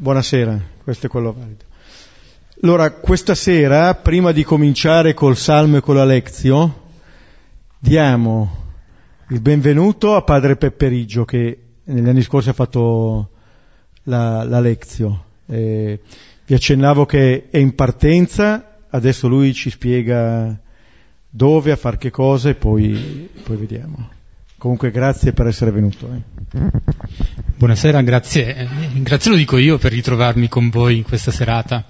Buonasera, 0.00 0.56
questo 0.84 1.06
è 1.06 1.08
quello 1.08 1.32
valido. 1.32 1.64
Allora, 2.62 2.92
questa 2.92 3.34
sera, 3.34 3.96
prima 3.96 4.30
di 4.30 4.44
cominciare 4.44 5.12
col 5.12 5.36
Salmo 5.36 5.78
e 5.78 5.80
con 5.80 5.96
la 5.96 6.04
Lezio, 6.04 6.82
diamo 7.80 8.66
il 9.30 9.40
benvenuto 9.40 10.14
a 10.14 10.22
padre 10.22 10.54
Pepperiggio 10.54 11.24
che 11.24 11.58
negli 11.82 12.08
anni 12.08 12.22
scorsi 12.22 12.48
ha 12.48 12.52
fatto 12.52 13.30
la, 14.04 14.44
la 14.44 14.60
Lezio. 14.60 15.24
Eh, 15.46 15.98
vi 16.46 16.54
accennavo 16.54 17.04
che 17.04 17.48
è 17.50 17.58
in 17.58 17.74
partenza, 17.74 18.76
adesso 18.90 19.26
lui 19.26 19.52
ci 19.52 19.68
spiega 19.68 20.56
dove, 21.28 21.72
a 21.72 21.76
far 21.76 21.98
che 21.98 22.10
cosa 22.10 22.50
e 22.50 22.54
poi, 22.54 23.28
poi 23.42 23.56
vediamo. 23.56 24.10
Comunque 24.58 24.90
grazie 24.90 25.32
per 25.32 25.46
essere 25.46 25.70
venuto. 25.70 26.12
Eh. 26.12 26.70
Buonasera, 27.54 28.02
grazie. 28.02 28.68
Grazie 28.94 29.30
lo 29.30 29.36
dico 29.36 29.56
io 29.56 29.78
per 29.78 29.92
ritrovarmi 29.92 30.48
con 30.48 30.68
voi 30.68 30.96
in 30.96 31.04
questa 31.04 31.30
serata. 31.30 31.84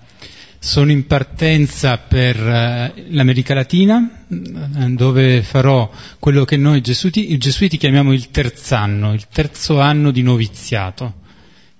Sono 0.58 0.90
in 0.90 1.06
partenza 1.06 1.96
per 1.96 2.36
eh, 2.36 3.06
l'America 3.08 3.54
Latina, 3.54 4.26
eh, 4.28 4.88
dove 4.90 5.42
farò 5.42 5.90
quello 6.18 6.44
che 6.44 6.58
noi 6.58 6.82
gesuiti, 6.82 7.38
gesuiti 7.38 7.78
chiamiamo 7.78 8.12
il 8.12 8.30
terzanno, 8.30 9.14
il 9.14 9.28
terzo 9.28 9.80
anno 9.80 10.10
di 10.10 10.20
noviziato. 10.20 11.20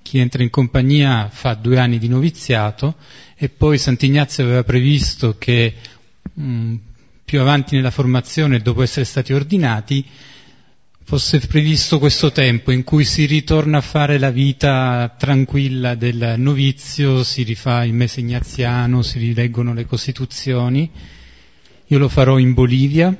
Chi 0.00 0.16
entra 0.16 0.42
in 0.42 0.48
compagnia 0.48 1.28
fa 1.30 1.52
due 1.52 1.78
anni 1.78 1.98
di 1.98 2.08
noviziato 2.08 2.94
e 3.36 3.50
poi 3.50 3.76
Sant'Ignazio 3.76 4.42
aveva 4.42 4.64
previsto 4.64 5.36
che 5.36 5.74
mh, 6.32 6.42
mm, 6.42 6.74
più 7.26 7.40
avanti 7.40 7.76
nella 7.76 7.90
formazione, 7.90 8.60
dopo 8.60 8.80
essere 8.80 9.04
stati 9.04 9.34
ordinati, 9.34 10.02
fosse 11.08 11.38
previsto 11.38 11.98
questo 11.98 12.32
tempo 12.32 12.70
in 12.70 12.84
cui 12.84 13.02
si 13.02 13.24
ritorna 13.24 13.78
a 13.78 13.80
fare 13.80 14.18
la 14.18 14.30
vita 14.30 15.14
tranquilla 15.16 15.94
del 15.94 16.34
novizio, 16.36 17.24
si 17.24 17.44
rifà 17.44 17.82
il 17.82 17.94
mese 17.94 18.20
ignaziano, 18.20 19.00
si 19.00 19.18
rileggono 19.18 19.72
le 19.72 19.86
costituzioni. 19.86 20.90
Io 21.86 21.98
lo 21.98 22.10
farò 22.10 22.36
in 22.36 22.52
Bolivia, 22.52 23.16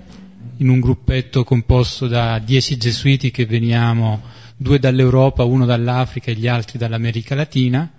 in 0.59 0.69
un 0.69 0.81
gruppetto 0.81 1.45
composto 1.45 2.07
da 2.07 2.39
dieci 2.41 2.77
gesuiti 2.77 3.31
che 3.31 3.47
veniamo, 3.47 4.21
due 4.55 4.79
dall'Europa, 4.79 5.45
uno 5.45 5.65
dall'Africa 5.65 6.31
e 6.31 6.35
gli 6.35 6.47
altri 6.47 6.77
dall'America 6.77 7.35
Latina, 7.35 7.91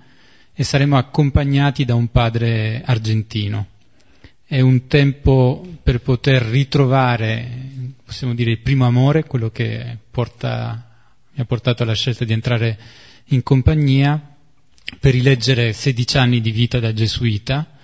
e 0.53 0.63
saremo 0.63 0.97
accompagnati 0.97 1.83
da 1.83 1.95
un 1.95 2.09
padre 2.11 2.83
argentino. 2.85 3.65
È 4.49 4.59
un 4.61 4.87
tempo 4.87 5.63
per 5.83 6.01
poter 6.01 6.41
ritrovare 6.41 7.69
possiamo 8.09 8.33
dire, 8.33 8.49
il 8.49 8.59
primo 8.59 8.87
amore, 8.87 9.23
quello 9.25 9.51
che 9.51 9.99
porta, 10.09 10.89
mi 11.31 11.41
ha 11.41 11.45
portato 11.45 11.83
alla 11.83 11.93
scelta 11.93 12.25
di 12.25 12.33
entrare 12.33 12.75
in 13.25 13.43
compagnia 13.43 14.35
per 14.99 15.13
rileggere 15.13 15.73
16 15.73 16.17
anni 16.17 16.41
di 16.41 16.49
vita 16.49 16.79
da 16.79 16.91
gesuita 16.91 17.77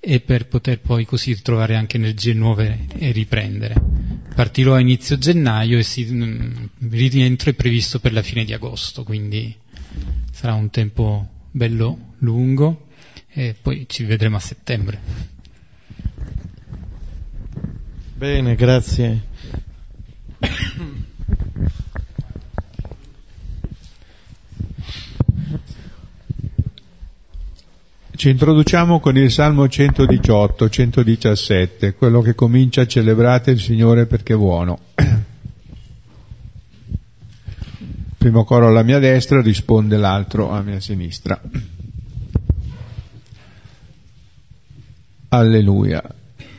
e 0.00 0.20
per 0.20 0.46
poter 0.48 0.80
poi 0.80 1.04
così 1.04 1.34
ritrovare 1.34 1.76
anche 1.76 1.98
energie 1.98 2.32
nuove 2.32 2.86
e 2.96 3.12
riprendere. 3.12 3.74
Partirò 4.34 4.74
a 4.74 4.80
inizio 4.80 5.18
gennaio 5.18 5.76
e 5.78 5.84
il 5.96 6.14
mm, 6.14 6.64
rientro 6.88 7.50
è 7.50 7.52
previsto 7.52 8.00
per 8.00 8.14
la 8.14 8.22
fine 8.22 8.46
di 8.46 8.54
agosto, 8.54 9.04
quindi 9.04 9.54
sarà 10.32 10.54
un 10.54 10.70
tempo 10.70 11.28
bello 11.50 12.14
lungo 12.20 12.86
e 13.28 13.54
poi 13.60 13.84
ci 13.90 14.04
vedremo 14.04 14.36
a 14.36 14.40
settembre. 14.40 15.34
Bene, 18.16 18.54
grazie. 18.54 19.20
Ci 28.16 28.30
introduciamo 28.30 29.00
con 29.00 29.18
il 29.18 29.30
Salmo 29.30 29.68
118, 29.68 30.70
117, 30.70 31.92
quello 31.92 32.22
che 32.22 32.34
comincia 32.34 32.86
celebrate 32.86 33.50
il 33.50 33.60
Signore 33.60 34.06
perché 34.06 34.32
è 34.32 34.36
buono. 34.38 34.78
Primo 38.16 38.44
coro 38.44 38.68
alla 38.68 38.82
mia 38.82 38.98
destra, 38.98 39.42
risponde 39.42 39.98
l'altro 39.98 40.50
alla 40.50 40.62
mia 40.62 40.80
sinistra. 40.80 41.38
Alleluia. 45.28 46.02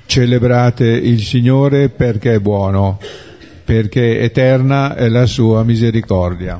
Celebrate 0.07 0.85
il 0.85 1.21
Signore 1.21 1.89
perché 1.89 2.33
è 2.33 2.39
buono 2.39 2.97
perché 3.67 4.21
eterna 4.21 4.95
è 4.95 5.09
la 5.09 5.25
sua 5.25 5.61
misericordia. 5.61 6.57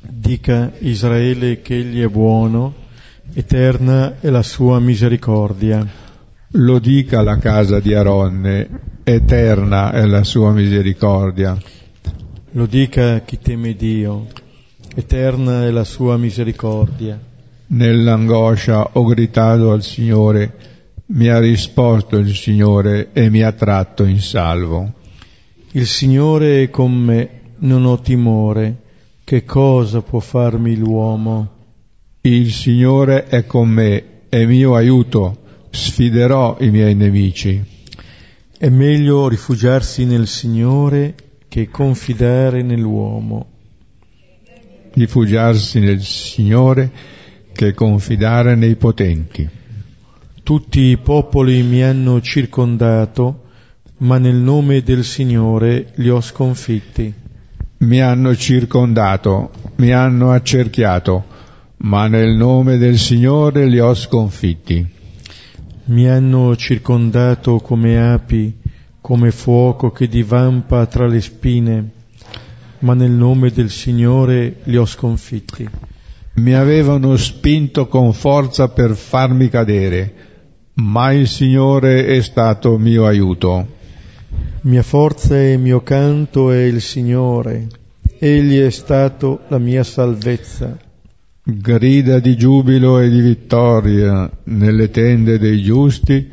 Dica 0.00 0.72
Israele 0.80 1.62
che 1.62 1.76
egli 1.76 2.02
è 2.02 2.08
buono, 2.08 2.74
eterna 3.32 4.16
è 4.18 4.28
la 4.28 4.42
sua 4.42 4.80
misericordia. 4.80 5.86
Lo 6.54 6.80
dica 6.80 7.22
la 7.22 7.38
casa 7.38 7.78
di 7.78 7.94
Aronne, 7.94 8.68
eterna 9.04 9.92
è 9.92 10.04
la 10.04 10.24
sua 10.24 10.50
misericordia. 10.50 11.56
Lo 12.50 12.66
dica 12.66 13.20
chi 13.20 13.38
teme 13.38 13.76
Dio, 13.76 14.26
eterna 14.96 15.64
è 15.64 15.70
la 15.70 15.84
sua 15.84 16.16
misericordia. 16.16 17.16
Nell'angoscia 17.68 18.88
ho 18.94 19.04
gridato 19.04 19.70
al 19.70 19.84
Signore, 19.84 20.52
mi 21.14 21.28
ha 21.28 21.38
risposto 21.38 22.16
il 22.16 22.34
Signore 22.34 23.10
e 23.12 23.28
mi 23.28 23.42
ha 23.42 23.52
tratto 23.52 24.04
in 24.04 24.20
salvo. 24.20 24.92
Il 25.72 25.86
Signore 25.86 26.62
è 26.62 26.70
con 26.70 26.92
me, 26.92 27.40
non 27.58 27.84
ho 27.84 28.00
timore. 28.00 28.76
Che 29.24 29.44
cosa 29.44 30.00
può 30.00 30.20
farmi 30.20 30.76
l'uomo? 30.76 31.50
Il 32.22 32.50
Signore 32.52 33.26
è 33.26 33.44
con 33.44 33.68
me, 33.68 34.04
è 34.28 34.44
mio 34.46 34.74
aiuto, 34.74 35.42
sfiderò 35.70 36.56
i 36.60 36.70
miei 36.70 36.94
nemici. 36.94 37.62
È 38.56 38.68
meglio 38.68 39.28
rifugiarsi 39.28 40.06
nel 40.06 40.26
Signore 40.26 41.14
che 41.48 41.68
confidare 41.68 42.62
nell'uomo. 42.62 43.46
Rifugiarsi 44.94 45.78
nel 45.78 46.00
Signore 46.02 46.90
che 47.52 47.74
confidare 47.74 48.54
nei 48.54 48.76
potenti. 48.76 49.60
Tutti 50.44 50.80
i 50.80 50.96
popoli 50.96 51.62
mi 51.62 51.84
hanno 51.84 52.20
circondato, 52.20 53.44
ma 53.98 54.18
nel 54.18 54.34
nome 54.34 54.82
del 54.82 55.04
Signore 55.04 55.92
li 55.94 56.08
ho 56.08 56.20
sconfitti. 56.20 57.14
Mi 57.78 58.00
hanno 58.00 58.34
circondato, 58.34 59.52
mi 59.76 59.92
hanno 59.92 60.32
accerchiato, 60.32 61.24
ma 61.78 62.08
nel 62.08 62.34
nome 62.34 62.76
del 62.76 62.98
Signore 62.98 63.66
li 63.66 63.78
ho 63.78 63.94
sconfitti. 63.94 64.84
Mi 65.84 66.08
hanno 66.08 66.56
circondato 66.56 67.58
come 67.58 68.12
api, 68.12 68.52
come 69.00 69.30
fuoco 69.30 69.92
che 69.92 70.08
divampa 70.08 70.86
tra 70.86 71.06
le 71.06 71.20
spine, 71.20 71.90
ma 72.80 72.94
nel 72.94 73.12
nome 73.12 73.52
del 73.52 73.70
Signore 73.70 74.56
li 74.64 74.76
ho 74.76 74.86
sconfitti. 74.86 75.68
Mi 76.34 76.54
avevano 76.54 77.14
spinto 77.16 77.86
con 77.86 78.12
forza 78.12 78.70
per 78.70 78.96
farmi 78.96 79.48
cadere, 79.48 80.30
ma 80.82 81.12
il 81.12 81.28
Signore 81.28 82.06
è 82.06 82.20
stato 82.22 82.76
mio 82.76 83.06
aiuto. 83.06 83.80
Mia 84.62 84.82
forza 84.82 85.40
e 85.40 85.56
mio 85.56 85.82
canto 85.82 86.50
è 86.50 86.62
il 86.62 86.80
Signore, 86.80 87.68
Egli 88.18 88.58
è 88.58 88.70
stato 88.70 89.40
la 89.48 89.58
mia 89.58 89.84
salvezza. 89.84 90.76
Grida 91.44 92.18
di 92.18 92.36
giubilo 92.36 92.98
e 93.00 93.08
di 93.08 93.20
vittoria 93.20 94.30
nelle 94.44 94.90
tende 94.90 95.38
dei 95.38 95.62
giusti, 95.62 96.30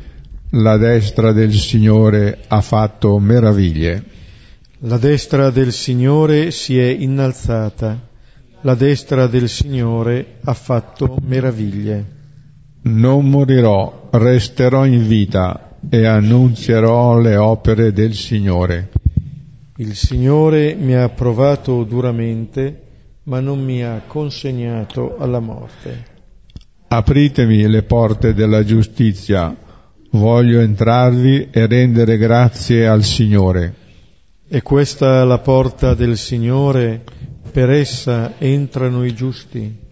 la 0.50 0.76
destra 0.76 1.32
del 1.32 1.52
Signore 1.52 2.38
ha 2.48 2.60
fatto 2.60 3.18
meraviglie. 3.18 4.04
La 4.80 4.98
destra 4.98 5.50
del 5.50 5.72
Signore 5.72 6.50
si 6.50 6.78
è 6.78 6.88
innalzata, 6.88 8.08
la 8.62 8.74
destra 8.74 9.26
del 9.26 9.48
Signore 9.48 10.38
ha 10.42 10.54
fatto 10.54 11.16
meraviglie. 11.22 12.18
Non 12.82 13.28
morirò, 13.28 14.08
resterò 14.10 14.86
in 14.86 15.06
vita 15.06 15.76
e 15.88 16.06
annunzierò 16.06 17.18
le 17.18 17.36
opere 17.36 17.92
del 17.92 18.14
Signore. 18.14 18.90
Il 19.76 19.94
Signore 19.94 20.74
mi 20.74 20.94
ha 20.94 21.08
provato 21.08 21.84
duramente, 21.84 22.82
ma 23.24 23.40
non 23.40 23.62
mi 23.62 23.82
ha 23.82 24.02
consegnato 24.06 25.16
alla 25.18 25.40
morte. 25.40 26.04
Apritemi 26.88 27.66
le 27.68 27.82
porte 27.82 28.34
della 28.34 28.64
giustizia, 28.64 29.54
voglio 30.12 30.60
entrarvi 30.60 31.48
e 31.50 31.66
rendere 31.66 32.16
grazie 32.16 32.86
al 32.86 33.04
Signore. 33.04 33.74
E 34.48 34.62
questa 34.62 35.20
è 35.20 35.24
la 35.24 35.38
porta 35.38 35.94
del 35.94 36.16
Signore, 36.16 37.02
per 37.52 37.70
essa 37.70 38.34
entrano 38.38 39.04
i 39.04 39.14
giusti. 39.14 39.88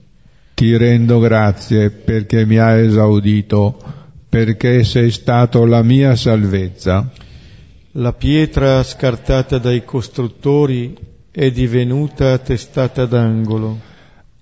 Ti 0.58 0.76
rendo 0.76 1.20
grazie 1.20 1.90
perché 1.90 2.44
mi 2.44 2.58
hai 2.58 2.86
esaudito 2.86 3.80
perché 4.28 4.82
sei 4.82 5.12
stato 5.12 5.64
la 5.64 5.84
mia 5.84 6.16
salvezza. 6.16 7.08
La 7.92 8.12
pietra 8.12 8.82
scartata 8.82 9.58
dai 9.58 9.84
costruttori 9.84 10.96
è 11.30 11.52
divenuta 11.52 12.36
testata 12.38 13.06
d'angolo. 13.06 13.78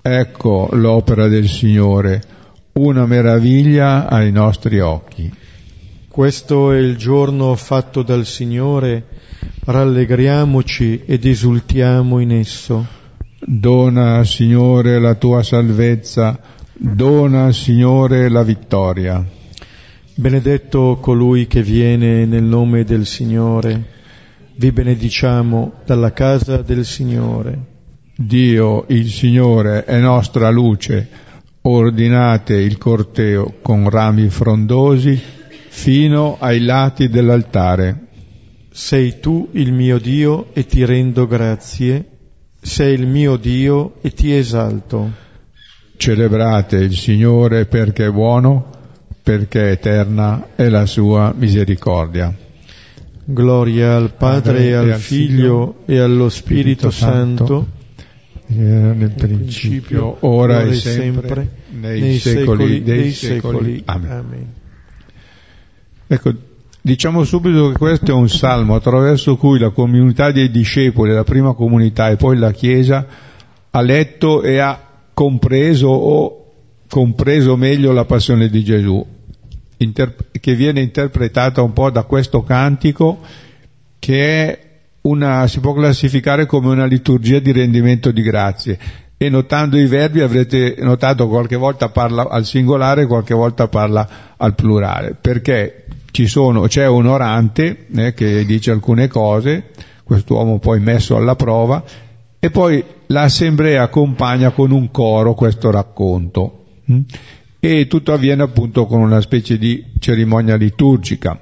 ecco 0.00 0.70
l'opera 0.72 1.28
del 1.28 1.48
Signore, 1.48 2.22
una 2.72 3.04
meraviglia 3.04 4.08
ai 4.08 4.32
nostri 4.32 4.80
occhi. 4.80 5.30
Questo 6.08 6.72
è 6.72 6.78
il 6.78 6.96
giorno 6.96 7.54
fatto 7.56 8.00
dal 8.00 8.24
Signore, 8.24 9.04
rallegriamoci 9.66 11.02
ed 11.04 11.26
esultiamo 11.26 12.20
in 12.20 12.32
esso. 12.32 13.04
Dona, 13.38 14.24
Signore, 14.24 14.98
la 14.98 15.14
tua 15.14 15.42
salvezza, 15.42 16.40
dona, 16.72 17.52
Signore, 17.52 18.30
la 18.30 18.42
vittoria. 18.42 19.22
Benedetto 20.14 20.96
colui 21.02 21.46
che 21.46 21.62
viene 21.62 22.24
nel 22.24 22.44
nome 22.44 22.84
del 22.84 23.04
Signore, 23.04 23.92
vi 24.56 24.72
benediciamo 24.72 25.80
dalla 25.84 26.14
casa 26.14 26.62
del 26.62 26.86
Signore. 26.86 27.58
Dio, 28.16 28.86
il 28.88 29.10
Signore, 29.10 29.84
è 29.84 30.00
nostra 30.00 30.48
luce, 30.48 31.06
ordinate 31.60 32.54
il 32.54 32.78
corteo 32.78 33.56
con 33.60 33.90
rami 33.90 34.30
frondosi 34.30 35.20
fino 35.68 36.38
ai 36.40 36.60
lati 36.60 37.10
dell'altare. 37.10 38.06
Sei 38.70 39.20
tu 39.20 39.50
il 39.52 39.74
mio 39.74 39.98
Dio 39.98 40.54
e 40.54 40.64
ti 40.64 40.86
rendo 40.86 41.26
grazie, 41.26 42.15
sei 42.66 42.94
il 42.94 43.06
mio 43.06 43.36
Dio 43.36 43.94
e 44.00 44.10
ti 44.10 44.34
esalto. 44.34 45.24
Celebrate 45.96 46.76
il 46.76 46.96
Signore 46.96 47.64
perché 47.66 48.06
è 48.06 48.10
buono, 48.10 48.70
perché 49.22 49.70
eterna 49.70 50.48
è 50.56 50.68
la 50.68 50.84
sua 50.84 51.32
misericordia. 51.34 52.34
Gloria 53.24 53.94
al 53.94 54.14
Padre 54.14 54.66
e 54.66 54.72
al 54.72 54.94
Figlio 54.94 55.82
e 55.86 55.98
allo 55.98 56.28
Spirito 56.28 56.90
Santo, 56.90 57.68
nel 58.46 59.14
principio, 59.16 60.16
ora 60.26 60.62
e 60.62 60.74
sempre, 60.74 61.48
nei 61.70 62.18
secoli 62.18 62.82
dei 62.82 63.12
secoli. 63.12 63.80
Amen. 63.84 64.52
Ecco, 66.08 66.32
diciamo 66.86 67.24
subito 67.24 67.72
che 67.72 67.78
questo 67.78 68.12
è 68.12 68.14
un 68.14 68.28
salmo 68.28 68.76
attraverso 68.76 69.36
cui 69.36 69.58
la 69.58 69.70
comunità 69.70 70.30
dei 70.30 70.52
discepoli, 70.52 71.12
la 71.12 71.24
prima 71.24 71.52
comunità 71.52 72.10
e 72.10 72.16
poi 72.16 72.36
la 72.36 72.52
Chiesa, 72.52 73.04
ha 73.70 73.80
letto 73.80 74.44
e 74.44 74.58
ha 74.58 74.80
compreso 75.12 75.88
o 75.88 76.52
compreso 76.88 77.56
meglio 77.56 77.90
la 77.90 78.04
passione 78.04 78.48
di 78.48 78.62
Gesù, 78.62 79.04
inter- 79.78 80.30
che 80.38 80.54
viene 80.54 80.80
interpretata 80.80 81.60
un 81.60 81.72
po' 81.72 81.90
da 81.90 82.04
questo 82.04 82.44
cantico 82.44 83.18
che 83.98 84.44
è 84.44 84.60
una, 85.00 85.48
si 85.48 85.58
può 85.58 85.72
classificare 85.72 86.46
come 86.46 86.68
una 86.68 86.86
liturgia 86.86 87.40
di 87.40 87.50
rendimento 87.50 88.12
di 88.12 88.22
grazie. 88.22 88.78
E 89.16 89.28
notando 89.28 89.76
i 89.76 89.86
verbi 89.86 90.20
avrete 90.20 90.76
notato 90.78 91.26
qualche 91.26 91.56
volta 91.56 91.88
parla 91.88 92.28
al 92.28 92.44
singolare, 92.44 93.06
qualche 93.06 93.34
volta 93.34 93.66
parla 93.66 94.34
al 94.36 94.54
plurale, 94.54 95.16
perché 95.20 95.85
sono, 96.24 96.62
c'è 96.62 96.86
un 96.86 97.04
orante 97.04 97.88
eh, 97.94 98.14
che 98.14 98.46
dice 98.46 98.70
alcune 98.70 99.08
cose, 99.08 99.72
quest'uomo 100.02 100.58
poi 100.58 100.80
messo 100.80 101.14
alla 101.16 101.36
prova, 101.36 101.84
e 102.38 102.50
poi 102.50 102.82
l'assemblea 103.08 103.82
accompagna 103.82 104.50
con 104.52 104.70
un 104.70 104.90
coro 104.90 105.34
questo 105.34 105.70
racconto. 105.70 106.64
Hm? 106.86 107.00
E 107.60 107.86
tutto 107.86 108.14
avviene 108.14 108.42
appunto 108.42 108.86
con 108.86 109.00
una 109.00 109.20
specie 109.20 109.58
di 109.58 109.84
cerimonia 109.98 110.56
liturgica. 110.56 111.38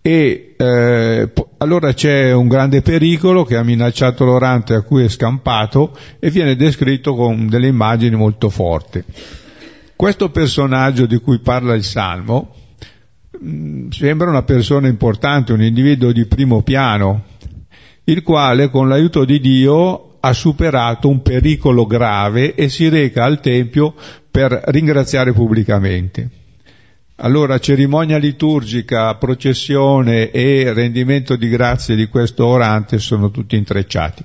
E 0.00 0.54
eh, 0.56 1.32
allora 1.58 1.92
c'è 1.92 2.32
un 2.32 2.48
grande 2.48 2.82
pericolo 2.82 3.44
che 3.44 3.56
ha 3.56 3.62
minacciato 3.62 4.24
l'orante 4.24 4.74
a 4.74 4.82
cui 4.82 5.04
è 5.04 5.08
scampato 5.08 5.96
e 6.18 6.30
viene 6.30 6.56
descritto 6.56 7.14
con 7.14 7.48
delle 7.48 7.68
immagini 7.68 8.16
molto 8.16 8.48
forti. 8.48 9.02
Questo 9.94 10.30
personaggio 10.30 11.06
di 11.06 11.18
cui 11.18 11.38
parla 11.38 11.74
il 11.74 11.84
Salmo 11.84 12.54
sembra 13.90 14.28
una 14.28 14.42
persona 14.42 14.88
importante, 14.88 15.52
un 15.52 15.62
individuo 15.62 16.12
di 16.12 16.26
primo 16.26 16.62
piano, 16.62 17.24
il 18.04 18.22
quale 18.22 18.70
con 18.70 18.88
l'aiuto 18.88 19.24
di 19.24 19.40
Dio 19.40 20.16
ha 20.20 20.32
superato 20.32 21.08
un 21.08 21.22
pericolo 21.22 21.86
grave 21.86 22.54
e 22.54 22.68
si 22.68 22.88
reca 22.88 23.24
al 23.24 23.40
Tempio 23.40 23.94
per 24.30 24.60
ringraziare 24.66 25.32
pubblicamente. 25.32 26.28
Allora 27.16 27.58
cerimonia 27.58 28.18
liturgica, 28.18 29.14
processione 29.16 30.30
e 30.30 30.72
rendimento 30.72 31.36
di 31.36 31.48
grazie 31.48 31.94
di 31.94 32.06
questo 32.08 32.46
orante 32.46 32.98
sono 32.98 33.30
tutti 33.30 33.56
intrecciati. 33.56 34.24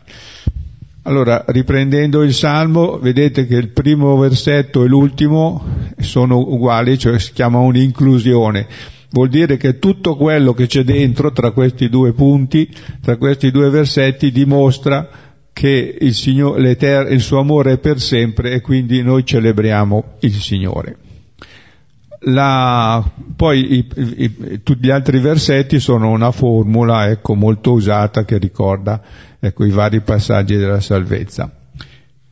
Allora, 1.03 1.45
riprendendo 1.47 2.23
il 2.23 2.33
Salmo, 2.33 2.97
vedete 2.97 3.45
che 3.45 3.55
il 3.55 3.69
primo 3.69 4.17
versetto 4.17 4.83
e 4.83 4.87
l'ultimo 4.87 5.63
sono 5.99 6.37
uguali, 6.37 6.97
cioè 6.97 7.17
si 7.19 7.31
chiama 7.33 7.59
un'inclusione. 7.59 8.67
Vuol 9.09 9.29
dire 9.29 9.55
che 9.57 9.79
tutto 9.79 10.15
quello 10.17 10.53
che 10.53 10.67
c'è 10.67 10.83
dentro, 10.83 11.31
tra 11.31 11.51
questi 11.51 11.87
due 11.87 12.13
punti, 12.13 12.69
tra 13.01 13.15
questi 13.15 13.51
due 13.51 13.69
versetti, 13.69 14.31
dimostra 14.31 15.09
che 15.57 15.97
il, 15.99 16.13
Signore, 16.13 16.77
il 17.09 17.21
suo 17.21 17.39
amore 17.39 17.73
è 17.73 17.77
per 17.79 17.99
sempre 17.99 18.51
e 18.51 18.61
quindi 18.61 19.01
noi 19.01 19.25
celebriamo 19.25 20.17
il 20.19 20.33
Signore. 20.33 20.97
La, 22.21 23.03
poi 23.35 23.77
i, 23.77 23.87
i, 23.95 24.61
tutti 24.61 24.85
gli 24.85 24.91
altri 24.91 25.19
versetti 25.19 25.79
sono 25.79 26.09
una 26.09 26.31
formula 26.31 27.09
ecco, 27.09 27.33
molto 27.33 27.71
usata 27.71 28.25
che 28.25 28.37
ricorda 28.37 29.01
ecco, 29.39 29.65
i 29.65 29.71
vari 29.71 30.01
passaggi 30.01 30.55
della 30.57 30.79
salvezza. 30.79 31.51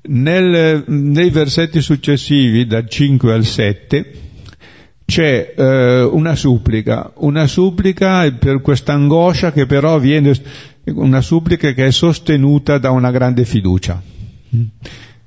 Nel, 0.08 0.84
nei 0.86 1.30
versetti 1.32 1.82
successivi, 1.82 2.68
dal 2.68 2.88
5 2.88 3.34
al 3.34 3.44
7, 3.44 4.12
c'è 5.06 5.54
eh, 5.56 6.02
una 6.04 6.36
supplica, 6.36 7.12
una 7.18 7.46
supplica 7.46 8.30
per 8.32 8.62
questa 8.62 8.94
angoscia 8.94 9.52
che 9.52 9.68
però 9.68 10.00
viene, 10.00 10.34
una 10.86 11.22
supplica 11.22 11.72
che 11.74 11.86
è 11.86 11.92
sostenuta 11.92 12.80
da 12.80 12.90
una 12.90 13.12
grande 13.12 13.46
fiducia. 13.46 14.02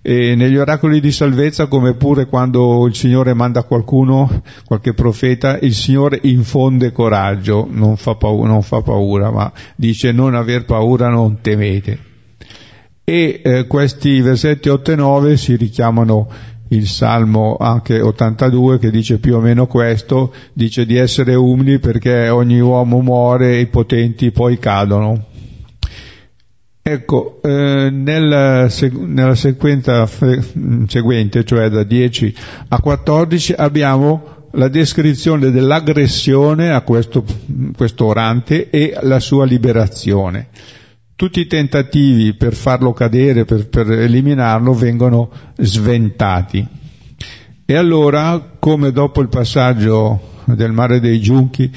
E 0.00 0.34
negli 0.34 0.56
oracoli 0.56 1.00
di 1.00 1.12
salvezza, 1.12 1.66
come 1.66 1.94
pure 1.94 2.26
quando 2.26 2.86
il 2.86 2.94
Signore 2.94 3.34
manda 3.34 3.62
qualcuno, 3.62 4.42
qualche 4.64 4.94
profeta, 4.94 5.58
il 5.58 5.74
Signore 5.74 6.18
infonde 6.22 6.92
coraggio, 6.92 7.68
non 7.70 7.96
fa, 7.96 8.14
paura, 8.14 8.48
non 8.48 8.62
fa 8.62 8.80
paura, 8.80 9.30
ma 9.30 9.52
dice 9.76 10.12
non 10.12 10.34
aver 10.34 10.64
paura, 10.64 11.08
non 11.08 11.40
temete. 11.40 11.98
E 13.04 13.40
eh, 13.44 13.66
questi 13.66 14.20
versetti 14.20 14.68
8 14.68 14.92
e 14.92 14.96
9 14.96 15.36
si 15.36 15.56
richiamano 15.56 16.28
il 16.68 16.86
Salmo 16.86 17.56
anche 17.58 18.00
82 18.00 18.78
che 18.78 18.90
dice 18.90 19.18
più 19.18 19.36
o 19.36 19.40
meno 19.40 19.66
questo, 19.66 20.32
dice 20.52 20.84
di 20.84 20.96
essere 20.96 21.34
umili 21.34 21.78
perché 21.78 22.28
ogni 22.28 22.60
uomo 22.60 23.00
muore 23.00 23.56
e 23.56 23.60
i 23.60 23.66
potenti 23.66 24.30
poi 24.30 24.58
cadono. 24.58 25.26
Ecco, 26.82 27.40
eh, 27.42 27.90
nella, 27.90 28.66
nella 28.92 29.34
sequenza 29.34 30.08
seguente, 30.86 31.44
cioè 31.44 31.68
da 31.68 31.82
10 31.82 32.34
a 32.68 32.80
14, 32.80 33.52
abbiamo 33.52 34.36
la 34.52 34.68
descrizione 34.68 35.50
dell'aggressione 35.50 36.70
a 36.70 36.80
questo, 36.80 37.24
questo 37.76 38.06
orante 38.06 38.70
e 38.70 38.96
la 39.02 39.20
sua 39.20 39.44
liberazione. 39.44 40.48
Tutti 41.18 41.40
i 41.40 41.48
tentativi 41.48 42.34
per 42.34 42.54
farlo 42.54 42.92
cadere, 42.92 43.44
per, 43.44 43.68
per 43.68 43.90
eliminarlo, 43.90 44.72
vengono 44.72 45.32
sventati. 45.56 46.64
E 47.66 47.74
allora, 47.74 48.52
come 48.56 48.92
dopo 48.92 49.20
il 49.20 49.28
passaggio 49.28 50.44
del 50.44 50.70
mare 50.70 51.00
dei 51.00 51.20
giunchi, 51.20 51.72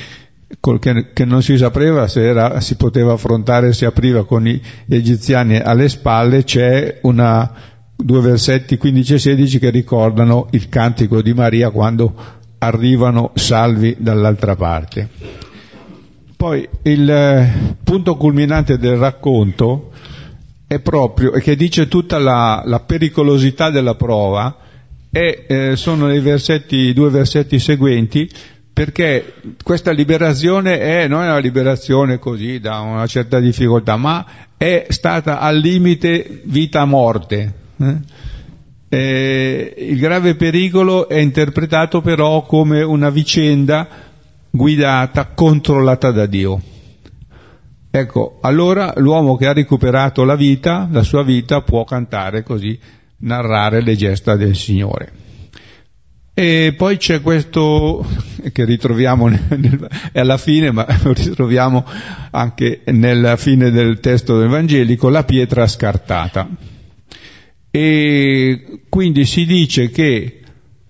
che, 0.80 1.08
che, 1.12 1.26
non 1.26 1.42
si 1.42 1.58
sapeva 1.58 2.08
se 2.08 2.24
era, 2.24 2.60
si 2.60 2.76
poteva 2.76 3.14
affrontare, 3.14 3.74
si 3.74 3.84
apriva 3.84 4.28
con 4.28 4.44
gli 4.44 4.62
egiziani 4.88 5.58
alle 5.58 5.90
spalle, 5.90 6.44
c'è 6.44 7.00
una, 7.02 7.52
due 7.96 8.22
versetti 8.22 8.78
15 8.78 9.16
e 9.16 9.20
16 9.20 9.58
che 9.58 9.72
ricordano 9.72 10.50
il 10.52 10.70
cantico 10.70 11.24
di 11.24 11.34
Maria 11.34 11.72
quando 11.72 12.14
arrivano 12.60 13.32
salvi 13.34 13.96
dall'altra 13.98 14.56
parte. 14.56 15.10
Poi 16.42 16.68
il 16.86 17.08
eh, 17.08 17.76
punto 17.84 18.18
culminante 18.18 18.80
del 18.80 18.98
racconto 18.98 19.92
è 20.66 20.80
proprio, 20.80 21.34
e 21.34 21.40
che 21.40 21.56
dice 21.56 21.88
tutta 21.88 22.18
la, 22.18 22.64
la 22.66 22.80
pericolosità 22.80 23.70
della 23.70 23.94
prova, 23.94 24.58
e 25.12 25.46
eh, 25.48 25.76
sono 25.76 26.12
i 26.12 26.20
versetti, 26.20 26.94
due 26.94 27.12
versetti 27.12 27.60
seguenti, 27.60 28.28
perché 28.74 29.34
questa 29.62 29.92
liberazione 29.92 30.80
è, 30.80 31.08
non 31.08 31.22
è 31.22 31.26
una 31.26 31.38
liberazione 31.38 32.18
così 32.18 32.60
da 32.60 32.80
una 32.80 33.06
certa 33.06 33.40
difficoltà, 33.40 33.96
ma 33.96 34.26
è 34.58 34.88
stata 34.90 35.40
al 35.40 35.58
limite 35.58 36.42
vita-morte. 36.46 37.54
Eh? 37.78 37.98
Eh, 38.90 39.76
il 39.78 40.00
grave 40.00 40.34
pericolo 40.34 41.08
è 41.08 41.20
interpretato 41.20 42.02
però 42.02 42.42
come 42.42 42.82
una 42.82 43.12
vicenda 43.12 44.10
guidata, 44.52 45.28
controllata 45.28 46.12
da 46.12 46.26
Dio. 46.26 46.62
Ecco, 47.90 48.40
allora 48.42 48.94
l'uomo 48.98 49.36
che 49.36 49.48
ha 49.48 49.54
recuperato 49.54 50.24
la 50.24 50.36
vita, 50.36 50.88
la 50.92 51.04
sua 51.04 51.24
vita, 51.24 51.62
può 51.62 51.84
cantare 51.84 52.44
così 52.44 52.80
narrare 53.20 53.82
le 53.82 53.96
gesta 53.96 54.36
del 54.36 54.56
Signore. 54.56 55.12
E 56.34 56.74
poi 56.78 56.98
c'è 56.98 57.22
questo 57.22 58.06
che 58.52 58.66
ritroviamo 58.66 59.28
nel, 59.28 59.90
alla 60.14 60.38
fine, 60.38 60.72
ma 60.72 60.86
lo 61.04 61.14
ritroviamo 61.14 61.86
anche 62.32 62.82
nella 62.86 63.36
fine 63.36 63.72
del 63.72 64.00
testo 64.00 64.42
evangelico, 64.42 65.10
la 65.10 65.24
pietra 65.24 65.68
scartata. 65.68 66.50
E 67.70 68.84
quindi 68.90 69.26
si 69.26 69.46
dice 69.46 69.90
che 69.90 70.41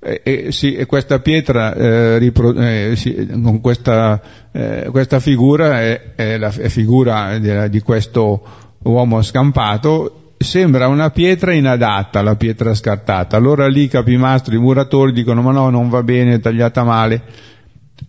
eh, 0.03 0.21
eh, 0.23 0.51
sì, 0.51 0.83
questa 0.87 1.19
pietra, 1.19 1.75
eh, 1.75 2.17
ripro- 2.17 2.53
eh, 2.55 2.93
sì, 2.95 3.27
con 3.41 3.61
questa, 3.61 4.21
eh, 4.51 4.87
questa, 4.89 5.19
figura 5.19 5.79
è, 5.81 6.15
è 6.15 6.37
la 6.37 6.49
è 6.49 6.69
figura 6.69 7.37
di, 7.37 7.69
di 7.69 7.81
questo 7.81 8.41
uomo 8.83 9.21
scampato 9.21 10.33
sembra 10.41 10.87
una 10.87 11.11
pietra 11.11 11.53
inadatta, 11.53 12.21
la 12.21 12.35
pietra 12.35 12.73
scartata. 12.73 13.37
Allora 13.37 13.67
lì 13.67 13.83
i 13.83 13.87
capimastri, 13.87 14.55
i 14.55 14.59
muratori 14.59 15.11
dicono 15.11 15.41
ma 15.41 15.51
no, 15.51 15.69
non 15.69 15.89
va 15.89 16.03
bene, 16.03 16.35
è 16.35 16.39
tagliata 16.39 16.83
male. 16.83 17.21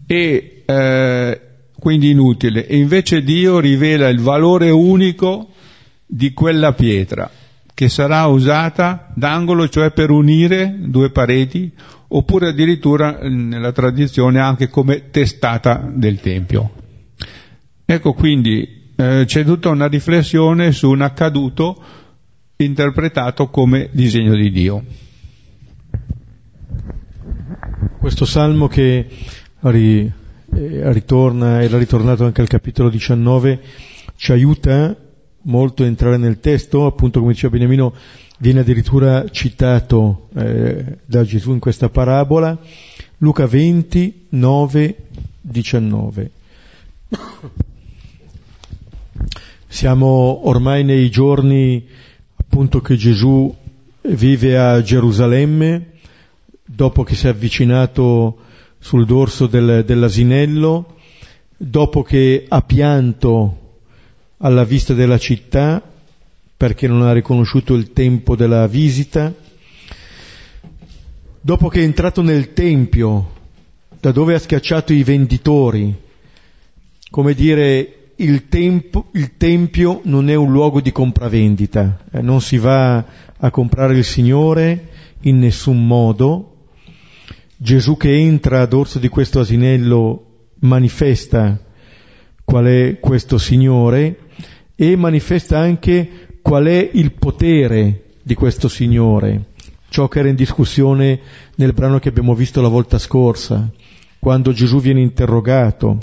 E 0.07 0.63
eh, 0.65 1.41
quindi 1.79 2.11
inutile. 2.11 2.67
E 2.67 2.77
invece 2.77 3.23
Dio 3.23 3.59
rivela 3.59 4.09
il 4.09 4.21
valore 4.21 4.71
unico 4.71 5.49
di 6.07 6.33
quella 6.33 6.73
pietra, 6.73 7.31
che 7.75 7.89
sarà 7.89 8.27
usata 8.27 9.11
d'angolo, 9.15 9.69
cioè 9.69 9.91
per 9.93 10.11
unire 10.11 10.75
due 10.79 11.11
pareti, 11.11 11.73
oppure 12.09 12.49
addirittura 12.49 13.19
nella 13.23 13.73
tradizione 13.73 14.41
anche 14.41 14.69
come 14.69 15.11
testata 15.11 15.91
del 15.93 16.21
Tempio. 16.21 16.73
Ecco 17.85 18.13
quindi 18.13 18.91
eh, 18.97 19.25
c'è 19.27 19.45
tutta 19.45 19.71
una 19.71 19.87
riflessione 19.87 20.73
su 20.73 20.91
un 20.91 21.01
accaduto 21.01 21.83
interpretato 22.57 23.49
come 23.49 23.89
disegno 23.93 24.35
di 24.35 24.51
Dio. 24.51 24.85
Questo 27.99 28.25
salmo 28.25 28.69
che 28.69 29.07
ri, 29.61 30.01
eh, 30.01 30.13
ritorna, 30.93 31.63
era 31.63 31.79
ritornato 31.79 32.25
anche 32.25 32.41
al 32.41 32.49
capitolo 32.49 32.89
19, 32.89 33.61
ci 34.17 34.33
aiuta 34.33 34.97
molto 35.43 35.85
entrare 35.85 36.17
nel 36.17 36.41
testo, 36.41 36.87
appunto 36.87 37.21
come 37.21 37.33
diceva 37.33 37.53
Beniamino, 37.53 37.95
viene 38.39 38.61
addirittura 38.61 39.29
citato 39.29 40.29
eh, 40.35 40.99
da 41.05 41.25
Gesù 41.25 41.53
in 41.53 41.59
questa 41.59 41.89
parabola, 41.89 42.59
Luca 43.19 43.47
20, 43.47 44.27
9, 44.31 44.97
19. 45.41 46.31
Siamo 49.69 50.49
ormai 50.49 50.85
nei 50.85 51.09
giorni 51.11 51.87
appunto 52.37 52.81
che 52.81 52.97
Gesù 52.97 53.55
vive 54.03 54.59
a 54.59 54.83
Gerusalemme 54.83 55.93
dopo 56.65 57.05
che 57.05 57.15
si 57.15 57.27
è 57.27 57.31
avvicinato 57.31 58.39
sul 58.79 59.07
dorso 59.07 59.47
del, 59.47 59.85
dell'asinello, 59.85 60.97
dopo 61.57 62.03
che 62.03 62.45
ha 62.49 62.63
pianto 62.63 63.62
alla 64.45 64.65
vista 64.65 64.93
della 64.93 65.19
città 65.19 65.83
perché 66.57 66.87
non 66.87 67.03
ha 67.03 67.13
riconosciuto 67.13 67.75
il 67.75 67.93
tempo 67.93 68.37
della 68.37 68.69
visita, 68.69 69.35
dopo 71.41 71.69
che 71.69 71.81
è 71.81 71.83
entrato 71.83 72.23
nel 72.23 72.53
Tempio, 72.53 73.33
da 73.99 74.13
dove 74.13 74.35
ha 74.35 74.39
schiacciato 74.39 74.93
i 74.93 75.03
venditori, 75.03 75.93
come 77.11 77.35
dire 77.35 78.13
il, 78.17 78.49
tempo, 78.49 79.07
il 79.15 79.37
Tempio 79.37 80.03
non 80.05 80.29
è 80.29 80.35
un 80.35 80.53
luogo 80.53 80.81
di 80.81 80.93
compravendita, 80.93 82.05
eh, 82.13 82.21
non 82.21 82.41
si 82.41 82.59
va 82.59 83.05
a 83.37 83.51
comprare 83.51 83.97
il 83.97 84.05
Signore 84.05 84.89
in 85.23 85.41
nessun 85.41 85.85
modo. 85.85 86.49
Gesù 87.57 87.97
che 87.97 88.17
entra 88.17 88.61
a 88.61 88.67
dorso 88.67 89.01
di 89.01 89.09
questo 89.09 89.41
asinello 89.41 90.51
manifesta 90.61 91.61
qual 92.45 92.67
è 92.67 92.99
questo 93.01 93.39
Signore 93.39 94.22
e 94.83 94.97
manifesta 94.97 95.61
anche 95.61 96.39
qual 96.43 96.65
è 96.65 96.91
il 96.95 97.13
potere 97.13 98.07
di 98.21 98.35
questo 98.35 98.67
Signore, 98.67 99.51
ciò 99.89 100.09
che 100.09 100.19
era 100.19 100.29
in 100.29 100.35
discussione 100.35 101.21
nel 101.55 101.73
brano 101.73 102.01
che 102.01 102.09
abbiamo 102.09 102.35
visto 102.35 102.61
la 102.61 102.67
volta 102.67 102.99
scorsa, 102.99 103.71
quando 104.19 104.51
Gesù 104.51 104.81
viene 104.81 105.01
interrogato 105.01 106.01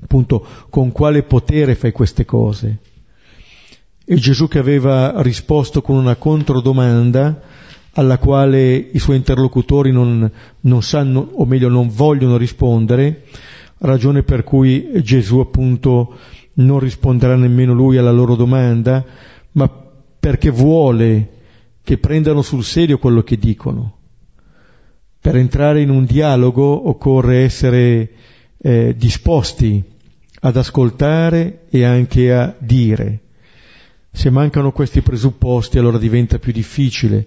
appunto 0.00 0.46
con 0.70 0.92
quale 0.92 1.24
potere 1.24 1.74
fai 1.74 1.90
queste 1.90 2.24
cose. 2.24 2.78
E 4.04 4.14
Gesù 4.14 4.46
che 4.46 4.60
aveva 4.60 5.20
risposto 5.20 5.82
con 5.82 5.96
una 5.96 6.14
controdomanda 6.14 7.42
alla 7.94 8.18
quale 8.18 8.76
i 8.76 8.98
suoi 9.00 9.16
interlocutori 9.16 9.90
non, 9.90 10.30
non 10.60 10.82
sanno, 10.84 11.30
o 11.32 11.44
meglio 11.46 11.68
non 11.68 11.88
vogliono 11.88 12.36
rispondere, 12.36 13.24
ragione 13.78 14.22
per 14.22 14.44
cui 14.44 14.88
Gesù 15.02 15.40
appunto 15.40 16.14
non 16.58 16.78
risponderà 16.78 17.36
nemmeno 17.36 17.72
lui 17.72 17.96
alla 17.96 18.10
loro 18.10 18.34
domanda, 18.34 19.04
ma 19.52 19.68
perché 20.18 20.50
vuole 20.50 21.36
che 21.82 21.98
prendano 21.98 22.42
sul 22.42 22.64
serio 22.64 22.98
quello 22.98 23.22
che 23.22 23.38
dicono. 23.38 23.96
Per 25.20 25.36
entrare 25.36 25.80
in 25.80 25.90
un 25.90 26.04
dialogo 26.04 26.88
occorre 26.88 27.38
essere 27.38 28.10
eh, 28.58 28.94
disposti 28.96 29.82
ad 30.40 30.56
ascoltare 30.56 31.64
e 31.70 31.84
anche 31.84 32.32
a 32.32 32.54
dire. 32.58 33.20
Se 34.10 34.30
mancano 34.30 34.72
questi 34.72 35.00
presupposti 35.00 35.78
allora 35.78 35.98
diventa 35.98 36.38
più 36.38 36.52
difficile. 36.52 37.26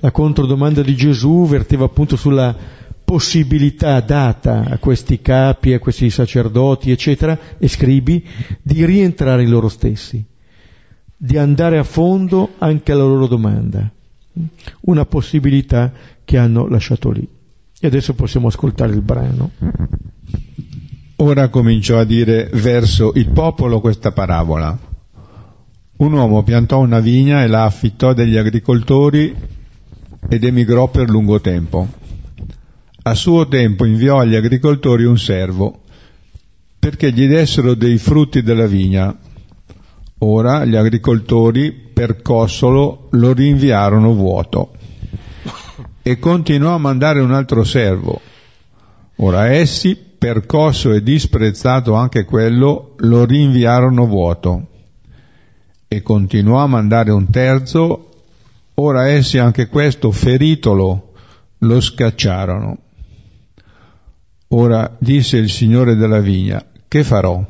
La 0.00 0.10
controdomanda 0.10 0.82
di 0.82 0.94
Gesù 0.94 1.46
verteva 1.46 1.84
appunto 1.84 2.16
sulla 2.16 2.56
possibilità 3.04 4.00
data 4.00 4.64
a 4.64 4.78
questi 4.78 5.20
capi, 5.20 5.74
a 5.74 5.78
questi 5.78 6.10
sacerdoti, 6.10 6.90
eccetera, 6.90 7.38
e 7.58 7.68
scribi, 7.68 8.26
di 8.62 8.84
rientrare 8.84 9.42
in 9.42 9.50
loro 9.50 9.68
stessi, 9.68 10.24
di 11.16 11.36
andare 11.36 11.78
a 11.78 11.84
fondo 11.84 12.54
anche 12.58 12.92
alla 12.92 13.04
loro 13.04 13.26
domanda. 13.26 13.90
Una 14.80 15.04
possibilità 15.04 15.92
che 16.24 16.38
hanno 16.38 16.66
lasciato 16.66 17.10
lì. 17.10 17.28
E 17.78 17.86
adesso 17.86 18.14
possiamo 18.14 18.48
ascoltare 18.48 18.92
il 18.94 19.02
brano. 19.02 19.50
Ora 21.16 21.48
cominciò 21.48 21.98
a 21.98 22.04
dire 22.04 22.50
verso 22.54 23.12
il 23.14 23.28
popolo 23.28 23.80
questa 23.80 24.10
parabola. 24.10 24.76
Un 25.96 26.12
uomo 26.12 26.42
piantò 26.42 26.80
una 26.80 26.98
vigna 26.98 27.44
e 27.44 27.46
la 27.46 27.64
affittò 27.64 28.12
degli 28.12 28.36
agricoltori 28.36 29.32
ed 30.28 30.42
emigrò 30.42 30.88
per 30.88 31.08
lungo 31.08 31.40
tempo. 31.40 32.02
A 33.06 33.14
suo 33.14 33.46
tempo 33.48 33.84
inviò 33.84 34.18
agli 34.18 34.34
agricoltori 34.34 35.04
un 35.04 35.18
servo 35.18 35.82
perché 36.78 37.12
gli 37.12 37.26
dessero 37.26 37.74
dei 37.74 37.98
frutti 37.98 38.42
della 38.42 38.66
vigna. 38.66 39.14
Ora 40.18 40.64
gli 40.64 40.74
agricoltori, 40.74 41.70
percossolo, 41.72 43.08
lo 43.10 43.32
rinviarono 43.34 44.14
vuoto 44.14 44.72
e 46.00 46.18
continuò 46.18 46.74
a 46.74 46.78
mandare 46.78 47.20
un 47.20 47.32
altro 47.32 47.62
servo. 47.62 48.20
Ora 49.16 49.48
essi, 49.48 49.96
percosso 49.96 50.92
e 50.92 51.02
disprezzato 51.02 51.92
anche 51.92 52.24
quello, 52.24 52.94
lo 52.96 53.26
rinviarono 53.26 54.06
vuoto. 54.06 54.66
E 55.88 56.00
continuò 56.00 56.62
a 56.62 56.66
mandare 56.66 57.10
un 57.10 57.28
terzo, 57.28 58.08
ora 58.74 59.08
essi 59.08 59.36
anche 59.36 59.68
questo, 59.68 60.10
feritolo, 60.10 61.12
lo 61.58 61.80
scacciarono. 61.80 62.78
Ora 64.56 64.96
disse 65.00 65.36
il 65.36 65.50
Signore 65.50 65.96
della 65.96 66.20
vigna, 66.20 66.64
che 66.86 67.02
farò? 67.02 67.44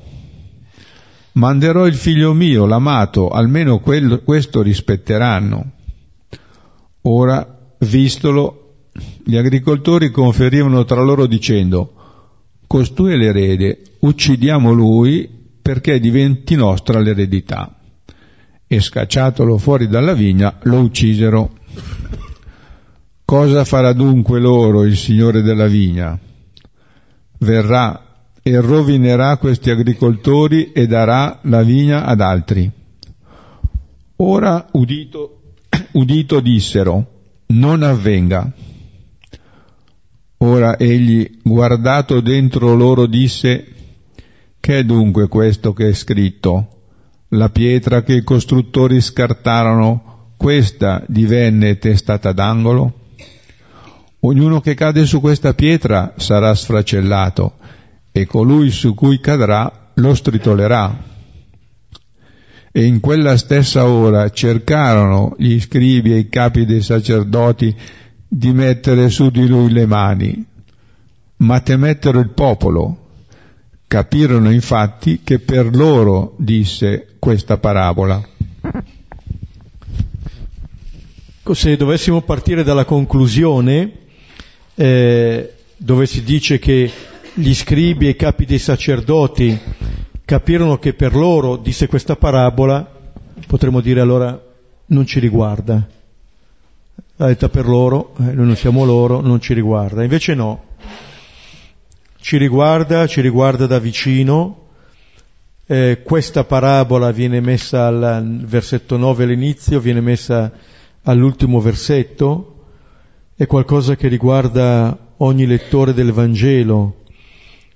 Manderò 1.32 1.86
il 1.86 1.94
figlio 1.94 2.32
mio, 2.32 2.64
l'amato, 2.64 3.28
almeno 3.28 3.80
quello, 3.80 4.20
questo 4.20 4.62
rispetteranno. 4.62 5.72
Ora, 7.02 7.74
vistolo, 7.80 8.76
gli 9.22 9.36
agricoltori 9.36 10.10
conferivano 10.10 10.86
tra 10.86 11.02
loro 11.02 11.26
dicendo, 11.26 11.92
costui 12.66 13.12
è 13.12 13.16
l'erede, 13.16 13.82
uccidiamo 13.98 14.72
lui 14.72 15.28
perché 15.60 16.00
diventi 16.00 16.54
nostra 16.54 17.00
l'eredità. 17.00 17.80
E 18.66 18.80
scacciatolo 18.80 19.58
fuori 19.58 19.88
dalla 19.88 20.14
vigna, 20.14 20.58
lo 20.62 20.78
uccisero. 20.78 21.52
Cosa 23.26 23.64
farà 23.66 23.92
dunque 23.92 24.40
loro 24.40 24.84
il 24.84 24.96
Signore 24.96 25.42
della 25.42 25.66
vigna? 25.66 26.18
Verrà 27.44 28.02
e 28.42 28.60
rovinerà 28.60 29.36
questi 29.36 29.70
agricoltori 29.70 30.72
e 30.72 30.86
darà 30.86 31.38
la 31.42 31.62
vigna 31.62 32.04
ad 32.04 32.20
altri. 32.20 32.70
Ora 34.16 34.66
udito, 34.72 35.40
udito 35.92 36.40
dissero, 36.40 37.06
non 37.46 37.82
avvenga 37.82 38.52
Ora 40.44 40.76
egli, 40.76 41.38
guardato 41.42 42.20
dentro 42.20 42.74
loro, 42.74 43.06
disse, 43.06 43.64
Che 44.60 44.78
è 44.78 44.84
dunque 44.84 45.26
questo 45.26 45.72
che 45.72 45.88
è 45.88 45.92
scritto? 45.94 46.68
La 47.28 47.48
pietra 47.48 48.02
che 48.02 48.14
i 48.14 48.22
costruttori 48.22 49.00
scartarono, 49.00 50.32
questa 50.36 51.02
divenne 51.08 51.78
testata 51.78 52.32
d'angolo? 52.32 53.03
Ognuno 54.26 54.62
che 54.62 54.72
cade 54.72 55.04
su 55.04 55.20
questa 55.20 55.52
pietra 55.52 56.14
sarà 56.16 56.54
sfracellato 56.54 57.58
e 58.10 58.24
colui 58.24 58.70
su 58.70 58.94
cui 58.94 59.20
cadrà 59.20 59.90
lo 59.92 60.14
stritolerà. 60.14 61.12
E 62.72 62.84
in 62.86 63.00
quella 63.00 63.36
stessa 63.36 63.86
ora 63.86 64.30
cercarono 64.30 65.34
gli 65.36 65.60
scribi 65.60 66.14
e 66.14 66.18
i 66.20 66.28
capi 66.30 66.64
dei 66.64 66.80
sacerdoti 66.80 67.76
di 68.26 68.52
mettere 68.54 69.10
su 69.10 69.28
di 69.28 69.46
lui 69.46 69.70
le 69.70 69.84
mani, 69.84 70.42
ma 71.36 71.60
temettero 71.60 72.18
il 72.18 72.30
popolo. 72.30 73.00
Capirono 73.86 74.50
infatti 74.50 75.20
che 75.22 75.38
per 75.38 75.76
loro 75.76 76.34
disse 76.38 77.16
questa 77.18 77.58
parabola. 77.58 78.26
Se 81.52 81.76
dovessimo 81.76 82.22
partire 82.22 82.62
dalla 82.62 82.86
conclusione, 82.86 83.98
eh, 84.74 85.52
dove 85.76 86.06
si 86.06 86.22
dice 86.22 86.58
che 86.58 86.90
gli 87.34 87.54
scribi 87.54 88.06
e 88.06 88.10
i 88.10 88.16
capi 88.16 88.44
dei 88.44 88.58
sacerdoti 88.58 89.58
capirono 90.24 90.78
che 90.78 90.94
per 90.94 91.14
loro 91.14 91.56
disse 91.56 91.86
questa 91.86 92.16
parabola, 92.16 92.88
potremmo 93.46 93.80
dire 93.80 94.00
allora 94.00 94.40
non 94.86 95.06
ci 95.06 95.18
riguarda. 95.20 95.86
L'ha 97.16 97.26
detta 97.26 97.48
per 97.48 97.66
loro, 97.66 98.14
eh, 98.18 98.32
noi 98.32 98.46
non 98.46 98.56
siamo 98.56 98.84
loro, 98.84 99.20
non 99.20 99.40
ci 99.40 99.54
riguarda. 99.54 100.02
Invece 100.02 100.34
no, 100.34 100.64
ci 102.20 102.36
riguarda, 102.38 103.06
ci 103.06 103.20
riguarda 103.20 103.66
da 103.66 103.78
vicino. 103.78 104.62
Eh, 105.66 106.02
questa 106.02 106.44
parabola 106.44 107.10
viene 107.10 107.40
messa 107.40 107.86
al 107.86 108.44
versetto 108.44 108.96
9 108.96 109.24
all'inizio, 109.24 109.80
viene 109.80 110.00
messa 110.00 110.52
all'ultimo 111.02 111.60
versetto, 111.60 112.53
è 113.36 113.46
qualcosa 113.46 113.96
che 113.96 114.06
riguarda 114.06 115.14
ogni 115.16 115.44
lettore 115.46 115.92
del 115.92 116.12
Vangelo, 116.12 117.02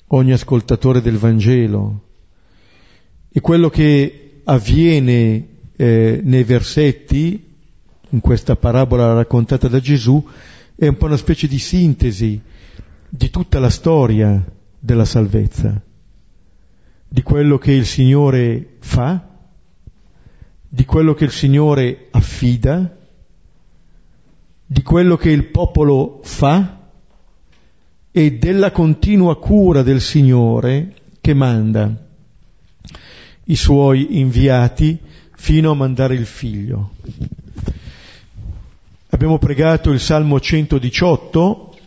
ogni 0.09 0.33
ascoltatore 0.33 1.01
del 1.01 1.19
Vangelo. 1.19 2.05
E 3.29 3.41
quello 3.41 3.69
che 3.69 4.41
avviene 4.45 5.47
eh, 5.75 6.21
nei 6.23 6.45
versetti, 6.45 7.45
in 8.11 8.21
questa 8.21 8.55
parabola 8.55 9.15
raccontata 9.15 9.67
da 9.67 9.81
Gesù, 9.81 10.25
è 10.77 10.87
un 10.87 10.97
po' 10.97 11.07
una 11.07 11.17
specie 11.17 11.49
di 11.49 11.59
sintesi 11.59 12.41
di 13.09 13.31
tutta 13.31 13.59
la 13.59 13.71
storia 13.71 14.45
della 14.79 15.05
salvezza, 15.05 15.83
di 17.09 17.23
quello 17.23 17.59
che 17.59 17.73
il 17.73 17.85
Signore 17.85 18.77
fa, 18.79 19.27
di 20.69 20.85
quello 20.85 21.15
che 21.15 21.25
il 21.25 21.33
Signore 21.33 22.07
affida, 22.13 22.98
di 24.71 24.83
quello 24.83 25.17
che 25.17 25.31
il 25.31 25.47
popolo 25.47 26.21
fa 26.23 26.91
e 28.11 28.33
della 28.33 28.71
continua 28.71 29.39
cura 29.39 29.83
del 29.83 30.03
Signore 30.03 30.95
che 31.23 31.33
manda 31.33 31.91
i 33.45 33.57
suoi 33.57 34.19
inviati 34.19 34.99
fino 35.35 35.71
a 35.71 35.75
mandare 35.75 36.17
il 36.17 36.27
figlio. 36.27 36.91
Abbiamo 39.09 39.39
pregato 39.39 39.91
il 39.91 40.01
Salmo 40.01 40.39
118 40.39 41.79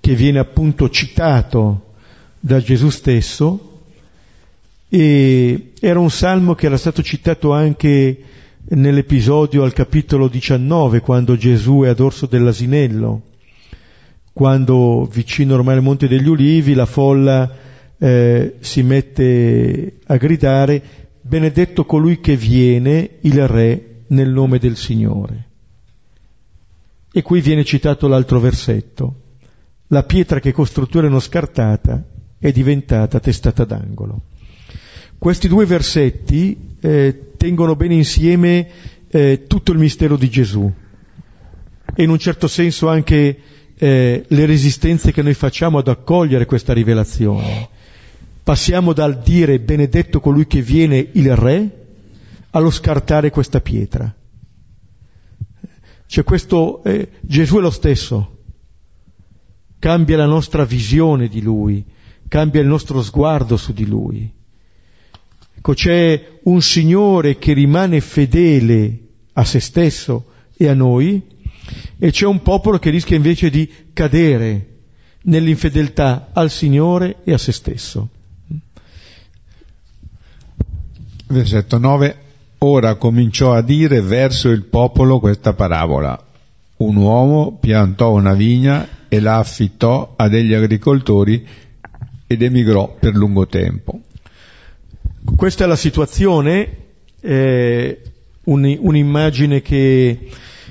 che 0.00 0.14
viene 0.16 0.40
appunto 0.40 0.90
citato 0.90 1.92
da 2.40 2.60
Gesù 2.60 2.90
stesso 2.90 3.82
e 4.88 5.72
era 5.78 6.00
un 6.00 6.10
salmo 6.10 6.56
che 6.56 6.66
era 6.66 6.76
stato 6.76 7.00
citato 7.00 7.52
anche 7.52 8.24
nell'episodio 8.66 9.62
al 9.62 9.72
capitolo 9.72 10.28
19 10.28 11.00
quando 11.00 11.36
Gesù 11.36 11.82
è 11.82 11.88
a 11.88 11.94
dorso 11.94 12.26
dell'asinello, 12.26 13.22
quando 14.32 15.08
vicino 15.10 15.54
ormai 15.54 15.76
al 15.76 15.82
Monte 15.82 16.08
degli 16.08 16.28
Ulivi 16.28 16.74
la 16.74 16.86
folla 16.86 17.50
eh, 17.98 18.56
si 18.60 18.82
mette 18.82 19.98
a 20.06 20.16
gridare 20.16 20.82
benedetto 21.20 21.84
colui 21.84 22.20
che 22.20 22.36
viene, 22.36 23.18
il 23.20 23.48
Re, 23.48 24.04
nel 24.08 24.30
nome 24.30 24.58
del 24.58 24.76
Signore. 24.76 25.48
E 27.12 27.22
qui 27.22 27.40
viene 27.40 27.64
citato 27.64 28.08
l'altro 28.08 28.40
versetto. 28.40 29.20
La 29.88 30.02
pietra 30.02 30.40
che 30.40 30.52
costoro 30.52 30.88
erano 30.98 31.20
scartata 31.20 32.04
è 32.38 32.50
diventata 32.52 33.20
testata 33.20 33.64
d'angolo. 33.64 34.20
Questi 35.24 35.48
due 35.48 35.64
versetti 35.64 36.76
eh, 36.80 37.30
tengono 37.38 37.76
bene 37.76 37.94
insieme 37.94 38.68
eh, 39.08 39.44
tutto 39.46 39.72
il 39.72 39.78
mistero 39.78 40.18
di 40.18 40.28
Gesù 40.28 40.70
e 41.94 42.02
in 42.02 42.10
un 42.10 42.18
certo 42.18 42.46
senso 42.46 42.90
anche 42.90 43.38
eh, 43.74 44.24
le 44.28 44.44
resistenze 44.44 45.12
che 45.12 45.22
noi 45.22 45.32
facciamo 45.32 45.78
ad 45.78 45.88
accogliere 45.88 46.44
questa 46.44 46.74
rivelazione. 46.74 47.70
Passiamo 48.42 48.92
dal 48.92 49.18
dire 49.20 49.60
benedetto 49.60 50.20
colui 50.20 50.46
che 50.46 50.60
viene 50.60 51.08
il 51.12 51.34
re 51.34 51.86
allo 52.50 52.70
scartare 52.70 53.30
questa 53.30 53.62
pietra. 53.62 54.14
Cioè 56.04 56.22
questo, 56.22 56.84
eh, 56.84 57.08
Gesù 57.22 57.56
è 57.56 57.60
lo 57.62 57.70
stesso, 57.70 58.42
cambia 59.78 60.18
la 60.18 60.26
nostra 60.26 60.66
visione 60.66 61.28
di 61.28 61.40
lui, 61.40 61.82
cambia 62.28 62.60
il 62.60 62.66
nostro 62.66 63.00
sguardo 63.00 63.56
su 63.56 63.72
di 63.72 63.86
lui. 63.86 64.42
Ecco, 65.66 65.72
c'è 65.72 66.40
un 66.42 66.60
Signore 66.60 67.38
che 67.38 67.54
rimane 67.54 68.02
fedele 68.02 68.98
a 69.32 69.46
se 69.46 69.60
stesso 69.60 70.26
e 70.54 70.68
a 70.68 70.74
noi, 70.74 71.22
e 71.98 72.10
c'è 72.10 72.26
un 72.26 72.42
popolo 72.42 72.78
che 72.78 72.90
rischia 72.90 73.16
invece 73.16 73.48
di 73.48 73.66
cadere 73.94 74.80
nell'infedeltà 75.22 76.28
al 76.34 76.50
Signore 76.50 77.22
e 77.24 77.32
a 77.32 77.38
se 77.38 77.52
stesso. 77.52 78.08
Versetto 81.28 81.78
9. 81.78 82.16
Ora 82.58 82.96
cominciò 82.96 83.54
a 83.54 83.62
dire 83.62 84.02
verso 84.02 84.50
il 84.50 84.64
popolo 84.64 85.18
questa 85.18 85.54
parabola. 85.54 86.22
Un 86.76 86.96
uomo 86.96 87.56
piantò 87.58 88.12
una 88.12 88.34
vigna 88.34 88.86
e 89.08 89.18
la 89.18 89.38
affittò 89.38 90.12
a 90.14 90.28
degli 90.28 90.52
agricoltori 90.52 91.42
ed 92.26 92.42
emigrò 92.42 92.96
per 93.00 93.14
lungo 93.14 93.46
tempo. 93.46 94.02
Questa 95.24 95.64
è 95.64 95.66
la 95.66 95.74
situazione, 95.74 96.76
eh, 97.22 98.00
un, 98.44 98.76
un'immagine 98.78 99.62
che 99.62 100.28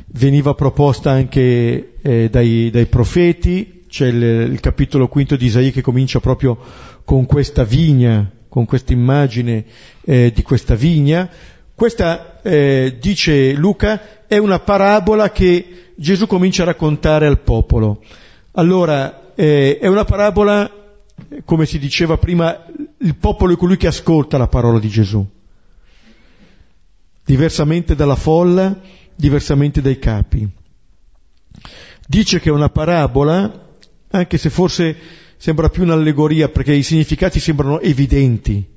veniva 0.08 0.54
proposta 0.54 1.10
anche 1.10 1.96
eh, 2.00 2.30
dai, 2.30 2.70
dai, 2.70 2.86
profeti, 2.86 3.86
c'è 3.88 4.08
il, 4.08 4.22
il, 4.52 4.60
capitolo 4.60 5.08
quinto 5.08 5.36
di 5.36 5.48
Isaia 5.48 5.72
che 5.72 5.82
comincia 5.82 6.20
proprio 6.20 6.58
con 7.04 7.26
questa 7.26 7.64
vigna, 7.64 8.30
con 8.48 8.66
questa 8.66 8.94
immagine 8.94 9.66
eh, 10.06 10.32
di 10.34 10.44
questa 10.44 10.76
vigna. 10.76 11.28
Questa, 11.74 12.40
eh, 12.44 12.98
dice 13.02 13.54
Luca, 13.54 14.28
è 14.28 14.38
una 14.38 14.60
parabola 14.60 15.32
che 15.32 15.94
Gesù 15.96 16.28
comincia 16.28 16.62
a 16.62 16.68
raccontare 16.68 17.26
al 17.26 17.40
popolo. 17.40 18.02
Allora, 18.52 19.34
eh, 19.34 19.80
è 19.80 19.88
una 19.88 20.06
parabola 20.06 20.72
come 21.46 21.66
si 21.66 21.80
diceva 21.80 22.18
prima, 22.18 22.66
il 23.04 23.16
popolo 23.16 23.54
è 23.54 23.58
colui 23.58 23.78
che 23.78 23.88
ascolta 23.88 24.38
la 24.38 24.48
parola 24.48 24.80
di 24.80 24.88
Gesù, 24.88 25.26
diversamente 27.26 27.96
dalla 27.96 28.16
folla, 28.16 28.80
diversamente 29.14 29.82
dai 29.82 30.00
capi. 30.00 30.50
Dice 32.08 32.40
che 32.40 32.50
è 32.50 32.52
una 32.52 32.70
parabola, 32.70 33.76
anche 34.10 34.38
se 34.38 34.50
forse 34.50 34.96
sembra 35.36 35.70
più 35.70 35.84
un'allegoria, 35.84 36.48
perché 36.48 36.74
i 36.74 36.84
significati 36.84 37.40
sembrano 37.40 37.82
evidenti. 37.82 38.72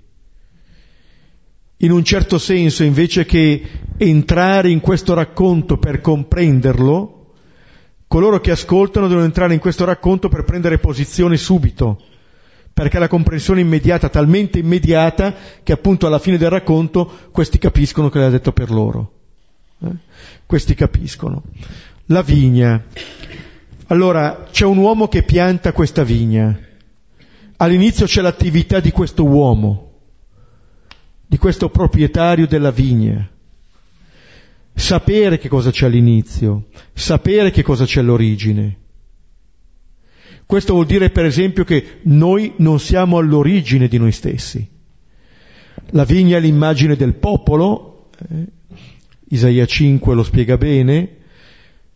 In 1.78 1.92
un 1.92 2.02
certo 2.02 2.38
senso, 2.38 2.82
invece 2.82 3.24
che 3.26 3.62
entrare 3.96 4.70
in 4.70 4.80
questo 4.80 5.14
racconto 5.14 5.78
per 5.78 6.00
comprenderlo, 6.00 7.34
coloro 8.08 8.40
che 8.40 8.50
ascoltano 8.50 9.06
devono 9.06 9.26
entrare 9.26 9.54
in 9.54 9.60
questo 9.60 9.84
racconto 9.84 10.28
per 10.28 10.42
prendere 10.44 10.78
posizione 10.78 11.36
subito 11.36 12.00
perché 12.76 12.98
la 12.98 13.08
comprensione 13.08 13.62
immediata, 13.62 14.10
talmente 14.10 14.58
immediata, 14.58 15.34
che 15.62 15.72
appunto 15.72 16.06
alla 16.06 16.18
fine 16.18 16.36
del 16.36 16.50
racconto 16.50 17.10
questi 17.32 17.56
capiscono 17.56 18.10
che 18.10 18.18
l'ha 18.18 18.28
detto 18.28 18.52
per 18.52 18.70
loro. 18.70 19.12
Eh? 19.82 19.92
Questi 20.44 20.74
capiscono. 20.74 21.42
La 22.08 22.20
vigna. 22.20 22.84
Allora, 23.86 24.46
c'è 24.50 24.66
un 24.66 24.76
uomo 24.76 25.08
che 25.08 25.22
pianta 25.22 25.72
questa 25.72 26.04
vigna. 26.04 26.54
All'inizio 27.56 28.04
c'è 28.04 28.20
l'attività 28.20 28.78
di 28.78 28.90
questo 28.90 29.24
uomo, 29.24 29.92
di 31.26 31.38
questo 31.38 31.70
proprietario 31.70 32.46
della 32.46 32.72
vigna. 32.72 33.26
Sapere 34.74 35.38
che 35.38 35.48
cosa 35.48 35.70
c'è 35.70 35.86
all'inizio, 35.86 36.66
sapere 36.92 37.50
che 37.50 37.62
cosa 37.62 37.86
c'è 37.86 38.00
all'origine 38.00 38.84
questo 40.46 40.74
vuol 40.74 40.86
dire 40.86 41.10
per 41.10 41.24
esempio 41.24 41.64
che 41.64 41.98
noi 42.02 42.52
non 42.58 42.78
siamo 42.78 43.18
all'origine 43.18 43.88
di 43.88 43.98
noi 43.98 44.12
stessi. 44.12 44.66
La 45.90 46.04
vigna 46.04 46.36
è 46.36 46.40
l'immagine 46.40 46.94
del 46.94 47.14
popolo, 47.14 48.08
eh, 48.28 48.46
Isaia 49.28 49.66
5 49.66 50.14
lo 50.14 50.22
spiega 50.22 50.56
bene, 50.56 51.16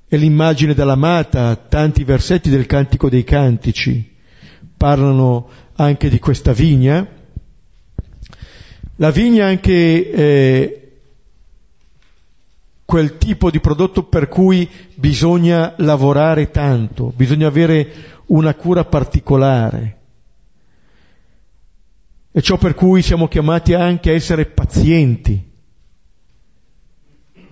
è 0.08 0.16
l'immagine 0.16 0.74
dell'amata, 0.74 1.54
tanti 1.54 2.02
versetti 2.02 2.50
del 2.50 2.66
Cantico 2.66 3.08
dei 3.08 3.22
Cantici 3.22 4.10
parlano 4.76 5.48
anche 5.76 6.08
di 6.08 6.18
questa 6.18 6.52
vigna. 6.52 7.06
La 8.96 9.10
vigna 9.10 9.46
è 9.46 9.50
anche 9.50 10.10
eh, 10.10 10.92
quel 12.84 13.18
tipo 13.18 13.50
di 13.50 13.60
prodotto 13.60 14.02
per 14.02 14.28
cui 14.28 14.68
bisogna 14.96 15.74
lavorare 15.78 16.50
tanto, 16.50 17.12
bisogna 17.14 17.46
avere 17.46 17.88
una 18.30 18.54
cura 18.54 18.84
particolare. 18.84 19.98
E 22.32 22.42
ciò 22.42 22.56
per 22.58 22.74
cui 22.74 23.02
siamo 23.02 23.28
chiamati 23.28 23.74
anche 23.74 24.10
a 24.10 24.14
essere 24.14 24.46
pazienti 24.46 25.48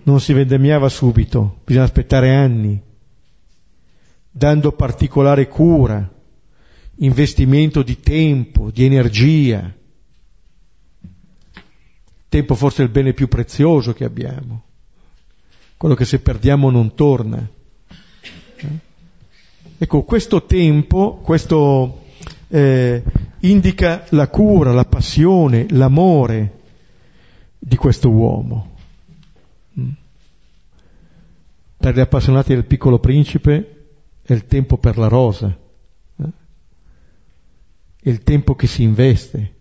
non 0.03 0.19
si 0.19 0.33
vendemmiava 0.33 0.89
subito, 0.89 1.59
bisogna 1.65 1.85
aspettare 1.85 2.33
anni, 2.33 2.81
dando 4.31 4.71
particolare 4.71 5.47
cura, 5.47 6.09
investimento 6.95 7.83
di 7.83 7.99
tempo, 7.99 8.71
di 8.71 8.85
energia. 8.85 9.71
Tempo 12.27 12.55
forse 12.55 12.81
è 12.81 12.85
il 12.85 12.91
bene 12.91 13.13
più 13.13 13.27
prezioso 13.27 13.93
che 13.93 14.05
abbiamo, 14.05 14.63
quello 15.77 15.93
che 15.93 16.05
se 16.05 16.19
perdiamo 16.19 16.71
non 16.71 16.95
torna. 16.95 17.47
Ecco, 19.81 20.03
questo 20.03 20.43
tempo, 20.43 21.21
questo 21.23 22.01
eh, 22.49 23.01
indica 23.39 24.05
la 24.09 24.27
cura, 24.27 24.73
la 24.73 24.83
passione, 24.83 25.67
l'amore 25.69 26.59
di 27.57 27.77
questo 27.77 28.09
uomo. 28.09 28.75
Per 31.77 31.95
gli 31.95 31.99
appassionati 32.01 32.53
del 32.53 32.65
piccolo 32.65 32.99
principe 32.99 33.93
è 34.21 34.33
il 34.33 34.47
tempo 34.47 34.75
per 34.75 34.97
la 34.97 35.07
rosa, 35.07 35.47
eh? 35.47 36.29
è 38.03 38.09
il 38.09 38.21
tempo 38.23 38.55
che 38.55 38.67
si 38.67 38.83
investe, 38.83 39.53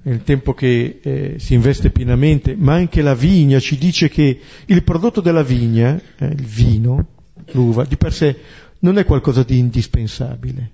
è 0.00 0.10
il 0.10 0.22
tempo 0.22 0.54
che 0.54 1.00
eh, 1.02 1.34
si 1.40 1.54
investe 1.54 1.90
pienamente, 1.90 2.54
ma 2.54 2.74
anche 2.74 3.02
la 3.02 3.16
vigna 3.16 3.58
ci 3.58 3.76
dice 3.76 4.08
che 4.08 4.40
il 4.66 4.84
prodotto 4.84 5.20
della 5.20 5.42
vigna, 5.42 6.00
eh, 6.18 6.26
il 6.26 6.44
vino, 6.44 7.16
l'uva, 7.52 7.84
di 7.84 7.96
per 7.96 8.12
sé 8.12 8.36
non 8.80 8.98
è 8.98 9.04
qualcosa 9.04 9.42
di 9.42 9.58
indispensabile. 9.58 10.70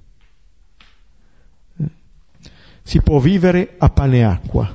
Si 2.83 3.01
può 3.01 3.19
vivere 3.19 3.77
a 3.79 3.89
pane 3.89 4.19
e 4.19 4.23
acqua, 4.23 4.75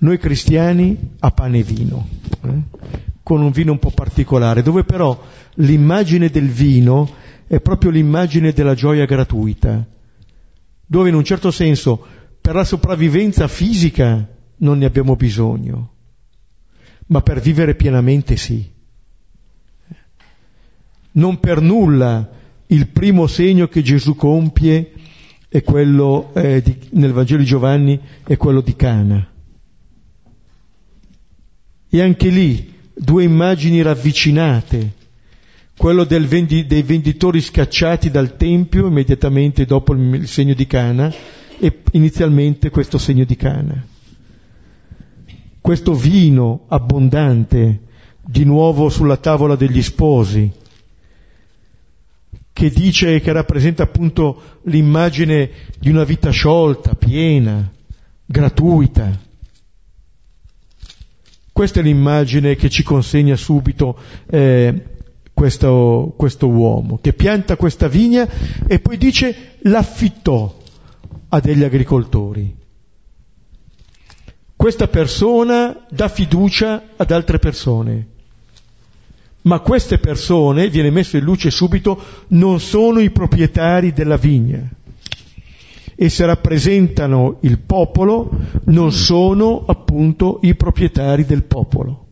noi 0.00 0.18
cristiani 0.18 1.14
a 1.20 1.30
pane 1.30 1.58
e 1.58 1.62
vino. 1.62 2.08
Eh? 2.42 2.98
con 3.30 3.42
un 3.42 3.52
vino 3.52 3.70
un 3.70 3.78
po' 3.78 3.92
particolare, 3.92 4.60
dove 4.60 4.82
però 4.82 5.16
l'immagine 5.54 6.30
del 6.30 6.48
vino 6.48 7.08
è 7.46 7.60
proprio 7.60 7.92
l'immagine 7.92 8.52
della 8.52 8.74
gioia 8.74 9.04
gratuita, 9.04 9.86
dove 10.84 11.08
in 11.08 11.14
un 11.14 11.22
certo 11.22 11.52
senso 11.52 12.04
per 12.40 12.56
la 12.56 12.64
sopravvivenza 12.64 13.46
fisica 13.46 14.26
non 14.56 14.78
ne 14.78 14.84
abbiamo 14.84 15.14
bisogno, 15.14 15.92
ma 17.06 17.20
per 17.20 17.40
vivere 17.40 17.76
pienamente 17.76 18.36
sì. 18.36 18.68
Non 21.12 21.40
per 21.40 21.60
nulla 21.60 22.28
il 22.66 22.88
primo 22.88 23.26
segno 23.26 23.66
che 23.68 23.82
Gesù 23.82 24.14
compie 24.14 24.92
è 25.48 25.62
quello 25.62 26.30
eh, 26.34 26.62
di, 26.62 26.78
nel 26.90 27.12
Vangelo 27.12 27.40
di 27.40 27.46
Giovanni 27.46 27.98
è 28.24 28.36
quello 28.36 28.60
di 28.60 28.76
Cana. 28.76 29.28
E 31.88 32.00
anche 32.00 32.28
lì 32.28 32.72
due 32.94 33.24
immagini 33.24 33.82
ravvicinate, 33.82 34.92
quello 35.76 36.04
vendi, 36.04 36.66
dei 36.66 36.82
venditori 36.82 37.40
scacciati 37.40 38.10
dal 38.10 38.36
Tempio 38.36 38.86
immediatamente 38.86 39.64
dopo 39.64 39.92
il, 39.92 40.14
il 40.14 40.28
segno 40.28 40.54
di 40.54 40.66
Cana 40.68 41.12
e 41.58 41.82
inizialmente 41.92 42.70
questo 42.70 42.98
segno 42.98 43.24
di 43.24 43.34
Cana. 43.34 43.84
Questo 45.60 45.94
vino 45.94 46.66
abbondante 46.68 47.80
di 48.24 48.44
nuovo 48.44 48.88
sulla 48.88 49.16
tavola 49.16 49.56
degli 49.56 49.82
sposi, 49.82 50.50
che 52.60 52.68
dice 52.68 53.20
che 53.20 53.32
rappresenta 53.32 53.84
appunto 53.84 54.58
l'immagine 54.64 55.48
di 55.78 55.88
una 55.88 56.04
vita 56.04 56.28
sciolta, 56.28 56.94
piena, 56.94 57.72
gratuita. 58.26 59.18
Questa 61.50 61.80
è 61.80 61.82
l'immagine 61.82 62.56
che 62.56 62.68
ci 62.68 62.82
consegna 62.82 63.34
subito 63.34 63.96
eh, 64.28 64.74
questo, 65.32 66.12
questo 66.18 66.48
uomo, 66.48 66.98
che 67.00 67.14
pianta 67.14 67.56
questa 67.56 67.88
vigna 67.88 68.28
e 68.66 68.78
poi 68.78 68.98
dice 68.98 69.54
l'affittò 69.60 70.54
a 71.30 71.40
degli 71.40 71.64
agricoltori. 71.64 72.54
Questa 74.54 74.86
persona 74.86 75.86
dà 75.88 76.08
fiducia 76.08 76.88
ad 76.94 77.10
altre 77.10 77.38
persone, 77.38 78.06
ma 79.42 79.60
queste 79.60 79.98
persone, 79.98 80.68
viene 80.68 80.90
messo 80.90 81.16
in 81.16 81.24
luce 81.24 81.50
subito, 81.50 82.02
non 82.28 82.60
sono 82.60 83.00
i 83.00 83.10
proprietari 83.10 83.92
della 83.92 84.16
vigna 84.16 84.68
e 86.02 86.08
se 86.08 86.24
rappresentano 86.24 87.36
il 87.40 87.58
popolo 87.58 88.30
non 88.64 88.90
sono 88.90 89.64
appunto 89.66 90.38
i 90.42 90.54
proprietari 90.54 91.26
del 91.26 91.42
popolo. 91.42 92.06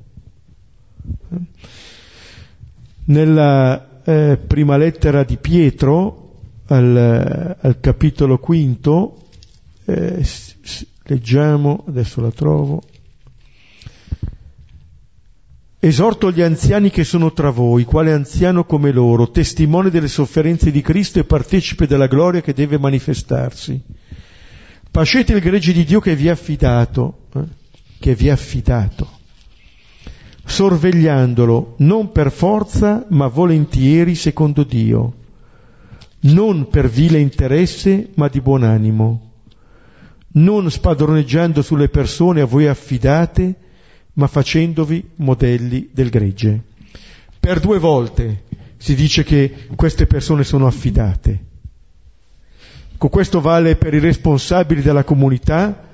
Nella 3.04 4.02
eh, 4.04 4.36
prima 4.46 4.76
lettera 4.76 5.24
di 5.24 5.38
Pietro, 5.38 6.34
al, 6.66 7.56
al 7.58 7.80
capitolo 7.80 8.36
quinto, 8.36 9.22
eh, 9.86 10.22
leggiamo, 11.04 11.84
adesso 11.88 12.20
la 12.20 12.30
trovo, 12.30 12.82
Esorto 15.80 16.32
gli 16.32 16.40
anziani 16.40 16.90
che 16.90 17.04
sono 17.04 17.32
tra 17.32 17.50
voi, 17.50 17.84
quale 17.84 18.12
anziano 18.12 18.64
come 18.64 18.90
loro, 18.90 19.30
testimone 19.30 19.90
delle 19.90 20.08
sofferenze 20.08 20.72
di 20.72 20.80
Cristo 20.80 21.20
e 21.20 21.24
partecipe 21.24 21.86
della 21.86 22.08
gloria 22.08 22.40
che 22.40 22.52
deve 22.52 22.78
manifestarsi. 22.78 23.80
Pascete 24.90 25.34
il 25.34 25.40
gregge 25.40 25.72
di 25.72 25.84
Dio 25.84 26.00
che 26.00 26.16
vi 26.16 26.28
ha 26.28 26.32
affidato, 26.32 27.26
eh? 27.32 27.42
che 28.00 28.16
vi 28.16 28.28
ha 28.28 28.32
affidato, 28.32 29.08
sorvegliandolo 30.44 31.74
non 31.78 32.10
per 32.10 32.32
forza 32.32 33.06
ma 33.10 33.28
volentieri 33.28 34.16
secondo 34.16 34.64
Dio, 34.64 35.14
non 36.22 36.68
per 36.68 36.88
vile 36.88 37.20
interesse 37.20 38.08
ma 38.14 38.26
di 38.26 38.40
buon 38.40 38.64
animo, 38.64 39.30
non 40.32 40.68
spadroneggiando 40.68 41.62
sulle 41.62 41.88
persone 41.88 42.40
a 42.40 42.46
voi 42.46 42.66
affidate, 42.66 43.54
ma 44.18 44.26
facendovi 44.26 45.10
modelli 45.16 45.88
del 45.92 46.10
gregge. 46.10 46.60
Per 47.38 47.60
due 47.60 47.78
volte 47.78 48.44
si 48.76 48.94
dice 48.94 49.22
che 49.22 49.66
queste 49.74 50.06
persone 50.06 50.44
sono 50.44 50.66
affidate. 50.66 51.46
Questo 52.98 53.40
vale 53.40 53.76
per 53.76 53.94
i 53.94 54.00
responsabili 54.00 54.82
della 54.82 55.04
comunità, 55.04 55.86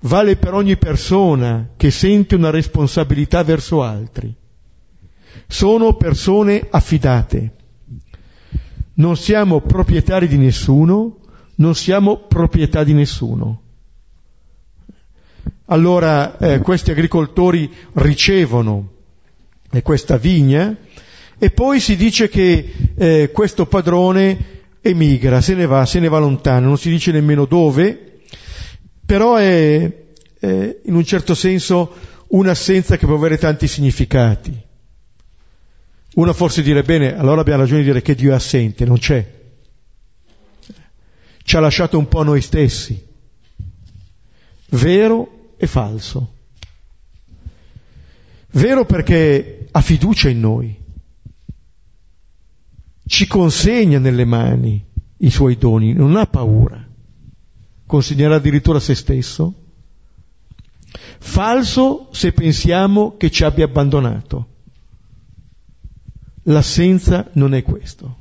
vale 0.00 0.36
per 0.36 0.54
ogni 0.54 0.76
persona 0.76 1.70
che 1.76 1.90
sente 1.90 2.36
una 2.36 2.50
responsabilità 2.50 3.42
verso 3.42 3.82
altri. 3.82 4.32
Sono 5.48 5.94
persone 5.94 6.68
affidate. 6.70 7.56
Non 8.94 9.16
siamo 9.16 9.60
proprietari 9.60 10.28
di 10.28 10.38
nessuno, 10.38 11.18
non 11.56 11.74
siamo 11.74 12.26
proprietà 12.28 12.84
di 12.84 12.92
nessuno. 12.92 13.60
Allora 15.66 16.36
eh, 16.38 16.58
questi 16.58 16.90
agricoltori 16.90 17.70
ricevono 17.94 18.90
eh, 19.70 19.82
questa 19.82 20.16
vigna 20.16 20.76
e 21.38 21.50
poi 21.50 21.80
si 21.80 21.96
dice 21.96 22.28
che 22.28 22.72
eh, 22.94 23.30
questo 23.32 23.66
padrone 23.66 24.60
emigra, 24.80 25.40
se 25.40 25.54
ne 25.54 25.66
va, 25.66 25.86
se 25.86 26.00
ne 26.00 26.08
va 26.08 26.18
lontano, 26.18 26.66
non 26.66 26.78
si 26.78 26.90
dice 26.90 27.12
nemmeno 27.12 27.46
dove, 27.46 28.20
però 29.06 29.36
è, 29.36 29.92
è 30.38 30.76
in 30.84 30.94
un 30.94 31.04
certo 31.04 31.34
senso 31.34 31.94
un'assenza 32.28 32.96
che 32.96 33.06
può 33.06 33.14
avere 33.14 33.38
tanti 33.38 33.66
significati. 33.68 34.70
Uno 36.14 36.32
forse 36.34 36.62
dire 36.62 36.82
bene, 36.82 37.16
allora 37.16 37.40
abbiamo 37.40 37.60
ragione 37.60 37.80
di 37.80 37.86
dire 37.86 38.02
che 38.02 38.14
Dio 38.14 38.32
è 38.32 38.34
assente, 38.34 38.84
non 38.84 38.98
c'è. 38.98 39.40
Ci 41.44 41.56
ha 41.56 41.60
lasciato 41.60 41.98
un 41.98 42.06
po' 42.08 42.22
noi 42.22 42.40
stessi. 42.40 43.04
Vero 44.68 45.41
e 45.62 45.68
falso. 45.68 46.34
Vero 48.50 48.84
perché 48.84 49.68
ha 49.70 49.80
fiducia 49.80 50.28
in 50.28 50.40
noi, 50.40 50.76
ci 53.06 53.28
consegna 53.28 54.00
nelle 54.00 54.24
mani 54.24 54.84
i 55.18 55.30
suoi 55.30 55.56
doni, 55.56 55.92
non 55.92 56.16
ha 56.16 56.26
paura, 56.26 56.84
consegnerà 57.86 58.34
addirittura 58.34 58.80
se 58.80 58.96
stesso. 58.96 59.54
Falso 61.20 62.08
se 62.10 62.32
pensiamo 62.32 63.16
che 63.16 63.30
ci 63.30 63.44
abbia 63.44 63.66
abbandonato. 63.66 64.48
L'assenza 66.46 67.30
non 67.34 67.54
è 67.54 67.62
questo. 67.62 68.18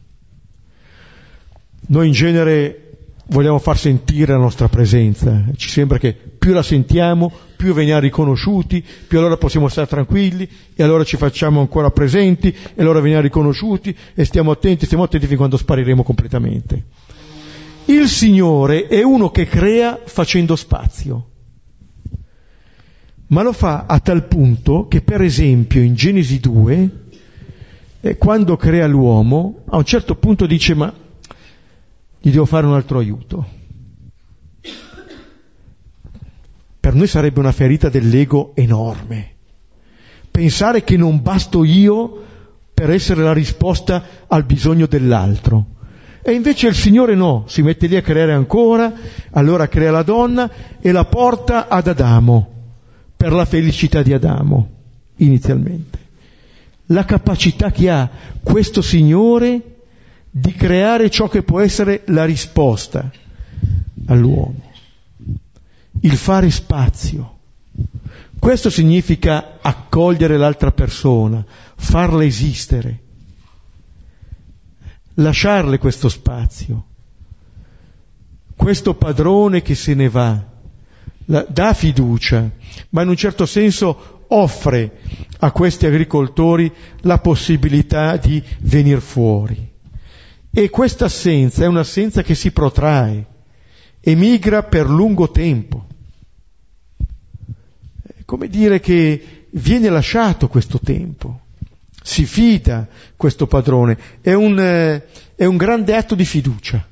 Noi 1.88 2.06
in 2.06 2.14
genere 2.14 3.14
vogliamo 3.26 3.58
far 3.58 3.80
sentire 3.80 4.34
la 4.34 4.38
nostra 4.38 4.70
presenza, 4.70 5.44
ci 5.56 5.70
sembra 5.70 5.98
che 5.98 6.31
più 6.42 6.54
la 6.54 6.64
sentiamo, 6.64 7.32
più 7.56 7.72
veniamo 7.72 8.00
riconosciuti, 8.00 8.84
più 9.08 9.20
allora 9.20 9.38
possiamo 9.38 9.68
stare 9.68 9.86
tranquilli 9.86 10.50
e 10.74 10.82
allora 10.82 11.04
ci 11.04 11.16
facciamo 11.16 11.60
ancora 11.60 11.92
presenti 11.92 12.48
e 12.48 12.82
allora 12.82 13.00
veniamo 13.00 13.22
riconosciuti 13.22 13.96
e 14.16 14.26
stiamo 14.26 14.50
attenti, 14.50 14.86
stiamo 14.86 15.04
attenti 15.04 15.28
fin 15.28 15.38
quando 15.38 15.56
spariremo 15.56 16.02
completamente. 16.02 16.86
Il 17.86 18.08
Signore 18.08 18.88
è 18.88 19.04
uno 19.04 19.30
che 19.30 19.46
crea 19.46 20.00
facendo 20.04 20.56
spazio, 20.56 21.28
ma 23.28 23.44
lo 23.44 23.54
fa 23.54 23.86
a 23.88 24.00
tal 24.00 24.26
punto 24.28 24.88
che 24.88 25.02
per 25.04 25.22
esempio 25.22 25.84
in 25.84 25.94
Genesi 25.94 26.40
2, 26.40 26.90
eh, 28.02 28.18
quando 28.18 28.58
crea 28.58 28.88
l'uomo, 28.88 29.62
a 29.70 29.78
un 29.78 29.86
certo 29.86 30.16
punto 30.16 30.48
dice 30.48 30.74
ma 30.74 30.92
gli 32.20 32.32
devo 32.32 32.46
fare 32.46 32.66
un 32.66 32.74
altro 32.74 32.98
aiuto. 32.98 33.60
Per 36.92 37.00
noi 37.00 37.08
sarebbe 37.08 37.40
una 37.40 37.54
ferita 37.54 37.88
dell'ego 37.88 38.52
enorme. 38.54 39.36
Pensare 40.30 40.84
che 40.84 40.98
non 40.98 41.22
basto 41.22 41.64
io 41.64 42.22
per 42.74 42.90
essere 42.90 43.24
la 43.24 43.32
risposta 43.32 44.04
al 44.28 44.44
bisogno 44.44 44.88
dell'altro. 44.88 45.68
E 46.22 46.34
invece 46.34 46.68
il 46.68 46.76
Signore 46.76 47.16
no, 47.16 47.46
si 47.48 47.62
mette 47.62 47.88
lì 47.88 47.96
a 47.96 48.02
creare 48.02 48.34
ancora, 48.34 48.92
allora 49.30 49.70
crea 49.70 49.90
la 49.90 50.04
donna 50.04 50.52
e 50.82 50.92
la 50.92 51.06
porta 51.06 51.70
ad 51.70 51.88
Adamo, 51.88 52.52
per 53.16 53.32
la 53.32 53.46
felicità 53.46 54.02
di 54.02 54.12
Adamo, 54.12 54.70
inizialmente. 55.16 55.98
La 56.88 57.06
capacità 57.06 57.72
che 57.72 57.90
ha 57.90 58.10
questo 58.44 58.82
Signore 58.82 59.78
di 60.30 60.52
creare 60.52 61.10
ciò 61.10 61.30
che 61.30 61.42
può 61.42 61.62
essere 61.62 62.02
la 62.08 62.26
risposta 62.26 63.10
all'uomo, 64.08 64.71
il 66.00 66.18
fare 66.18 66.50
spazio. 66.50 67.40
Questo 68.40 68.70
significa 68.70 69.60
accogliere 69.62 70.38
l'altra 70.38 70.72
persona, 70.72 71.46
farla 71.76 72.24
esistere, 72.24 73.00
lasciarle 75.16 75.78
questo 75.78 76.10
spazio. 76.10 76.86
Questo 78.56 78.96
padrone 78.96 79.62
che 79.62 79.76
se 79.76 79.94
ne 79.94 80.10
va, 80.10 80.44
dà 81.26 81.74
fiducia, 81.74 82.50
ma 82.90 83.02
in 83.02 83.10
un 83.10 83.16
certo 83.16 83.46
senso 83.46 84.26
offre 84.28 85.00
a 85.40 85.52
questi 85.52 85.86
agricoltori 85.86 86.72
la 87.02 87.20
possibilità 87.20 88.18
di 88.18 88.42
venire 88.60 89.02
fuori. 89.02 89.70
E 90.54 90.70
questa 90.70 91.06
assenza 91.06 91.64
è 91.64 91.68
un'assenza 91.68 92.22
che 92.24 92.36
si 92.36 92.52
protrae, 92.52 93.26
emigra 94.02 94.64
per 94.64 94.90
lungo 94.90 95.32
tempo. 95.32 95.88
È 98.04 98.24
come 98.26 98.48
dire 98.48 98.80
che 98.80 99.46
viene 99.52 99.90
lasciato 99.90 100.48
questo 100.48 100.80
tempo, 100.80 101.42
si 102.02 102.26
fida 102.26 102.88
questo 103.16 103.48
padrone, 103.48 103.98
è 104.22 104.34
un, 104.34 104.60
eh, 104.60 105.06
è 105.36 105.46
un 105.46 105.58
grande 105.58 105.96
atto 105.96 106.16
di 106.16 106.26
fiducia. 106.26 106.86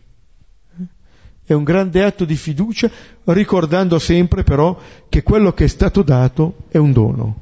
È 1.44 1.54
un 1.54 1.64
grande 1.64 2.04
atto 2.04 2.26
di 2.26 2.36
fiducia, 2.36 2.92
ricordando 3.24 3.98
sempre 3.98 4.44
però 4.44 4.80
che 5.10 5.24
quello 5.24 5.52
che 5.52 5.64
è 5.64 5.68
stato 5.68 6.04
dato 6.04 6.66
è 6.70 6.78
un 6.78 6.92
dono. 6.92 7.38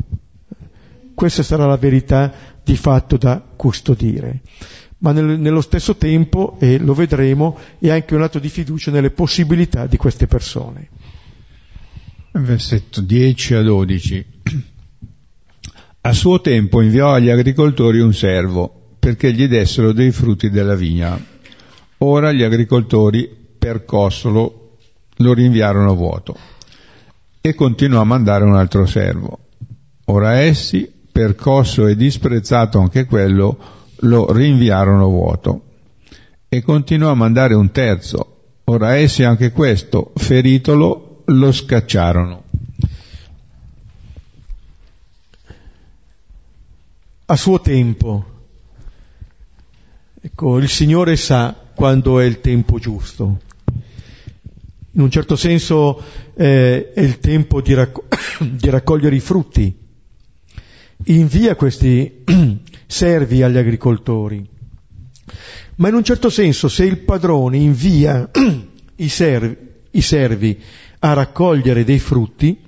Questa 1.13 1.43
sarà 1.43 1.65
la 1.65 1.75
verità 1.75 2.33
di 2.63 2.77
fatto 2.77 3.17
da 3.17 3.43
custodire 3.55 4.41
ma 4.99 5.11
nel, 5.11 5.39
nello 5.39 5.61
stesso 5.61 5.95
tempo, 5.95 6.57
e 6.59 6.77
lo 6.79 6.93
vedremo, 6.93 7.57
è 7.79 7.89
anche 7.89 8.15
un 8.15 8.23
atto 8.23 8.39
di 8.39 8.49
fiducia 8.49 8.91
nelle 8.91 9.11
possibilità 9.11 9.85
di 9.85 9.97
queste 9.97 10.27
persone. 10.27 10.89
Versetto 12.31 13.01
10 13.01 13.53
a 13.55 13.61
12. 13.61 14.25
A 16.01 16.13
suo 16.13 16.39
tempo 16.39 16.81
inviò 16.81 17.11
agli 17.11 17.29
agricoltori 17.29 17.99
un 17.99 18.13
servo 18.13 18.95
perché 18.97 19.33
gli 19.33 19.45
dessero 19.47 19.91
dei 19.91 20.11
frutti 20.11 20.49
della 20.49 20.75
vigna. 20.75 21.19
Ora 21.97 22.31
gli 22.31 22.43
agricoltori, 22.43 23.29
percossolo, 23.57 24.77
lo 25.17 25.33
rinviarono 25.33 25.95
vuoto 25.95 26.37
e 27.41 27.55
continuò 27.55 28.01
a 28.01 28.05
mandare 28.05 28.43
un 28.43 28.55
altro 28.55 28.85
servo. 28.85 29.39
Ora 30.05 30.39
essi, 30.39 30.91
percosso 31.11 31.87
e 31.87 31.95
disprezzato 31.95 32.79
anche 32.79 33.05
quello, 33.05 33.57
lo 34.01 34.31
rinviarono 34.31 35.07
vuoto 35.07 35.61
e 36.49 36.61
continuò 36.61 37.11
a 37.11 37.15
mandare 37.15 37.53
un 37.53 37.71
terzo. 37.71 38.33
Ora 38.65 38.95
essi 38.95 39.23
anche 39.23 39.51
questo, 39.51 40.11
feritolo, 40.15 41.23
lo 41.25 41.51
scacciarono. 41.51 42.43
A 47.25 47.35
suo 47.35 47.59
tempo. 47.59 48.25
Ecco, 50.19 50.57
il 50.57 50.69
Signore 50.69 51.15
sa 51.15 51.55
quando 51.73 52.19
è 52.19 52.25
il 52.25 52.41
tempo 52.41 52.79
giusto. 52.79 53.39
In 54.91 55.01
un 55.01 55.11
certo 55.11 55.35
senso 55.35 56.01
eh, 56.33 56.91
è 56.93 57.01
il 57.01 57.19
tempo 57.19 57.61
di, 57.61 57.73
racco- 57.73 58.05
di 58.39 58.69
raccogliere 58.69 59.15
i 59.15 59.19
frutti. 59.19 59.85
Invia 61.05 61.55
questi 61.55 62.23
servi 62.87 63.43
agli 63.43 63.57
agricoltori. 63.57 64.43
Ma 65.75 65.89
in 65.89 65.93
un 65.93 66.03
certo 66.03 66.29
senso 66.29 66.67
se 66.67 66.85
il 66.85 66.99
padrone 66.99 67.57
invia 67.57 68.29
i 68.95 69.09
servi, 69.09 69.57
i 69.91 70.01
servi 70.01 70.59
a 70.99 71.13
raccogliere 71.13 71.83
dei 71.83 71.99
frutti, 71.99 72.59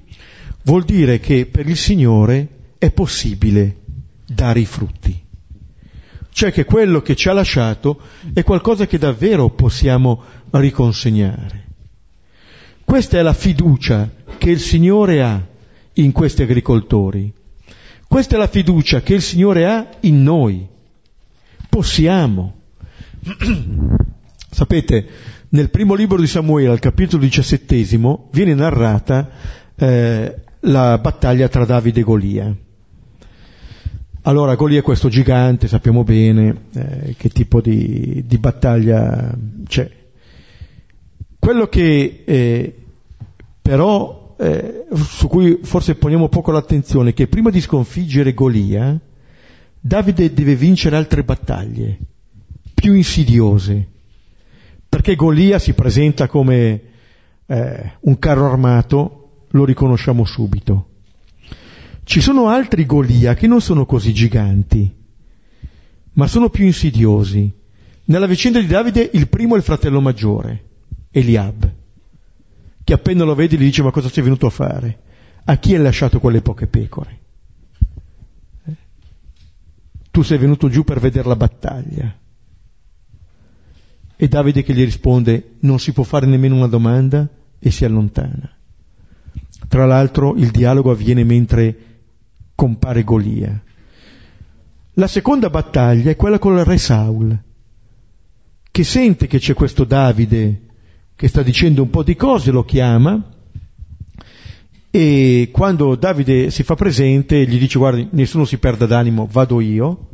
vuol 0.64 0.84
dire 0.84 1.20
che 1.20 1.48
per 1.48 1.68
il 1.68 1.78
Signore 1.78 2.48
è 2.78 2.92
possibile 2.92 3.78
dare 4.26 4.60
i 4.60 4.66
frutti. 4.66 5.20
Cioè 6.32 6.52
che 6.52 6.66
quello 6.66 7.02
che 7.02 7.16
ci 7.16 7.28
ha 7.28 7.34
lasciato 7.34 8.00
è 8.34 8.44
qualcosa 8.44 8.86
che 8.86 9.00
davvero 9.00 9.50
possiamo 9.50 10.24
riconsegnare. 10.52 11.66
Questa 12.86 13.18
è 13.18 13.22
la 13.22 13.34
fiducia 13.34 14.10
che 14.38 14.50
il 14.52 14.60
Signore 14.60 15.22
ha 15.24 15.46
in 15.94 16.12
questi 16.12 16.44
agricoltori. 16.44 17.32
Questa 18.10 18.36
è 18.36 18.40
la 18.40 18.48
fiducia 18.48 19.02
che 19.02 19.14
il 19.14 19.22
Signore 19.22 19.68
ha 19.68 19.88
in 20.00 20.24
noi. 20.24 20.68
Possiamo. 21.70 22.56
Sapete, 24.50 25.08
nel 25.50 25.70
primo 25.70 25.94
libro 25.94 26.20
di 26.20 26.26
Samuele, 26.26 26.70
al 26.70 26.80
capitolo 26.80 27.22
diciassettesimo, 27.22 28.30
viene 28.32 28.56
narrata 28.56 29.30
eh, 29.76 30.42
la 30.62 30.98
battaglia 30.98 31.50
tra 31.50 31.66
Davide 31.66 32.00
e 32.00 32.04
Golia. 32.04 32.56
Allora, 34.24 34.56
Golia 34.56 34.80
è 34.80 34.82
questo 34.82 35.08
gigante, 35.10 35.68
sappiamo 35.68 36.04
bene 36.04 36.62
eh, 36.74 37.16
che 37.16 37.30
tipo 37.30 37.62
di, 37.62 38.24
di, 38.26 38.38
battaglia 38.40 39.38
c'è. 39.68 39.88
Quello 41.38 41.68
che 41.68 42.24
eh, 42.26 42.76
però 43.62 44.19
eh, 44.42 44.86
su 44.94 45.28
cui 45.28 45.60
forse 45.64 45.96
poniamo 45.96 46.30
poco 46.30 46.52
l'attenzione, 46.52 47.14
che 47.14 47.28
prima 47.28 47.50
di 47.50 47.60
sconfiggere 47.60 48.34
Golia, 48.34 48.98
Davide 49.82 50.34
deve 50.34 50.56
vincere 50.56 50.96
altre 50.96 51.24
battaglie, 51.24 52.00
più 52.74 52.94
insidiose, 52.94 53.86
perché 54.88 55.16
Golia 55.16 55.60
si 55.60 55.74
presenta 55.74 56.28
come 56.28 56.82
eh, 57.46 57.92
un 58.00 58.18
carro 58.18 58.50
armato, 58.50 59.48
lo 59.50 59.66
riconosciamo 59.66 60.24
subito. 60.24 60.88
Ci 62.04 62.22
sono 62.22 62.48
altri 62.48 62.86
Golia 62.86 63.34
che 63.34 63.46
non 63.46 63.60
sono 63.60 63.86
così 63.86 64.14
giganti, 64.14 64.90
ma 66.14 66.28
sono 66.28 66.50
più 66.50 66.64
insidiosi. 66.64 67.52
Nella 68.06 68.26
vicenda 68.26 68.60
di 68.60 68.68
Davide 68.68 69.10
il 69.14 69.28
primo 69.28 69.56
è 69.56 69.58
il 69.58 69.64
fratello 69.64 70.00
maggiore, 70.00 70.64
Eliab 71.12 71.78
che 72.90 72.96
appena 72.96 73.24
lo 73.24 73.36
vedi 73.36 73.56
gli 73.56 73.66
dice 73.66 73.84
ma 73.84 73.92
cosa 73.92 74.10
sei 74.10 74.24
venuto 74.24 74.48
a 74.48 74.50
fare? 74.50 75.00
A 75.44 75.58
chi 75.58 75.76
hai 75.76 75.82
lasciato 75.82 76.20
quelle 76.20 76.42
poche 76.42 76.66
pecore? 76.66 77.20
Eh? 78.66 78.76
Tu 80.10 80.24
sei 80.24 80.40
venuto 80.40 80.70
giù 80.70 80.84
per 80.84 81.00
vedere 81.00 81.28
la 81.28 81.36
battaglia. 81.36 82.18
E 84.16 84.28
Davide 84.28 84.64
che 84.64 84.74
gli 84.74 84.84
risponde 84.84 85.58
non 85.60 85.78
si 85.78 85.94
può 85.94 86.04
fare 86.04 86.26
nemmeno 86.26 86.56
una 86.56 86.66
domanda 86.66 87.30
e 87.60 87.70
si 87.70 87.86
allontana. 87.86 88.58
Tra 89.68 89.86
l'altro 89.86 90.34
il 90.34 90.50
dialogo 90.50 90.90
avviene 90.90 91.24
mentre 91.24 91.78
compare 92.56 93.04
Golia. 93.04 93.64
La 94.94 95.08
seconda 95.08 95.52
battaglia 95.52 96.10
è 96.10 96.16
quella 96.16 96.40
con 96.40 96.58
il 96.58 96.66
re 96.66 96.80
Saul, 96.80 97.40
che 98.72 98.84
sente 98.84 99.28
che 99.28 99.38
c'è 99.38 99.54
questo 99.54 99.84
Davide 99.84 100.69
che 101.20 101.28
sta 101.28 101.44
dicendo 101.44 101.82
un 101.82 101.90
po' 101.90 102.02
di 102.02 102.16
cose, 102.16 102.50
lo 102.50 102.64
chiama 102.64 103.22
E 104.90 105.50
quando 105.52 105.96
Davide 105.96 106.50
si 106.50 106.64
fa 106.64 106.76
presente, 106.76 107.46
gli 107.46 107.60
dice 107.60 107.78
guardi, 107.78 108.08
nessuno 108.12 108.46
si 108.46 108.58
perda 108.58 108.86
d'animo, 108.86 109.28
vado 109.30 109.60
io, 109.60 110.08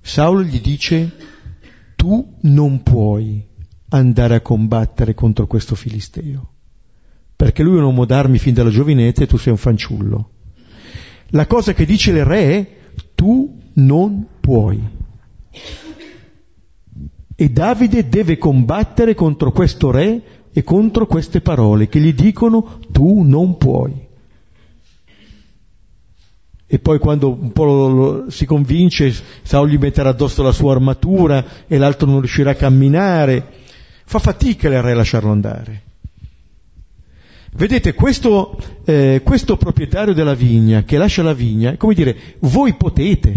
Saulo 0.00 0.42
gli 0.42 0.62
dice 0.62 1.12
tu 1.94 2.38
non 2.40 2.82
puoi 2.82 3.46
andare 3.90 4.36
a 4.36 4.40
combattere 4.40 5.12
contro 5.12 5.46
questo 5.46 5.74
filisteo, 5.74 6.52
perché 7.36 7.62
lui 7.62 7.74
è 7.74 7.80
un 7.80 7.84
uomo 7.84 8.06
d'armi 8.06 8.38
fin 8.38 8.54
dalla 8.54 8.70
giovinezza 8.70 9.24
e 9.24 9.26
tu 9.26 9.36
sei 9.36 9.52
un 9.52 9.58
fanciullo. 9.58 10.30
La 11.32 11.46
cosa 11.46 11.74
che 11.74 11.84
dice 11.84 12.12
il 12.12 12.24
re 12.24 12.44
è 12.44 12.76
tu 13.14 13.60
non 13.74 14.26
puoi. 14.40 14.80
E 17.40 17.48
Davide 17.48 18.06
deve 18.06 18.36
combattere 18.36 19.14
contro 19.14 19.50
questo 19.50 19.90
re 19.90 20.20
e 20.52 20.62
contro 20.62 21.06
queste 21.06 21.40
parole 21.40 21.88
che 21.88 21.98
gli 21.98 22.12
dicono 22.12 22.80
tu 22.92 23.22
non 23.22 23.56
puoi. 23.56 23.94
E 26.66 26.78
poi 26.80 26.98
quando 26.98 27.32
un 27.32 27.50
po' 27.52 27.64
lo, 27.64 27.88
lo, 27.88 28.30
si 28.30 28.44
convince, 28.44 29.10
Saul 29.40 29.70
gli 29.70 29.78
metterà 29.78 30.10
addosso 30.10 30.42
la 30.42 30.52
sua 30.52 30.72
armatura 30.72 31.66
e 31.66 31.78
l'altro 31.78 32.06
non 32.10 32.18
riuscirà 32.18 32.50
a 32.50 32.56
camminare. 32.56 33.46
Fa 34.04 34.18
fatica 34.18 34.68
il 34.68 34.82
re 34.82 34.92
a 34.92 34.96
lasciarlo 34.96 35.30
andare. 35.30 35.82
Vedete, 37.54 37.94
questo, 37.94 38.58
eh, 38.84 39.22
questo 39.24 39.56
proprietario 39.56 40.12
della 40.12 40.34
vigna 40.34 40.82
che 40.82 40.98
lascia 40.98 41.22
la 41.22 41.32
vigna, 41.32 41.72
è 41.72 41.78
come 41.78 41.94
dire, 41.94 42.36
voi 42.40 42.74
potete, 42.74 43.34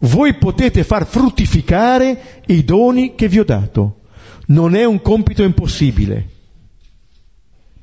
voi 0.00 0.34
potete 0.34 0.84
far 0.84 1.06
fruttificare 1.06 2.42
i 2.46 2.64
doni 2.64 3.14
che 3.14 3.28
vi 3.28 3.38
ho 3.38 3.44
dato. 3.44 4.00
Non 4.46 4.74
è 4.74 4.84
un 4.84 5.00
compito 5.00 5.42
impossibile. 5.42 6.28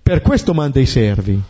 Per 0.04 0.22
questo 0.22 0.54
manda 0.54 0.80
i 0.80 0.86
servi. 0.86 1.42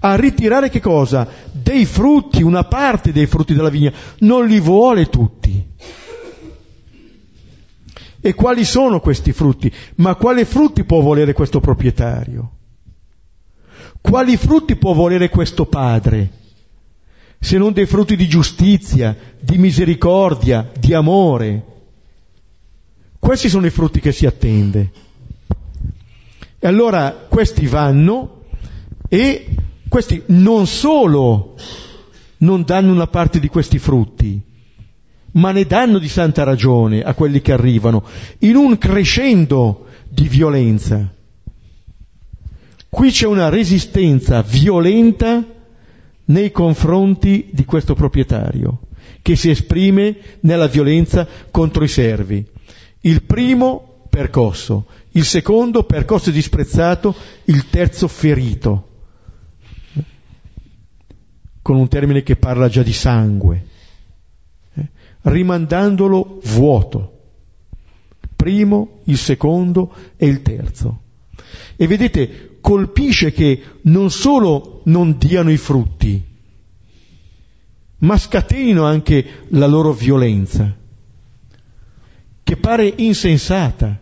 A 0.00 0.14
ritirare 0.14 0.70
che 0.70 0.80
cosa? 0.80 1.28
Dei 1.52 1.84
frutti, 1.84 2.42
una 2.42 2.64
parte 2.64 3.12
dei 3.12 3.26
frutti 3.26 3.54
della 3.54 3.68
vigna. 3.68 3.92
Non 4.20 4.46
li 4.46 4.60
vuole 4.60 5.08
tutti. 5.08 5.66
E 8.20 8.34
quali 8.34 8.64
sono 8.64 9.00
questi 9.00 9.32
frutti? 9.32 9.72
Ma 9.96 10.14
quali 10.16 10.44
frutti 10.44 10.84
può 10.84 11.00
volere 11.00 11.32
questo 11.32 11.60
proprietario? 11.60 12.50
Quali 14.00 14.36
frutti 14.36 14.76
può 14.76 14.92
volere 14.92 15.28
questo 15.28 15.66
padre? 15.66 16.30
Se 17.40 17.56
non 17.56 17.72
dei 17.72 17.86
frutti 17.86 18.16
di 18.16 18.28
giustizia, 18.28 19.16
di 19.40 19.58
misericordia, 19.58 20.70
di 20.78 20.92
amore. 20.92 21.64
Questi 23.18 23.48
sono 23.48 23.66
i 23.66 23.70
frutti 23.70 24.00
che 24.00 24.12
si 24.12 24.26
attende. 24.26 24.90
E 26.58 26.66
allora 26.66 27.26
questi 27.28 27.66
vanno 27.66 28.44
e 29.08 29.54
questi 29.88 30.22
non 30.26 30.66
solo 30.66 31.54
non 32.38 32.64
danno 32.64 32.92
una 32.92 33.06
parte 33.06 33.40
di 33.40 33.48
questi 33.48 33.78
frutti, 33.78 34.40
ma 35.32 35.52
ne 35.52 35.64
danno 35.64 35.98
di 35.98 36.08
santa 36.08 36.42
ragione 36.42 37.02
a 37.02 37.14
quelli 37.14 37.40
che 37.40 37.52
arrivano, 37.52 38.04
in 38.40 38.56
un 38.56 38.76
crescendo 38.78 39.86
di 40.08 40.28
violenza. 40.28 41.14
Qui 42.88 43.10
c'è 43.10 43.26
una 43.26 43.48
resistenza 43.48 44.42
violenta 44.42 45.44
nei 46.28 46.50
confronti 46.50 47.48
di 47.52 47.64
questo 47.64 47.94
proprietario, 47.94 48.80
che 49.22 49.36
si 49.36 49.50
esprime 49.50 50.16
nella 50.40 50.66
violenza 50.66 51.26
contro 51.50 51.84
i 51.84 51.88
servi. 51.88 52.44
Il 53.00 53.22
primo 53.22 54.06
percosso, 54.08 54.86
il 55.12 55.24
secondo 55.24 55.84
percosso 55.84 56.30
e 56.30 56.32
disprezzato, 56.32 57.14
il 57.44 57.68
terzo 57.70 58.08
ferito, 58.08 58.88
con 61.62 61.76
un 61.76 61.88
termine 61.88 62.22
che 62.22 62.36
parla 62.36 62.68
già 62.68 62.82
di 62.82 62.92
sangue, 62.92 63.66
eh? 64.74 64.88
rimandandolo 65.22 66.40
vuoto. 66.44 67.14
Primo, 68.36 69.00
il 69.04 69.18
secondo 69.18 69.92
e 70.16 70.26
il 70.26 70.42
terzo. 70.42 71.00
E 71.76 71.86
vedete, 71.86 72.47
colpisce 72.68 73.32
che 73.32 73.62
non 73.84 74.10
solo 74.10 74.82
non 74.84 75.16
diano 75.16 75.50
i 75.50 75.56
frutti, 75.56 76.22
ma 78.00 78.18
scatenino 78.18 78.84
anche 78.84 79.24
la 79.48 79.66
loro 79.66 79.94
violenza 79.94 80.76
che 82.42 82.56
pare 82.58 82.92
insensata. 82.94 83.98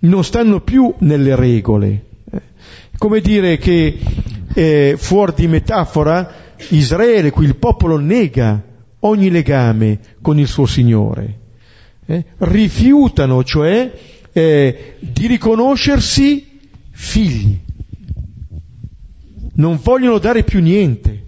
Non 0.00 0.22
stanno 0.22 0.60
più 0.60 0.94
nelle 0.98 1.34
regole. 1.34 2.04
Come 2.96 3.20
dire 3.22 3.58
che 3.58 3.98
eh, 4.54 4.94
fuori 4.96 5.32
di 5.34 5.48
metafora 5.48 6.54
Israele, 6.68 7.32
qui 7.32 7.44
il 7.46 7.56
popolo 7.56 7.98
nega 7.98 8.62
ogni 9.00 9.30
legame 9.30 9.98
con 10.22 10.38
il 10.38 10.46
suo 10.46 10.66
Signore. 10.66 11.38
Eh? 12.06 12.24
Rifiutano 12.38 13.42
cioè 13.42 13.92
eh, 14.32 14.94
di 15.00 15.26
riconoscersi 15.26 16.47
figli. 16.98 17.58
Non 19.54 19.78
vogliono 19.82 20.18
dare 20.18 20.42
più 20.42 20.60
niente. 20.60 21.26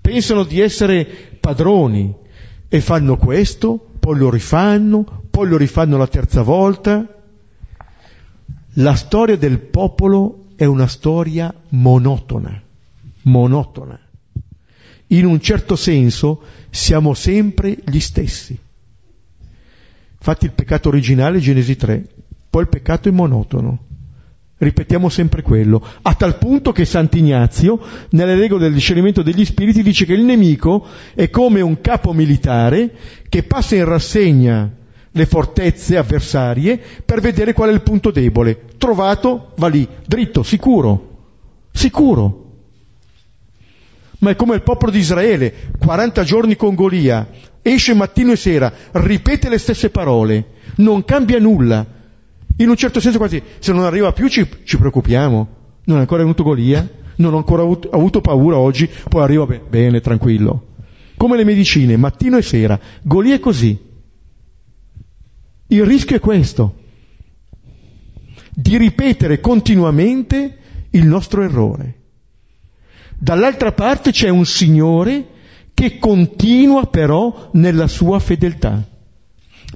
Pensano 0.00 0.44
di 0.44 0.60
essere 0.60 1.04
padroni 1.40 2.14
e 2.68 2.80
fanno 2.80 3.16
questo 3.16 3.86
poi 4.06 4.18
lo 4.18 4.30
rifanno, 4.30 5.22
poi 5.30 5.48
lo 5.48 5.56
rifanno 5.56 5.96
la 5.96 6.06
terza 6.06 6.42
volta. 6.42 7.04
La 8.74 8.94
storia 8.94 9.36
del 9.36 9.58
popolo 9.58 10.44
è 10.54 10.64
una 10.64 10.86
storia 10.86 11.52
monotona, 11.70 12.62
monotona. 13.22 13.98
In 15.08 15.24
un 15.24 15.40
certo 15.40 15.74
senso 15.74 16.40
siamo 16.70 17.14
sempre 17.14 17.76
gli 17.84 17.98
stessi. 17.98 18.56
Infatti 20.12 20.44
il 20.44 20.52
peccato 20.52 20.88
originale 20.88 21.38
è 21.38 21.40
Genesi 21.40 21.74
3, 21.74 22.06
poi 22.48 22.62
il 22.62 22.68
peccato 22.68 23.08
è 23.08 23.12
monotono. 23.12 23.86
Ripetiamo 24.58 25.10
sempre 25.10 25.42
quello, 25.42 25.84
a 26.00 26.14
tal 26.14 26.38
punto 26.38 26.72
che 26.72 26.86
Sant'Ignazio, 26.86 27.78
nelle 28.10 28.36
regole 28.36 28.64
del 28.64 28.72
discernimento 28.72 29.20
degli 29.20 29.44
spiriti, 29.44 29.82
dice 29.82 30.06
che 30.06 30.14
il 30.14 30.24
nemico 30.24 30.86
è 31.14 31.28
come 31.28 31.60
un 31.60 31.82
capo 31.82 32.14
militare 32.14 32.90
che 33.28 33.42
passa 33.42 33.76
in 33.76 33.84
rassegna 33.84 34.72
le 35.10 35.26
fortezze 35.26 35.98
avversarie 35.98 36.80
per 37.04 37.20
vedere 37.20 37.52
qual 37.52 37.68
è 37.68 37.72
il 37.72 37.82
punto 37.82 38.10
debole. 38.10 38.62
Trovato, 38.78 39.52
va 39.56 39.68
lì, 39.68 39.86
dritto, 40.06 40.42
sicuro, 40.42 41.18
sicuro. 41.72 42.44
Ma 44.20 44.30
è 44.30 44.36
come 44.36 44.54
il 44.54 44.62
popolo 44.62 44.90
di 44.90 45.00
Israele, 45.00 45.52
40 45.78 46.24
giorni 46.24 46.56
con 46.56 46.74
Golia, 46.74 47.28
esce 47.60 47.92
mattino 47.92 48.32
e 48.32 48.36
sera, 48.36 48.72
ripete 48.92 49.50
le 49.50 49.58
stesse 49.58 49.90
parole, 49.90 50.46
non 50.76 51.04
cambia 51.04 51.38
nulla 51.38 51.95
in 52.56 52.68
un 52.68 52.76
certo 52.76 53.00
senso 53.00 53.18
quasi, 53.18 53.42
se 53.58 53.72
non 53.72 53.84
arriva 53.84 54.12
più 54.12 54.28
ci, 54.28 54.46
ci 54.64 54.78
preoccupiamo. 54.78 55.48
Non 55.84 55.96
è 55.98 56.00
ancora 56.00 56.22
venuto 56.22 56.42
Golia, 56.42 56.88
non 57.16 57.34
ho 57.34 57.36
ancora 57.36 57.62
avuto, 57.62 57.90
avuto 57.90 58.20
paura 58.20 58.56
oggi, 58.56 58.88
poi 59.08 59.22
arriva 59.22 59.46
bene, 59.46 59.64
bene, 59.68 60.00
tranquillo. 60.00 60.74
Come 61.16 61.36
le 61.36 61.44
medicine, 61.44 61.96
mattino 61.96 62.36
e 62.38 62.42
sera. 62.42 62.78
Golia 63.02 63.34
è 63.34 63.40
così. 63.40 63.78
Il 65.68 65.84
rischio 65.84 66.16
è 66.16 66.20
questo, 66.20 66.76
di 68.54 68.76
ripetere 68.78 69.40
continuamente 69.40 70.58
il 70.90 71.06
nostro 71.06 71.42
errore. 71.42 71.94
Dall'altra 73.18 73.72
parte 73.72 74.12
c'è 74.12 74.28
un 74.28 74.44
Signore 74.46 75.34
che 75.74 75.98
continua 75.98 76.86
però 76.86 77.50
nella 77.52 77.86
sua 77.86 78.18
fedeltà, 78.18 78.82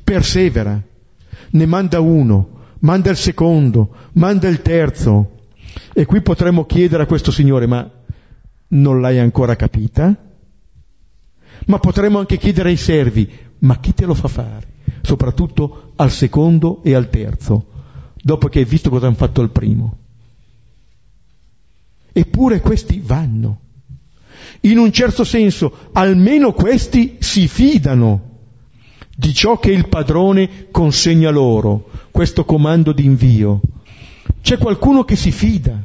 persevera, 0.02 0.80
ne 1.50 1.66
manda 1.66 2.00
uno, 2.00 2.59
manda 2.80 3.10
il 3.10 3.16
secondo, 3.16 3.94
manda 4.12 4.48
il 4.48 4.62
terzo. 4.62 5.38
E 5.92 6.04
qui 6.04 6.20
potremmo 6.20 6.66
chiedere 6.66 7.02
a 7.02 7.06
questo 7.06 7.30
Signore, 7.30 7.66
ma 7.66 7.88
non 8.68 9.00
l'hai 9.00 9.18
ancora 9.18 9.56
capita? 9.56 10.14
Ma 11.66 11.78
potremmo 11.78 12.18
anche 12.18 12.38
chiedere 12.38 12.70
ai 12.70 12.76
servi, 12.76 13.28
ma 13.60 13.78
chi 13.78 13.94
te 13.94 14.06
lo 14.06 14.14
fa 14.14 14.28
fare? 14.28 14.68
Soprattutto 15.02 15.92
al 15.96 16.10
secondo 16.10 16.82
e 16.82 16.94
al 16.94 17.08
terzo, 17.08 17.66
dopo 18.22 18.48
che 18.48 18.60
hai 18.60 18.64
visto 18.64 18.90
cosa 18.90 19.06
hanno 19.06 19.16
fatto 19.16 19.40
al 19.40 19.50
primo. 19.50 19.98
Eppure 22.12 22.60
questi 22.60 23.00
vanno. 23.04 23.60
In 24.62 24.78
un 24.78 24.92
certo 24.92 25.24
senso, 25.24 25.90
almeno 25.92 26.52
questi 26.52 27.16
si 27.20 27.48
fidano 27.48 28.28
di 29.16 29.32
ciò 29.32 29.58
che 29.58 29.70
il 29.70 29.88
padrone 29.88 30.68
consegna 30.70 31.30
loro, 31.30 31.89
questo 32.20 32.44
comando 32.44 32.92
di 32.92 33.06
invio. 33.06 33.62
C'è 34.42 34.58
qualcuno 34.58 35.04
che 35.04 35.16
si 35.16 35.32
fida 35.32 35.82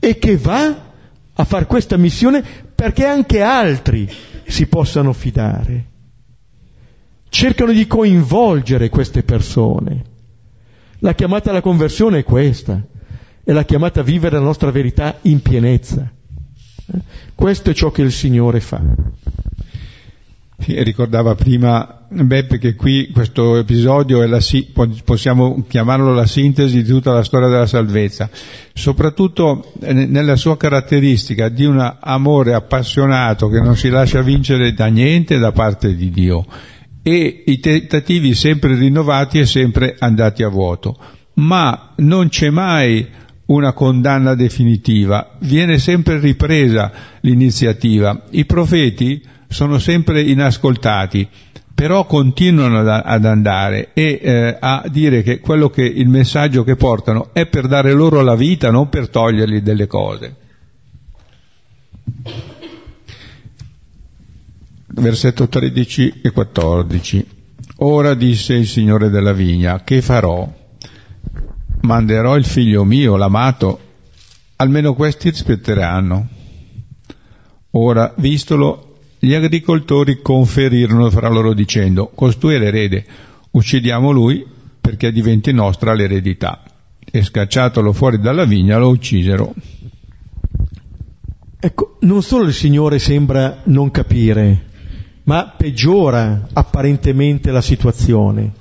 e 0.00 0.18
che 0.18 0.36
va 0.36 0.90
a 1.32 1.44
fare 1.44 1.66
questa 1.66 1.96
missione 1.96 2.42
perché 2.74 3.06
anche 3.06 3.40
altri 3.40 4.10
si 4.48 4.66
possano 4.66 5.12
fidare. 5.12 5.84
Cercano 7.28 7.70
di 7.70 7.86
coinvolgere 7.86 8.88
queste 8.88 9.22
persone. 9.22 10.02
La 10.98 11.14
chiamata 11.14 11.50
alla 11.50 11.60
conversione 11.60 12.18
è 12.18 12.24
questa, 12.24 12.84
è 13.44 13.52
la 13.52 13.64
chiamata 13.64 14.00
a 14.00 14.02
vivere 14.02 14.36
la 14.36 14.42
nostra 14.42 14.72
verità 14.72 15.18
in 15.22 15.42
pienezza. 15.42 16.10
Eh? 16.92 17.00
Questo 17.36 17.70
è 17.70 17.72
ciò 17.72 17.92
che 17.92 18.02
il 18.02 18.10
Signore 18.10 18.58
fa. 18.58 18.82
Ricordava 20.64 21.34
prima 21.34 22.00
Beppe 22.12 22.58
che 22.58 22.74
qui 22.74 23.10
questo 23.12 23.56
episodio 23.56 24.22
è 24.22 24.26
la, 24.26 24.40
possiamo 25.04 25.64
chiamarlo 25.68 26.12
la 26.12 26.26
sintesi 26.26 26.82
di 26.82 26.88
tutta 26.88 27.12
la 27.12 27.22
storia 27.22 27.48
della 27.48 27.66
salvezza, 27.66 28.28
soprattutto 28.74 29.72
nella 29.80 30.34
sua 30.34 30.56
caratteristica 30.56 31.48
di 31.48 31.64
un 31.64 31.96
amore 32.00 32.54
appassionato 32.54 33.48
che 33.48 33.60
non 33.60 33.76
si 33.76 33.88
lascia 33.88 34.22
vincere 34.22 34.74
da 34.74 34.86
niente 34.86 35.38
da 35.38 35.52
parte 35.52 35.94
di 35.94 36.10
Dio 36.10 36.44
e 37.02 37.44
i 37.46 37.60
tentativi 37.60 38.34
sempre 38.34 38.74
rinnovati 38.74 39.38
e 39.38 39.46
sempre 39.46 39.94
andati 39.98 40.42
a 40.42 40.48
vuoto, 40.48 40.98
ma 41.34 41.92
non 41.98 42.28
c'è 42.28 42.50
mai 42.50 43.06
una 43.46 43.72
condanna 43.72 44.34
definitiva, 44.34 45.36
viene 45.40 45.78
sempre 45.78 46.18
ripresa 46.18 46.92
l'iniziativa. 47.20 48.24
I 48.30 48.44
profeti 48.44 49.22
sono 49.50 49.80
sempre 49.80 50.22
inascoltati, 50.22 51.28
però 51.74 52.06
continuano 52.06 52.88
ad 52.88 53.24
andare 53.24 53.90
e 53.94 54.20
eh, 54.22 54.56
a 54.58 54.84
dire 54.88 55.22
che 55.22 55.40
quello 55.40 55.68
che 55.70 55.82
il 55.82 56.08
messaggio 56.08 56.62
che 56.62 56.76
portano 56.76 57.30
è 57.32 57.46
per 57.46 57.66
dare 57.66 57.92
loro 57.92 58.20
la 58.22 58.36
vita, 58.36 58.70
non 58.70 58.88
per 58.88 59.08
togliergli 59.08 59.60
delle 59.60 59.88
cose. 59.88 60.36
Versetto 64.86 65.48
13 65.48 66.20
e 66.22 66.30
14. 66.30 67.26
Ora 67.78 68.14
disse 68.14 68.54
il 68.54 68.68
Signore 68.68 69.10
della 69.10 69.32
vigna, 69.32 69.82
che 69.82 70.00
farò? 70.00 70.48
Manderò 71.80 72.36
il 72.36 72.44
figlio 72.44 72.84
mio, 72.84 73.16
l'amato, 73.16 73.80
almeno 74.56 74.94
questi 74.94 75.30
rispetteranno. 75.30 76.28
Ora, 77.70 78.14
vistolo, 78.16 78.89
gli 79.22 79.34
agricoltori 79.34 80.22
conferirono 80.22 81.10
fra 81.10 81.28
loro 81.28 81.52
dicendo, 81.52 82.10
costui 82.14 82.54
è 82.54 82.58
l'erede, 82.58 83.04
uccidiamo 83.50 84.10
lui 84.10 84.46
perché 84.80 85.12
diventi 85.12 85.52
nostra 85.52 85.92
l'eredità. 85.92 86.62
E 87.04 87.22
scacciatolo 87.22 87.92
fuori 87.92 88.18
dalla 88.18 88.46
vigna 88.46 88.78
lo 88.78 88.88
uccisero. 88.88 89.52
Ecco, 91.60 91.96
non 92.00 92.22
solo 92.22 92.44
il 92.44 92.54
Signore 92.54 92.98
sembra 92.98 93.60
non 93.64 93.90
capire, 93.90 94.68
ma 95.24 95.52
peggiora 95.54 96.48
apparentemente 96.54 97.50
la 97.50 97.60
situazione. 97.60 98.52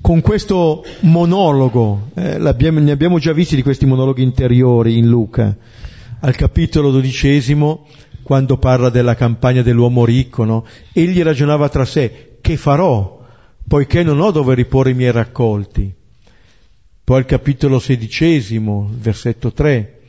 Con 0.00 0.20
questo 0.22 0.84
monologo, 1.00 2.10
eh, 2.14 2.38
ne 2.38 2.90
abbiamo 2.90 3.18
già 3.20 3.32
visti 3.32 3.54
di 3.54 3.62
questi 3.62 3.86
monologhi 3.86 4.24
interiori 4.24 4.98
in 4.98 5.06
Luca, 5.06 5.56
al 6.20 6.34
capitolo 6.34 6.90
dodicesimo, 6.90 7.86
quando 8.28 8.58
parla 8.58 8.90
della 8.90 9.14
campagna 9.14 9.62
dell'uomo 9.62 10.04
ricco, 10.04 10.44
no? 10.44 10.66
egli 10.92 11.22
ragionava 11.22 11.70
tra 11.70 11.86
sé, 11.86 12.36
che 12.42 12.58
farò, 12.58 13.24
poiché 13.66 14.02
non 14.02 14.20
ho 14.20 14.30
dove 14.30 14.54
riporre 14.54 14.90
i 14.90 14.94
miei 14.94 15.12
raccolti. 15.12 15.90
Poi 17.04 17.16
al 17.16 17.24
capitolo 17.24 17.78
sedicesimo, 17.78 18.86
versetto 18.98 19.50
3, 19.50 20.00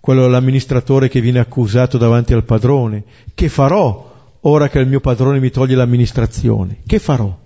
quello 0.00 0.22
dell'amministratore 0.22 1.10
che 1.10 1.20
viene 1.20 1.40
accusato 1.40 1.98
davanti 1.98 2.32
al 2.32 2.44
padrone, 2.44 3.04
che 3.34 3.50
farò 3.50 4.14
ora 4.40 4.70
che 4.70 4.78
il 4.78 4.88
mio 4.88 5.00
padrone 5.00 5.38
mi 5.38 5.50
toglie 5.50 5.76
l'amministrazione? 5.76 6.78
Che 6.86 6.98
farò? 6.98 7.38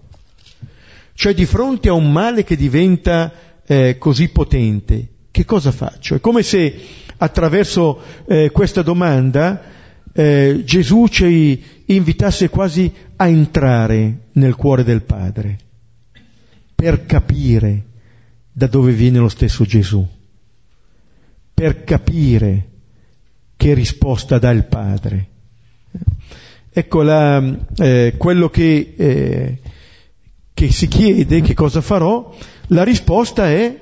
Cioè 1.15 1.35
di 1.35 1.47
fronte 1.47 1.89
a 1.89 1.95
un 1.95 2.13
male 2.13 2.45
che 2.45 2.55
diventa 2.55 3.33
eh, 3.67 3.99
così 3.99 4.29
potente, 4.29 5.09
che 5.33 5.45
cosa 5.45 5.73
faccio? 5.73 6.15
È 6.15 6.21
come 6.21 6.45
se 6.45 6.81
attraverso 7.17 8.01
eh, 8.25 8.53
questa 8.53 8.83
domanda 8.83 9.81
eh, 10.13 10.63
Gesù 10.65 11.07
ci 11.09 11.63
invitasse 11.87 12.49
quasi 12.49 12.93
a 13.17 13.27
entrare 13.29 14.29
nel 14.33 14.55
cuore 14.57 14.85
del 14.85 15.03
Padre, 15.03 15.59
per 16.75 17.07
capire 17.07 17.85
da 18.53 18.67
dove 18.67 18.93
viene 18.93 19.19
lo 19.19 19.29
stesso 19.29 19.65
Gesù, 19.65 20.07
per 21.55 21.85
capire 21.85 22.69
che 23.57 23.75
risposta 23.75 24.39
dà 24.39 24.51
il 24.51 24.65
Padre. 24.65 25.29
Ecco 26.75 27.03
la, 27.03 27.59
eh, 27.77 28.15
quello 28.17 28.49
che, 28.49 28.95
eh, 28.97 29.59
che 30.53 30.73
si 30.73 30.89
chiede, 30.89 31.41
che 31.43 31.55
cosa 31.55 31.81
farò, 31.81 32.35
la 32.69 32.83
risposta 32.83 33.49
è 33.49 33.81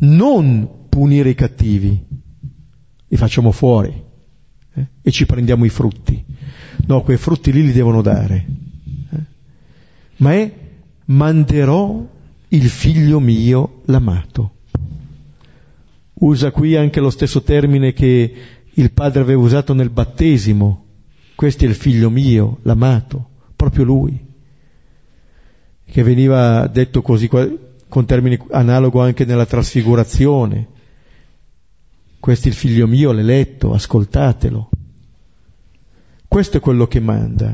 non 0.00 0.86
punire 0.88 1.30
i 1.30 1.34
cattivi, 1.34 2.04
li 3.08 3.16
facciamo 3.16 3.52
fuori 3.52 4.10
eh? 4.74 4.86
e 5.02 5.10
ci 5.10 5.26
prendiamo 5.26 5.64
i 5.64 5.68
frutti. 5.68 6.24
No, 6.86 7.02
quei 7.02 7.16
frutti 7.16 7.52
lì 7.52 7.62
li 7.62 7.72
devono 7.72 8.02
dare. 8.02 8.46
Eh? 9.10 9.20
Ma 10.16 10.32
è 10.34 10.52
manderò 11.06 12.06
il 12.48 12.68
figlio 12.68 13.20
mio 13.20 13.82
l'amato. 13.86 14.50
Usa 16.14 16.50
qui 16.50 16.76
anche 16.76 17.00
lo 17.00 17.10
stesso 17.10 17.42
termine 17.42 17.92
che 17.92 18.34
il 18.74 18.92
padre 18.92 19.22
aveva 19.22 19.40
usato 19.40 19.74
nel 19.74 19.90
battesimo. 19.90 20.84
Questo 21.34 21.64
è 21.64 21.68
il 21.68 21.74
figlio 21.74 22.10
mio, 22.10 22.58
l'amato, 22.62 23.28
proprio 23.56 23.84
lui. 23.84 24.30
Che 25.84 26.02
veniva 26.02 26.66
detto 26.68 27.02
così 27.02 27.28
con 27.28 28.06
termini 28.06 28.38
analogo 28.50 29.02
anche 29.02 29.24
nella 29.24 29.44
trasfigurazione 29.44 30.68
questo 32.22 32.46
è 32.46 32.50
il 32.52 32.56
figlio 32.56 32.86
mio, 32.86 33.10
l'eletto, 33.10 33.74
ascoltatelo. 33.74 34.70
Questo 36.28 36.58
è 36.58 36.60
quello 36.60 36.86
che 36.86 37.00
manda. 37.00 37.52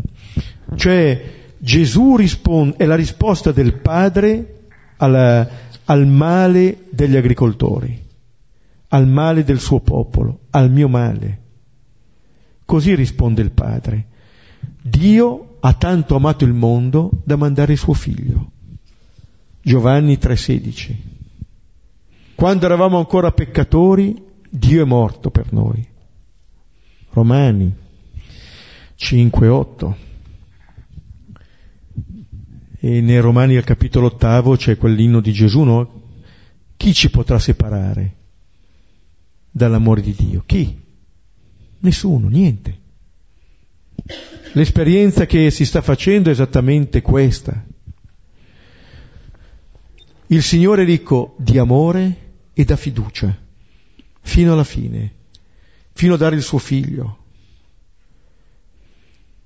Cioè 0.76 1.54
Gesù 1.56 2.16
risponde, 2.16 2.76
è 2.76 2.84
la 2.84 2.94
risposta 2.94 3.50
del 3.50 3.80
Padre 3.80 4.66
alla, 4.98 5.48
al 5.86 6.06
male 6.06 6.84
degli 6.90 7.16
agricoltori, 7.16 7.98
al 8.88 9.08
male 9.08 9.42
del 9.42 9.58
suo 9.58 9.80
popolo, 9.80 10.40
al 10.50 10.70
mio 10.70 10.88
male. 10.88 11.40
Così 12.66 12.94
risponde 12.94 13.40
il 13.40 13.52
Padre. 13.52 14.06
Dio 14.82 15.56
ha 15.60 15.72
tanto 15.72 16.14
amato 16.14 16.44
il 16.44 16.52
mondo 16.52 17.10
da 17.24 17.36
mandare 17.36 17.72
il 17.72 17.78
suo 17.78 17.94
figlio. 17.94 18.50
Giovanni 19.62 20.18
3:16. 20.18 20.94
Quando 22.34 22.66
eravamo 22.66 22.98
ancora 22.98 23.32
peccatori, 23.32 24.26
Dio 24.50 24.82
è 24.82 24.86
morto 24.86 25.30
per 25.30 25.52
noi. 25.52 25.86
Romani 27.10 27.74
5-8. 28.98 29.94
E 32.80 33.00
nei 33.00 33.20
Romani 33.20 33.56
al 33.56 33.64
capitolo 33.64 34.06
ottavo 34.06 34.56
c'è 34.56 34.76
quell'inno 34.76 35.20
di 35.20 35.32
Gesù, 35.32 35.62
no? 35.62 36.02
Chi 36.76 36.94
ci 36.94 37.10
potrà 37.10 37.38
separare 37.38 38.14
dall'amore 39.50 40.00
di 40.00 40.14
Dio? 40.14 40.44
Chi? 40.46 40.80
Nessuno, 41.80 42.28
niente. 42.28 42.78
L'esperienza 44.52 45.26
che 45.26 45.50
si 45.50 45.64
sta 45.66 45.82
facendo 45.82 46.30
è 46.30 46.32
esattamente 46.32 47.02
questa. 47.02 47.66
Il 50.28 50.42
Signore 50.42 50.82
è 50.82 50.86
ricco 50.86 51.34
di 51.38 51.58
amore 51.58 52.26
e 52.54 52.64
da 52.64 52.76
fiducia 52.76 53.46
fino 54.28 54.52
alla 54.52 54.62
fine, 54.62 55.14
fino 55.94 56.14
a 56.14 56.18
dare 56.18 56.36
il 56.36 56.42
suo 56.42 56.58
figlio. 56.58 57.24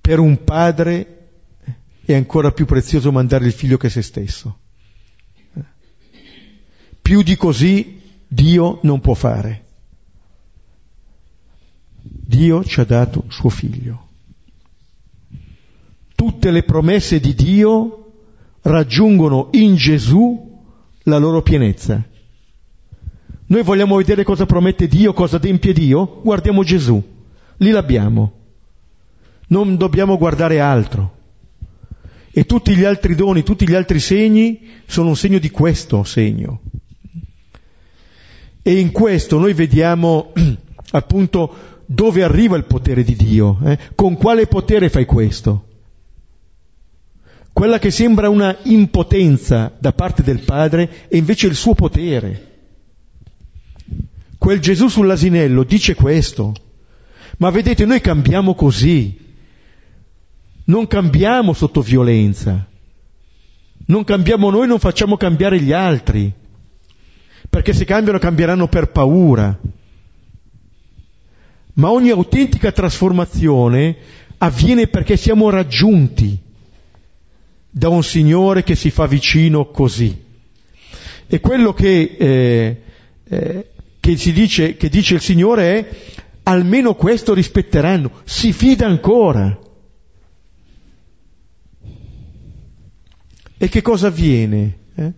Per 0.01 0.19
un 0.19 0.43
padre 0.43 1.29
è 2.05 2.13
ancora 2.15 2.51
più 2.51 2.67
prezioso 2.67 3.13
mandare 3.13 3.47
il 3.47 3.53
figlio 3.53 3.77
che 3.77 3.89
se 3.89 4.03
stesso. 4.03 4.59
Più 7.01 7.23
di 7.23 7.37
così 7.37 8.01
Dio 8.27 8.81
non 8.83 9.01
può 9.01 9.15
fare. 9.15 9.67
Dio 12.03 12.65
ci 12.65 12.81
ha 12.81 12.85
dato 12.85 13.25
suo 13.29 13.51
figlio. 13.51 14.09
Tutte 16.17 16.51
le 16.51 16.65
promesse 16.65 17.21
di 17.21 17.35
Dio 17.35 18.13
raggiungono 18.63 19.49
in 19.53 19.77
Gesù 19.77 20.61
la 21.05 21.19
loro 21.19 21.41
pienezza. 21.41 22.11
Noi 23.53 23.63
vogliamo 23.65 23.97
vedere 23.97 24.25
cosa 24.25 24.47
promette 24.47 24.87
Dio, 24.87 25.13
cosa 25.13 25.37
adempie 25.37 25.75
Dio? 25.75 26.23
Guardiamo 26.23 26.65
Gesù, 26.65 27.03
lì 27.59 27.69
l'abbiamo. 27.69 28.33
Non 29.49 29.77
dobbiamo 29.77 30.17
guardare 30.17 30.59
altro. 30.59 31.19
E 32.31 32.47
tutti 32.47 32.75
gli 32.75 32.85
altri 32.85 33.15
doni, 33.15 33.43
tutti 33.43 33.69
gli 33.69 33.75
altri 33.75 34.01
segni 34.01 34.59
sono 34.87 35.11
un 35.11 35.17
segno 35.17 35.39
di 35.39 35.51
questo 35.51 36.03
segno. 36.03 36.63
E 38.63 38.79
in 38.79 38.91
questo 38.91 39.39
noi 39.39 39.53
vediamo 39.53 40.33
appunto 40.93 41.55
dove 41.85 42.23
arriva 42.23 42.57
il 42.57 42.65
potere 42.65 43.05
di 43.05 43.17
Dio. 43.17 43.59
Eh? 43.67 43.79
Con 43.95 44.17
quale 44.17 44.47
potere 44.47 44.89
fai 44.89 45.05
questo? 45.05 45.67
Quella 47.53 47.79
che 47.79 47.91
sembra 47.91 48.31
una 48.31 48.57
impotenza 48.63 49.71
da 49.79 49.93
parte 49.93 50.23
del 50.23 50.41
Padre 50.41 51.07
è 51.09 51.17
invece 51.17 51.49
il 51.49 51.55
suo 51.55 51.75
potere. 51.75 52.47
Quel 54.43 54.59
Gesù 54.59 54.89
sull'asinello 54.89 55.63
dice 55.63 55.95
questo. 55.95 56.53
Ma 57.37 57.51
vedete, 57.51 57.85
noi 57.85 58.01
cambiamo 58.01 58.57
così. 58.57 59.17
Non 60.65 60.89
cambiamo 60.89 61.53
sotto 61.53 61.81
violenza. 61.81 62.67
Non 63.87 64.03
cambiamo 64.03 64.51
noi, 64.51 64.67
non 64.67 64.81
facciamo 64.81 65.17
cambiare 65.17 65.61
gli 65.61 65.71
altri. 65.71 66.33
Perché 67.49 67.73
se 67.73 67.85
cambiano 67.85 68.19
cambieranno 68.19 68.67
per 68.67 68.91
paura. 68.91 69.57
Ma 71.75 71.93
ogni 71.93 72.11
autentica 72.11 72.73
trasformazione 72.73 73.97
avviene 74.39 74.89
perché 74.89 75.17
siamo 75.17 75.51
raggiunti 75.51 76.37
da 77.71 77.89
un 77.91 78.03
Signore 78.03 78.65
che 78.65 78.75
si 78.75 78.91
fa 78.91 79.07
vicino 79.07 79.67
così. 79.67 80.21
E 81.29 81.39
quello 81.39 81.73
che, 81.73 82.17
eh, 82.19 82.83
eh, 83.23 83.67
che, 84.03 84.17
si 84.17 84.33
dice, 84.33 84.77
che 84.77 84.89
dice 84.89 85.15
il 85.15 85.21
Signore 85.21 85.79
è 85.79 85.97
almeno 86.43 86.97
questo 86.97 87.35
rispetteranno, 87.35 88.11
si 88.25 88.53
fida 88.53 88.85
ancora. 88.85 89.57
E 93.57 93.69
che 93.69 93.81
cosa 93.81 94.09
avviene? 94.09 94.79
Eh? 94.97 95.13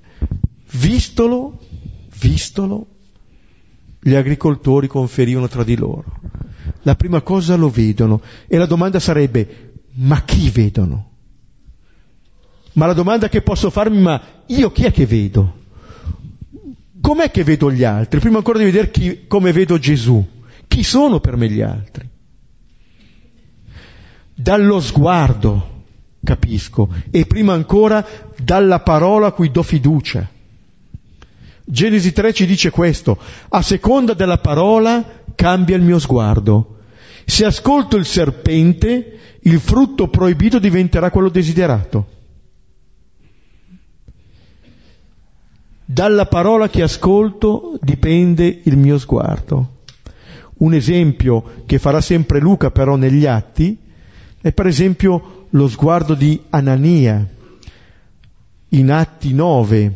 Vistolo, 0.73 1.61
vistolo, 2.21 2.87
gli 4.01 4.15
agricoltori 4.15 4.87
conferivano 4.87 5.49
tra 5.49 5.65
di 5.65 5.77
loro. 5.77 6.21
La 6.83 6.95
prima 6.95 7.23
cosa 7.23 7.57
lo 7.57 7.71
vedono 7.71 8.21
e 8.47 8.59
la 8.59 8.67
domanda 8.67 9.01
sarebbe, 9.01 9.73
ma 9.93 10.23
chi 10.25 10.51
vedono? 10.51 11.13
Ma 12.75 12.85
la 12.85 12.93
domanda 12.93 13.31
che 13.31 13.41
posso 13.41 13.71
farmi, 13.71 13.99
ma 13.99 14.23
io 14.45 14.71
chi 14.73 14.85
è 14.85 14.93
che 14.93 15.07
vedo? 15.07 15.63
Com'è 17.05 17.31
che 17.31 17.45
vedo 17.45 17.71
gli 17.71 17.85
altri? 17.85 18.19
Prima 18.19 18.39
ancora 18.39 18.57
di 18.57 18.65
vedere 18.65 18.91
chi, 18.91 19.27
come 19.29 19.53
vedo 19.53 19.79
Gesù. 19.79 20.27
Chi 20.67 20.83
sono 20.83 21.21
per 21.21 21.37
me 21.37 21.51
gli 21.51 21.61
altri? 21.61 22.09
Dallo 24.33 24.81
sguardo 24.81 25.83
capisco 26.25 26.89
e 27.11 27.27
prima 27.27 27.53
ancora 27.53 28.07
dalla 28.43 28.81
parola 28.81 29.27
a 29.27 29.33
cui 29.33 29.51
do 29.51 29.63
fiducia. 29.63 30.27
Genesi 31.63 32.11
3 32.15 32.33
ci 32.33 32.47
dice 32.47 32.71
questo, 32.71 33.19
a 33.51 33.61
seconda 33.61 34.15
della 34.15 34.39
parola 34.39 35.25
cambia 35.35 35.77
il 35.77 35.83
mio 35.83 35.99
sguardo. 35.99 36.79
Se 37.27 37.45
ascolto 37.45 37.99
il 37.99 38.07
serpente, 38.07 39.19
il 39.43 39.61
frutto 39.61 40.09
proibito 40.09 40.59
diventerà 40.59 41.11
quello 41.11 41.29
desiderato. 41.29 42.13
Dalla 45.87 46.27
parola 46.27 46.69
che 46.69 46.83
ascolto 46.83 47.79
dipende 47.81 48.61
il 48.65 48.77
mio 48.79 48.99
sguardo. 48.99 49.83
Un 50.57 50.73
esempio 50.73 51.63
che 51.67 51.79
farà 51.79 52.01
sempre 52.01 52.41
Luca 52.41 52.71
però 52.71 52.97
negli 52.97 53.27
atti 53.27 53.77
è 54.41 54.53
per 54.53 54.67
esempio 54.67 55.47
lo 55.51 55.69
sguardo 55.69 56.15
di 56.15 56.41
Anania 56.51 57.29
in 58.71 58.91
Atti 58.91 59.35
9. 59.35 59.95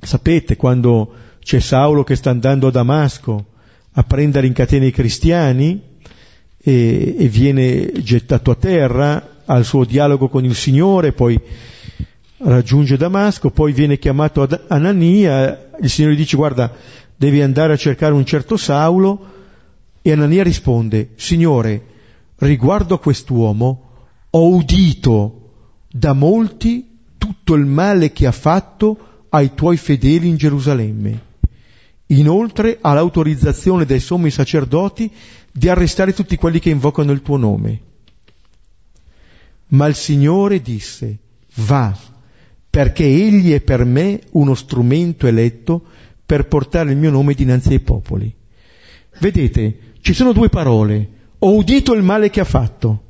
Sapete 0.00 0.56
quando 0.56 1.12
c'è 1.40 1.58
Saulo 1.58 2.04
che 2.04 2.14
sta 2.14 2.30
andando 2.30 2.66
a 2.66 2.70
Damasco 2.70 3.46
a 3.92 4.02
prendere 4.04 4.46
in 4.46 4.52
catene 4.52 4.86
i 4.86 4.92
cristiani 4.92 5.80
e, 6.58 7.16
e 7.18 7.28
viene 7.28 7.92
gettato 8.02 8.50
a 8.50 8.54
terra 8.56 9.36
al 9.44 9.64
suo 9.64 9.84
dialogo 9.84 10.28
con 10.28 10.44
il 10.44 10.54
Signore, 10.54 11.12
poi 11.12 11.40
raggiunge 12.38 12.96
Damasco, 12.96 13.50
poi 13.50 13.72
viene 13.72 13.98
chiamato 13.98 14.42
ad 14.42 14.64
Anania, 14.68 15.70
il 15.80 15.90
Signore 15.90 16.14
dice 16.14 16.36
guarda 16.36 16.72
devi 17.16 17.42
andare 17.42 17.72
a 17.72 17.76
cercare 17.76 18.14
un 18.14 18.24
certo 18.24 18.56
Saulo 18.56 19.36
e 20.02 20.12
Anania 20.12 20.42
risponde 20.42 21.10
Signore 21.16 21.84
riguardo 22.38 22.94
a 22.94 23.00
quest'uomo 23.00 23.82
ho 24.30 24.48
udito 24.48 25.50
da 25.90 26.12
molti 26.12 26.98
tutto 27.18 27.54
il 27.54 27.64
male 27.64 28.12
che 28.12 28.26
ha 28.26 28.32
fatto 28.32 29.24
ai 29.30 29.54
tuoi 29.54 29.76
fedeli 29.76 30.28
in 30.28 30.36
Gerusalemme. 30.36 31.26
Inoltre 32.06 32.78
ha 32.80 32.94
l'autorizzazione 32.94 33.84
dai 33.84 34.00
sommi 34.00 34.30
sacerdoti 34.30 35.10
di 35.50 35.68
arrestare 35.68 36.14
tutti 36.14 36.36
quelli 36.36 36.58
che 36.58 36.70
invocano 36.70 37.12
il 37.12 37.22
tuo 37.22 37.36
nome. 37.36 37.80
Ma 39.68 39.86
il 39.86 39.94
Signore 39.94 40.62
disse, 40.62 41.18
va, 41.56 41.94
perché 42.78 43.02
egli 43.02 43.50
è 43.50 43.60
per 43.60 43.84
me 43.84 44.20
uno 44.34 44.54
strumento 44.54 45.26
eletto 45.26 45.82
per 46.24 46.46
portare 46.46 46.92
il 46.92 46.96
mio 46.96 47.10
nome 47.10 47.34
dinanzi 47.34 47.72
ai 47.72 47.80
popoli. 47.80 48.32
Vedete, 49.18 49.78
ci 50.00 50.14
sono 50.14 50.30
due 50.30 50.48
parole. 50.48 51.08
Ho 51.40 51.56
udito 51.56 51.92
il 51.92 52.04
male 52.04 52.30
che 52.30 52.38
ha 52.38 52.44
fatto. 52.44 53.02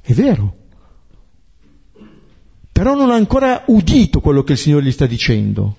È 0.00 0.12
vero. 0.12 0.54
Però 2.70 2.94
non 2.94 3.10
ha 3.10 3.16
ancora 3.16 3.64
udito 3.66 4.20
quello 4.20 4.44
che 4.44 4.52
il 4.52 4.58
Signore 4.58 4.84
gli 4.84 4.92
sta 4.92 5.06
dicendo. 5.06 5.74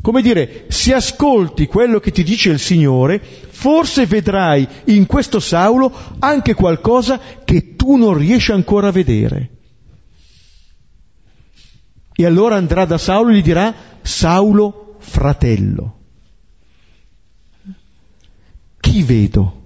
Come 0.00 0.22
dire, 0.22 0.64
se 0.68 0.94
ascolti 0.94 1.66
quello 1.66 2.00
che 2.00 2.12
ti 2.12 2.22
dice 2.22 2.48
il 2.48 2.58
Signore, 2.58 3.20
forse 3.20 4.06
vedrai 4.06 4.66
in 4.86 5.04
questo 5.04 5.38
Saulo 5.38 5.92
anche 6.20 6.54
qualcosa 6.54 7.20
che 7.44 7.76
tu 7.76 7.96
non 7.96 8.16
riesci 8.16 8.52
ancora 8.52 8.88
a 8.88 8.92
vedere. 8.92 9.50
E 12.16 12.24
allora 12.24 12.56
andrà 12.56 12.86
da 12.86 12.96
Saulo 12.96 13.30
e 13.30 13.36
gli 13.36 13.42
dirà 13.42 13.74
Saulo 14.00 14.96
fratello. 14.98 15.98
Chi 18.80 19.02
vedo? 19.02 19.62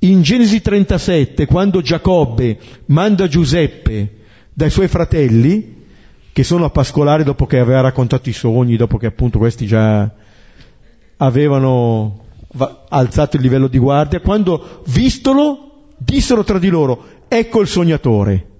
In 0.00 0.22
Genesi 0.22 0.62
37, 0.62 1.46
quando 1.46 1.82
Giacobbe 1.82 2.58
manda 2.86 3.26
Giuseppe 3.26 4.18
dai 4.52 4.70
suoi 4.70 4.86
fratelli, 4.86 5.86
che 6.32 6.44
sono 6.44 6.66
a 6.66 6.70
pascolare 6.70 7.24
dopo 7.24 7.46
che 7.46 7.58
aveva 7.58 7.80
raccontato 7.80 8.28
i 8.28 8.32
sogni, 8.32 8.76
dopo 8.76 8.96
che 8.96 9.06
appunto 9.06 9.38
questi 9.38 9.66
già 9.66 10.08
avevano 11.16 12.26
alzato 12.90 13.36
il 13.36 13.42
livello 13.42 13.66
di 13.66 13.78
guardia, 13.78 14.20
quando 14.20 14.82
vistolo 14.86 15.94
dissero 15.98 16.44
tra 16.44 16.60
di 16.60 16.68
loro, 16.68 17.24
ecco 17.26 17.60
il 17.60 17.66
sognatore. 17.66 18.57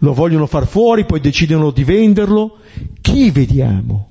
Lo 0.00 0.12
vogliono 0.12 0.46
far 0.46 0.66
fuori, 0.66 1.04
poi 1.04 1.20
decidono 1.20 1.70
di 1.70 1.84
venderlo. 1.84 2.58
Chi 3.00 3.30
vediamo? 3.30 4.10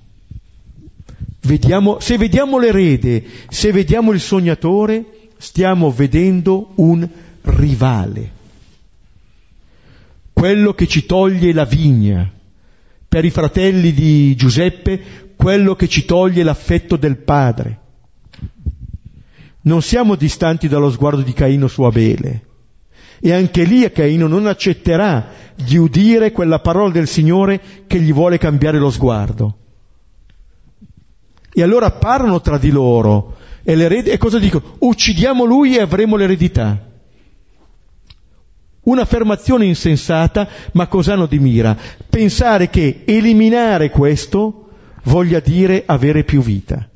Vediamo, 1.42 2.00
se 2.00 2.18
vediamo 2.18 2.58
l'erede, 2.58 3.24
se 3.50 3.72
vediamo 3.72 4.12
il 4.12 4.20
sognatore, 4.20 5.30
stiamo 5.38 5.92
vedendo 5.92 6.72
un 6.76 7.08
rivale 7.42 8.36
quello 10.36 10.74
che 10.74 10.86
ci 10.86 11.06
toglie 11.06 11.54
la 11.54 11.64
vigna, 11.64 12.30
per 13.08 13.24
i 13.24 13.30
fratelli 13.30 13.94
di 13.94 14.36
Giuseppe 14.36 15.34
quello 15.38 15.76
che 15.76 15.88
ci 15.88 16.04
toglie 16.04 16.44
l'affetto 16.44 16.98
del 16.98 17.18
padre. 17.18 17.80
Non 19.62 19.82
siamo 19.82 20.16
distanti 20.16 20.68
dallo 20.68 20.92
sguardo 20.92 21.22
di 21.22 21.32
Caino 21.32 21.68
su 21.68 21.84
Abele. 21.84 22.46
E 23.26 23.34
anche 23.34 23.64
lì 23.64 23.92
Caino 23.92 24.28
non 24.28 24.46
accetterà 24.46 25.30
di 25.56 25.78
udire 25.78 26.32
quella 26.32 26.60
parola 26.60 26.92
del 26.92 27.08
Signore 27.08 27.60
che 27.88 28.00
gli 28.00 28.14
vuole 28.14 28.38
cambiare 28.38 28.78
lo 28.78 28.92
sguardo. 28.92 29.58
E 31.52 31.64
allora 31.64 31.90
parlano 31.90 32.40
tra 32.42 32.60
di 32.60 32.70
loro 32.70 33.36
e, 33.64 33.74
e 34.06 34.18
cosa 34.20 34.38
dicono? 34.38 34.76
Uccidiamo 34.78 35.44
lui 35.44 35.76
e 35.76 35.82
avremo 35.82 36.18
l'eredità. 36.18 36.80
Un'affermazione 38.82 39.66
insensata, 39.66 40.48
ma 40.74 40.86
cosa 40.86 41.14
hanno 41.14 41.26
di 41.26 41.40
mira? 41.40 41.76
Pensare 42.08 42.70
che 42.70 43.06
eliminare 43.06 43.90
questo 43.90 44.70
voglia 45.06 45.40
dire 45.40 45.82
avere 45.88 46.24
più 46.24 46.44
vita. 46.44 46.88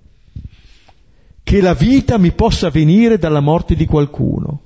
Che 1.42 1.60
la 1.60 1.74
vita 1.74 2.20
mi 2.20 2.34
possa 2.34 2.70
venire 2.70 3.18
dalla 3.18 3.40
morte 3.40 3.74
di 3.74 3.88
qualcuno. 3.88 4.66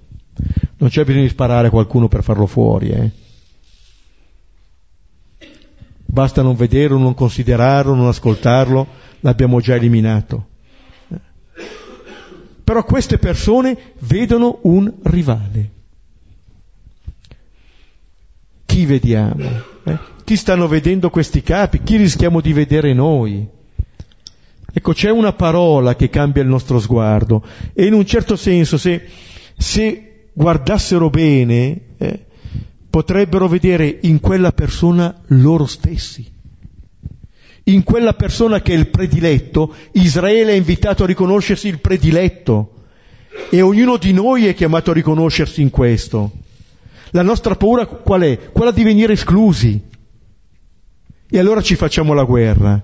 Non 0.78 0.90
c'è 0.90 1.04
bisogno 1.04 1.24
di 1.24 1.30
sparare 1.30 1.68
a 1.68 1.72
qualcuno 1.72 2.08
per 2.08 2.24
farlo 2.24 2.46
fuori, 2.46 2.90
eh? 2.90 3.12
Basta 6.06 6.42
non 6.42 6.56
vederlo, 6.56 6.98
non 6.98 7.14
considerarlo, 7.14 7.96
non 7.96 8.08
ascoltarlo, 8.08 8.88
l'abbiamo 9.22 9.60
già 9.60 9.76
eliminato. 9.76 10.48
Però 12.64 12.84
queste 12.84 13.18
persone 13.18 13.94
vedono 14.00 14.60
un 14.64 14.92
rivale 15.04 15.82
chi 18.74 18.86
vediamo? 18.88 19.62
Eh? 19.84 20.00
Chi 20.24 20.36
stanno 20.36 20.68
vedendo 20.68 21.12
questi 21.12 21.44
capi? 21.44 21.84
Chi 21.84 21.98
rischiamo 21.98 22.42
di 22.42 22.54
vedere 22.54 22.92
noi? 22.94 23.48
Ecco, 24.76 24.94
c'è 24.94 25.12
una 25.12 25.34
parola 25.34 25.96
che 25.96 26.10
cambia 26.10 26.42
il 26.42 26.48
nostro 26.48 26.80
sguardo 26.80 27.46
e 27.74 27.86
in 27.86 27.94
un 27.94 28.04
certo 28.06 28.36
senso 28.36 28.80
se, 28.80 29.08
se 29.56 30.13
guardassero 30.34 31.10
bene, 31.10 31.82
eh, 31.98 32.26
potrebbero 32.90 33.48
vedere 33.48 34.00
in 34.02 34.20
quella 34.20 34.52
persona 34.52 35.22
loro 35.28 35.66
stessi. 35.66 36.32
In 37.68 37.84
quella 37.84 38.14
persona 38.14 38.62
che 38.62 38.74
è 38.74 38.78
il 38.78 38.90
prediletto, 38.90 39.74
Israele 39.94 40.52
è 40.52 40.56
invitato 40.56 41.04
a 41.04 41.08
riconoscersi 41.08 41.70
il 41.70 41.80
prediletto 41.80 42.74
e 43.50 43.62
ognuno 43.62 43.98
di 43.98 44.12
noi 44.12 44.48
è 44.48 44.54
chiamato 44.54 44.92
a 44.92 44.94
riconoscersi 44.94 45.62
in 45.62 45.70
questo. 45.70 46.32
La 47.12 47.22
nostra 47.22 47.56
paura 47.56 47.86
qual 47.86 48.22
è? 48.22 48.52
Quella 48.52 48.72
di 48.72 48.84
venire 48.84 49.14
esclusi. 49.14 49.82
E 51.30 51.40
allora 51.40 51.62
ci 51.62 51.76
facciamo 51.76 52.14
la 52.14 52.24
guerra. 52.24 52.82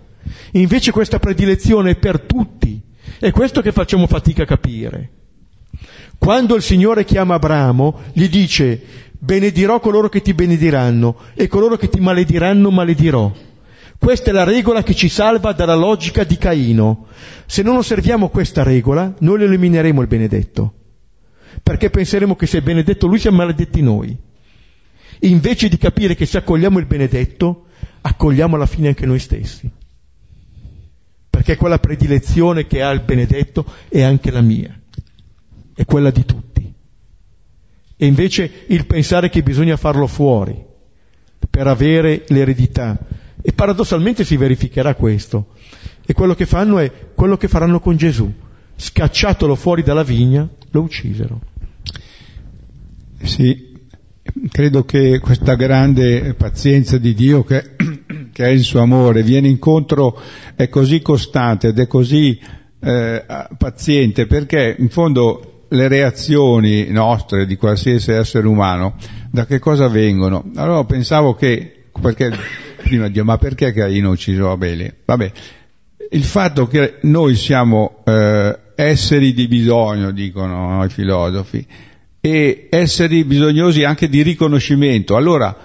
Invece 0.53 0.91
questa 0.91 1.19
predilezione 1.19 1.91
è 1.91 1.95
per 1.97 2.21
tutti. 2.21 2.79
È 3.19 3.31
questo 3.31 3.61
che 3.61 3.71
facciamo 3.71 4.07
fatica 4.07 4.43
a 4.43 4.47
capire. 4.47 5.09
Quando 6.17 6.55
il 6.55 6.61
Signore 6.61 7.05
chiama 7.05 7.35
Abramo, 7.35 8.01
gli 8.13 8.27
dice, 8.27 8.81
benedirò 9.17 9.79
coloro 9.79 10.09
che 10.09 10.21
ti 10.21 10.33
benediranno 10.33 11.17
e 11.33 11.47
coloro 11.47 11.77
che 11.77 11.89
ti 11.89 11.99
malediranno 11.99 12.71
maledirò. 12.71 13.31
Questa 13.99 14.29
è 14.29 14.33
la 14.33 14.45
regola 14.45 14.81
che 14.81 14.95
ci 14.95 15.09
salva 15.09 15.51
dalla 15.51 15.75
logica 15.75 16.23
di 16.23 16.37
Caino. 16.37 17.07
Se 17.45 17.61
non 17.61 17.75
osserviamo 17.75 18.29
questa 18.29 18.63
regola, 18.63 19.13
noi 19.19 19.43
elimineremo 19.43 20.01
il 20.01 20.07
benedetto, 20.07 20.73
perché 21.61 21.89
penseremo 21.89 22.35
che 22.37 22.45
se 22.45 22.59
è 22.59 22.61
benedetto 22.61 23.07
lui 23.07 23.19
siamo 23.19 23.37
maledetti 23.37 23.81
noi. 23.81 24.17
Invece 25.21 25.67
di 25.67 25.77
capire 25.77 26.15
che 26.15 26.25
se 26.25 26.37
accogliamo 26.37 26.79
il 26.79 26.85
benedetto, 26.85 27.65
accogliamo 27.99 28.55
alla 28.55 28.65
fine 28.65 28.87
anche 28.87 29.05
noi 29.05 29.19
stessi. 29.19 29.69
Perché 31.29 31.57
quella 31.57 31.79
predilezione 31.79 32.67
che 32.67 32.81
ha 32.81 32.91
il 32.91 33.01
benedetto 33.01 33.65
è 33.89 34.01
anche 34.01 34.31
la 34.31 34.41
mia, 34.41 34.78
è 35.79 35.85
quella 35.85 36.11
di 36.11 36.25
tutti. 36.25 36.73
E 37.95 38.05
invece 38.05 38.65
il 38.67 38.85
pensare 38.85 39.29
che 39.29 39.41
bisogna 39.41 39.77
farlo 39.77 40.07
fuori 40.07 40.61
per 41.49 41.67
avere 41.67 42.25
l'eredità 42.27 42.97
e 43.41 43.53
paradossalmente 43.53 44.25
si 44.25 44.35
verificherà 44.35 44.93
questo. 44.95 45.53
E 46.05 46.11
quello 46.11 46.35
che 46.35 46.45
fanno 46.45 46.79
è 46.79 46.91
quello 47.15 47.37
che 47.37 47.47
faranno 47.47 47.79
con 47.79 47.95
Gesù. 47.95 48.29
Scacciatolo 48.75 49.55
fuori 49.55 49.81
dalla 49.81 50.03
vigna, 50.03 50.45
lo 50.71 50.81
uccisero. 50.81 51.39
Sì, 53.23 53.77
credo 54.51 54.83
che 54.83 55.19
questa 55.19 55.55
grande 55.55 56.33
pazienza 56.33 56.97
di 56.97 57.13
Dio 57.13 57.45
che, 57.45 57.75
che 58.33 58.43
è 58.43 58.49
il 58.49 58.63
suo 58.63 58.81
amore 58.81 59.23
viene 59.23 59.47
incontro, 59.47 60.19
è 60.55 60.67
così 60.67 61.01
costante 61.01 61.69
ed 61.69 61.79
è 61.79 61.87
così 61.87 62.37
eh, 62.81 63.25
paziente 63.57 64.25
perché 64.25 64.75
in 64.77 64.89
fondo 64.89 65.58
le 65.69 65.87
reazioni 65.87 66.87
nostre 66.89 67.45
di 67.45 67.55
qualsiasi 67.55 68.11
essere 68.11 68.47
umano 68.47 68.95
da 69.31 69.45
che 69.45 69.59
cosa 69.59 69.87
vengono? 69.87 70.49
Allora 70.55 70.83
pensavo 70.83 71.35
che, 71.35 71.85
perché 72.01 72.31
prima 72.77 73.07
Dio, 73.07 73.23
ma 73.23 73.37
perché 73.37 73.71
Caino 73.71 74.09
ucciso 74.09 74.51
Abele? 74.51 74.97
Vabbè, 75.05 75.31
il 76.11 76.23
fatto 76.23 76.67
che 76.67 76.97
noi 77.01 77.35
siamo 77.35 78.01
eh, 78.03 78.57
esseri 78.75 79.33
di 79.33 79.47
bisogno, 79.47 80.11
dicono 80.11 80.69
no, 80.69 80.83
i 80.83 80.89
filosofi, 80.89 81.65
e 82.21 82.67
esseri 82.69 83.23
bisognosi 83.23 83.83
anche 83.83 84.09
di 84.09 84.23
riconoscimento. 84.23 85.15
Allora, 85.15 85.55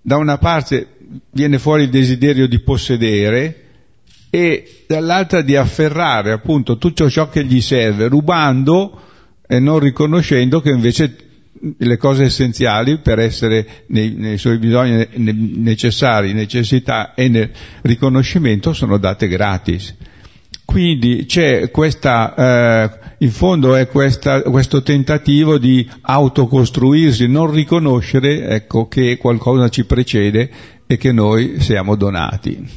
da 0.00 0.16
una 0.16 0.38
parte 0.38 0.88
viene 1.32 1.58
fuori 1.58 1.84
il 1.84 1.90
desiderio 1.90 2.48
di 2.48 2.60
possedere 2.60 3.64
e 4.30 4.84
dall'altra 4.86 5.42
di 5.42 5.56
afferrare 5.56 6.32
appunto 6.32 6.78
tutto 6.78 7.10
ciò 7.10 7.28
che 7.28 7.44
gli 7.44 7.60
serve, 7.60 8.08
rubando 8.08 9.08
e 9.52 9.58
non 9.58 9.80
riconoscendo 9.80 10.60
che 10.60 10.70
invece 10.70 11.16
le 11.76 11.96
cose 11.96 12.22
essenziali 12.22 12.98
per 12.98 13.18
essere 13.18 13.66
nei, 13.88 14.12
nei 14.12 14.38
suoi 14.38 14.58
bisogni 14.58 15.08
necessari, 15.16 16.32
necessità 16.32 17.14
e 17.14 17.28
nel 17.28 17.50
riconoscimento 17.82 18.72
sono 18.72 18.96
date 18.96 19.26
gratis. 19.26 19.96
Quindi 20.64 21.24
c'è 21.26 21.72
questa, 21.72 22.34
eh, 22.36 23.14
in 23.18 23.32
fondo 23.32 23.74
è 23.74 23.88
questa, 23.88 24.40
questo 24.42 24.84
tentativo 24.84 25.58
di 25.58 25.84
autocostruirsi, 26.00 27.26
non 27.26 27.50
riconoscere 27.50 28.46
ecco, 28.46 28.86
che 28.86 29.16
qualcosa 29.16 29.68
ci 29.68 29.84
precede 29.84 30.48
e 30.86 30.96
che 30.96 31.10
noi 31.10 31.58
siamo 31.58 31.96
donati. 31.96 32.68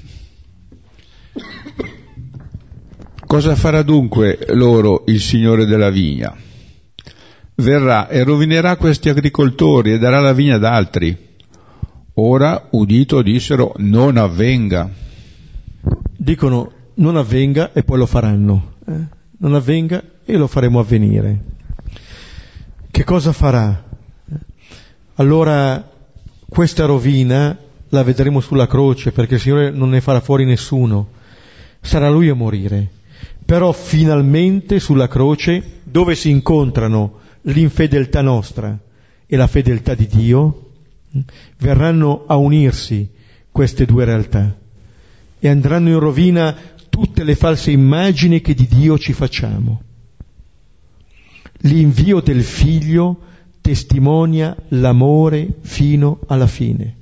Cosa 3.27 3.55
farà 3.55 3.83
dunque 3.83 4.39
loro 4.49 5.03
il 5.05 5.21
Signore 5.21 5.67
della 5.67 5.91
vigna? 5.91 6.35
Verrà 7.55 8.07
e 8.07 8.23
rovinerà 8.23 8.77
questi 8.77 9.09
agricoltori 9.09 9.93
e 9.93 9.99
darà 9.99 10.19
la 10.19 10.33
vigna 10.33 10.55
ad 10.55 10.63
altri. 10.63 11.31
Ora, 12.15 12.67
udito, 12.71 13.21
dissero, 13.21 13.73
non 13.77 14.17
avvenga. 14.17 14.89
Dicono, 16.15 16.71
non 16.95 17.17
avvenga 17.17 17.73
e 17.73 17.83
poi 17.83 17.97
lo 17.97 18.05
faranno. 18.05 18.73
Eh? 18.87 19.21
Non 19.39 19.55
avvenga 19.55 20.03
e 20.23 20.37
lo 20.37 20.47
faremo 20.47 20.79
avvenire. 20.79 21.51
Che 22.91 23.03
cosa 23.03 23.31
farà? 23.31 23.83
Allora, 25.15 25.89
questa 26.47 26.85
rovina 26.85 27.57
la 27.89 28.03
vedremo 28.03 28.39
sulla 28.39 28.67
croce 28.67 29.11
perché 29.11 29.35
il 29.35 29.39
Signore 29.39 29.71
non 29.71 29.89
ne 29.89 30.01
farà 30.01 30.19
fuori 30.19 30.45
nessuno. 30.45 31.09
Sarà 31.81 32.09
Lui 32.09 32.29
a 32.29 32.35
morire. 32.35 32.89
Però 33.43 33.71
finalmente 33.71 34.79
sulla 34.79 35.07
croce, 35.07 35.81
dove 35.83 36.15
si 36.15 36.29
incontrano 36.29 37.21
l'infedeltà 37.43 38.21
nostra 38.21 38.77
e 39.25 39.35
la 39.35 39.47
fedeltà 39.47 39.95
di 39.95 40.07
Dio, 40.07 40.71
verranno 41.57 42.25
a 42.27 42.35
unirsi 42.37 43.09
queste 43.51 43.85
due 43.85 44.05
realtà 44.05 44.57
e 45.39 45.47
andranno 45.47 45.89
in 45.89 45.99
rovina 45.99 46.55
tutte 46.89 47.23
le 47.23 47.35
false 47.35 47.71
immagini 47.71 48.41
che 48.41 48.53
di 48.53 48.67
Dio 48.67 48.97
ci 48.97 49.13
facciamo. 49.13 49.81
L'invio 51.65 52.19
del 52.21 52.43
figlio 52.43 53.19
testimonia 53.61 54.55
l'amore 54.69 55.47
fino 55.61 56.19
alla 56.27 56.47
fine. 56.47 56.97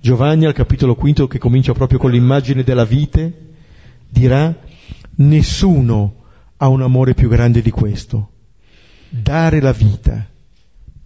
Giovanni 0.00 0.44
al 0.44 0.52
capitolo 0.52 0.94
quinto 0.94 1.26
che 1.26 1.38
comincia 1.38 1.72
proprio 1.72 1.98
con 1.98 2.10
l'immagine 2.10 2.62
della 2.62 2.84
vite 2.84 3.52
dirà 4.08 4.54
nessuno 5.16 6.22
ha 6.56 6.68
un 6.68 6.82
amore 6.82 7.14
più 7.14 7.28
grande 7.28 7.62
di 7.62 7.70
questo 7.70 8.30
dare 9.22 9.60
la 9.60 9.72
vita 9.72 10.26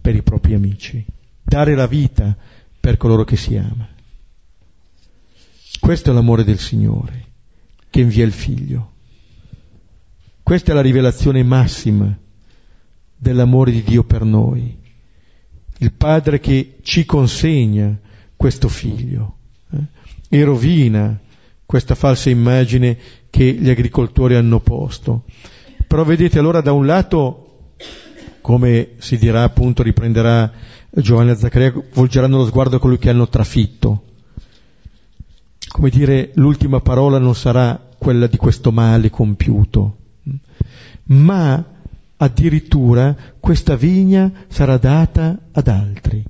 per 0.01 0.15
i 0.15 0.23
propri 0.23 0.55
amici, 0.55 1.05
dare 1.43 1.75
la 1.75 1.85
vita 1.85 2.35
per 2.79 2.97
coloro 2.97 3.23
che 3.23 3.35
si 3.35 3.55
ama. 3.55 3.87
Questo 5.79 6.09
è 6.09 6.13
l'amore 6.13 6.43
del 6.43 6.57
Signore 6.57 7.25
che 7.89 8.01
invia 8.01 8.25
il 8.25 8.31
Figlio. 8.31 8.93
Questa 10.41 10.71
è 10.71 10.75
la 10.75 10.81
rivelazione 10.81 11.43
massima 11.43 12.17
dell'amore 13.15 13.71
di 13.71 13.83
Dio 13.83 14.03
per 14.03 14.23
noi. 14.23 14.77
Il 15.77 15.93
Padre 15.93 16.39
che 16.39 16.77
ci 16.81 17.05
consegna 17.05 17.97
questo 18.35 18.67
Figlio 18.67 19.37
eh, 19.71 19.77
e 20.29 20.43
rovina 20.43 21.17
questa 21.65 21.93
falsa 21.93 22.29
immagine 22.29 22.97
che 23.29 23.53
gli 23.53 23.69
agricoltori 23.69 24.33
hanno 24.33 24.59
posto. 24.59 25.25
Però 25.87 26.03
vedete 26.03 26.39
allora 26.39 26.61
da 26.61 26.71
un 26.71 26.85
lato 26.85 27.48
come 28.41 28.91
si 28.97 29.17
dirà 29.17 29.43
appunto, 29.43 29.83
riprenderà 29.83 30.51
Giovanni 30.89 31.35
Zaccaria, 31.35 31.73
volgeranno 31.93 32.37
lo 32.37 32.45
sguardo 32.45 32.77
a 32.77 32.79
colui 32.79 32.97
che 32.97 33.09
hanno 33.09 33.27
trafitto. 33.27 34.03
Come 35.67 35.89
dire, 35.89 36.31
l'ultima 36.35 36.79
parola 36.81 37.19
non 37.19 37.35
sarà 37.35 37.79
quella 37.97 38.27
di 38.27 38.37
questo 38.37 38.71
male 38.71 39.09
compiuto, 39.09 39.97
ma 41.05 41.63
addirittura 42.17 43.15
questa 43.39 43.75
vigna 43.75 44.31
sarà 44.47 44.77
data 44.77 45.37
ad 45.51 45.67
altri. 45.67 46.23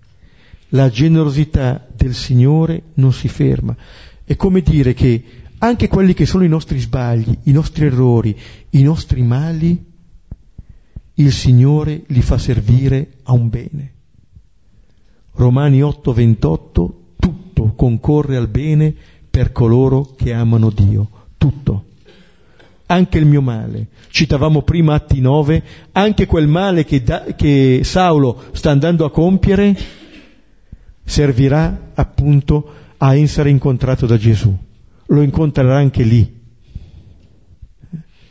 La 0.69 0.89
generosità 0.89 1.87
del 1.95 2.13
Signore 2.13 2.83
non 2.95 3.13
si 3.13 3.27
ferma. 3.27 3.75
È 4.23 4.35
come 4.35 4.61
dire 4.61 4.93
che 4.93 5.23
anche 5.59 5.87
quelli 5.87 6.13
che 6.13 6.25
sono 6.25 6.43
i 6.43 6.49
nostri 6.49 6.79
sbagli, 6.79 7.37
i 7.43 7.51
nostri 7.51 7.85
errori, 7.85 8.37
i 8.71 8.83
nostri 8.83 9.21
mali, 9.23 9.88
il 11.19 11.33
Signore 11.33 12.03
li 12.07 12.21
fa 12.21 12.37
servire 12.37 13.07
a 13.23 13.33
un 13.33 13.49
bene. 13.49 13.93
Romani 15.33 15.81
8:28, 15.81 16.89
tutto 17.19 17.73
concorre 17.75 18.37
al 18.37 18.47
bene 18.47 18.93
per 19.29 19.51
coloro 19.51 20.13
che 20.15 20.33
amano 20.33 20.69
Dio, 20.69 21.09
tutto. 21.37 21.85
Anche 22.87 23.17
il 23.17 23.25
mio 23.25 23.41
male. 23.41 23.87
Citavamo 24.09 24.63
prima 24.63 24.95
Atti 24.95 25.19
9, 25.19 25.63
anche 25.91 26.25
quel 26.25 26.47
male 26.47 26.85
che, 26.85 27.03
da, 27.03 27.23
che 27.35 27.81
Saulo 27.83 28.45
sta 28.53 28.71
andando 28.71 29.05
a 29.05 29.11
compiere 29.11 29.77
servirà 31.03 31.91
appunto 31.93 32.73
a 32.97 33.15
essere 33.15 33.49
incontrato 33.49 34.05
da 34.05 34.17
Gesù. 34.17 34.55
Lo 35.07 35.21
incontrerà 35.21 35.77
anche 35.77 36.03
lì. 36.03 36.37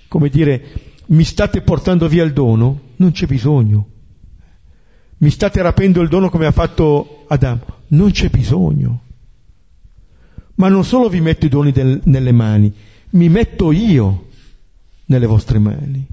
Come 0.09 0.29
dire, 0.31 0.88
mi 1.09 1.25
state 1.25 1.63
portando 1.63 2.09
via 2.09 2.25
il 2.25 2.33
dono? 2.33 2.81
Non 2.97 3.13
c'è 3.13 3.27
bisogno, 3.27 3.89
mi 5.19 5.31
state 5.31 5.61
rapendo 5.63 6.01
il 6.01 6.09
dono 6.09 6.31
come 6.31 6.47
ha 6.47 6.53
fatto 6.53 7.25
Adamo. 7.29 7.77
Non 7.89 8.11
c'è 8.11 8.29
bisogno. 8.29 9.03
Ma 10.57 10.69
non 10.69 10.85
solo 10.85 11.09
vi 11.09 11.21
metto 11.21 11.47
i 11.47 11.49
doni 11.49 11.73
del, 11.73 12.01
nelle 12.05 12.33
mani, 12.33 12.73
mi 13.11 13.29
metto 13.29 13.73
io 13.73 14.29
nelle 15.07 15.27
vostre 15.27 15.59
mani. 15.59 16.07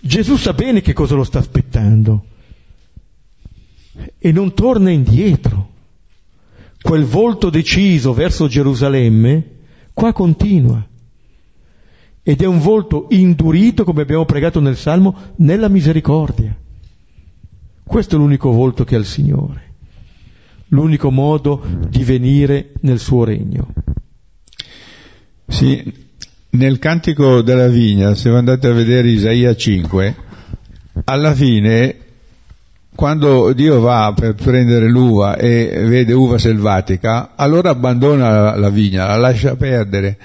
Gesù 0.00 0.36
sa 0.36 0.52
bene 0.52 0.80
che 0.80 0.92
cosa 0.92 1.14
lo 1.14 1.24
sta 1.24 1.38
aspettando 1.38 2.24
e 4.18 4.32
non 4.32 4.54
torna 4.54 4.90
indietro. 4.90 5.68
Quel 6.80 7.04
volto 7.04 7.50
deciso 7.50 8.14
verso 8.14 8.48
Gerusalemme, 8.48 9.58
qua 9.92 10.12
continua. 10.12 10.84
Ed 12.30 12.42
è 12.42 12.46
un 12.46 12.60
volto 12.60 13.06
indurito, 13.10 13.82
come 13.82 14.02
abbiamo 14.02 14.24
pregato 14.24 14.60
nel 14.60 14.76
Salmo, 14.76 15.32
nella 15.38 15.66
misericordia. 15.66 16.56
Questo 17.82 18.14
è 18.14 18.18
l'unico 18.18 18.52
volto 18.52 18.84
che 18.84 18.94
ha 18.94 19.00
il 19.00 19.04
Signore, 19.04 19.72
l'unico 20.68 21.10
modo 21.10 21.60
di 21.88 22.04
venire 22.04 22.70
nel 22.82 23.00
suo 23.00 23.24
regno. 23.24 23.72
Sì, 25.48 25.92
nel 26.50 26.78
cantico 26.78 27.42
della 27.42 27.66
vigna, 27.66 28.14
se 28.14 28.28
andate 28.28 28.68
a 28.68 28.74
vedere 28.74 29.08
Isaia 29.08 29.56
5, 29.56 30.16
alla 31.06 31.34
fine, 31.34 31.96
quando 32.94 33.52
Dio 33.54 33.80
va 33.80 34.12
per 34.14 34.36
prendere 34.36 34.88
l'uva 34.88 35.36
e 35.36 35.82
vede 35.84 36.12
uva 36.12 36.38
selvatica, 36.38 37.32
allora 37.34 37.70
abbandona 37.70 38.54
la 38.54 38.70
vigna, 38.70 39.06
la 39.06 39.16
lascia 39.16 39.56
perdere 39.56 40.16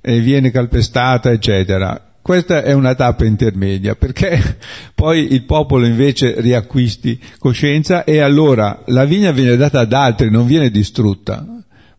e 0.00 0.20
viene 0.20 0.50
calpestata, 0.50 1.30
eccetera. 1.30 2.04
Questa 2.22 2.62
è 2.62 2.72
una 2.72 2.94
tappa 2.94 3.24
intermedia 3.24 3.94
perché 3.94 4.58
poi 4.94 5.32
il 5.32 5.44
popolo 5.44 5.86
invece 5.86 6.40
riacquisti 6.40 7.18
coscienza 7.38 8.04
e 8.04 8.20
allora 8.20 8.82
la 8.86 9.04
vigna 9.04 9.30
viene 9.30 9.56
data 9.56 9.80
ad 9.80 9.92
altri, 9.92 10.30
non 10.30 10.46
viene 10.46 10.70
distrutta, 10.70 11.44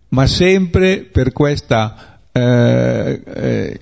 ma 0.09 0.27
sempre 0.27 0.99
per 1.11 1.31
questa, 1.31 2.19
eh, 2.31 3.21
eh, 3.25 3.79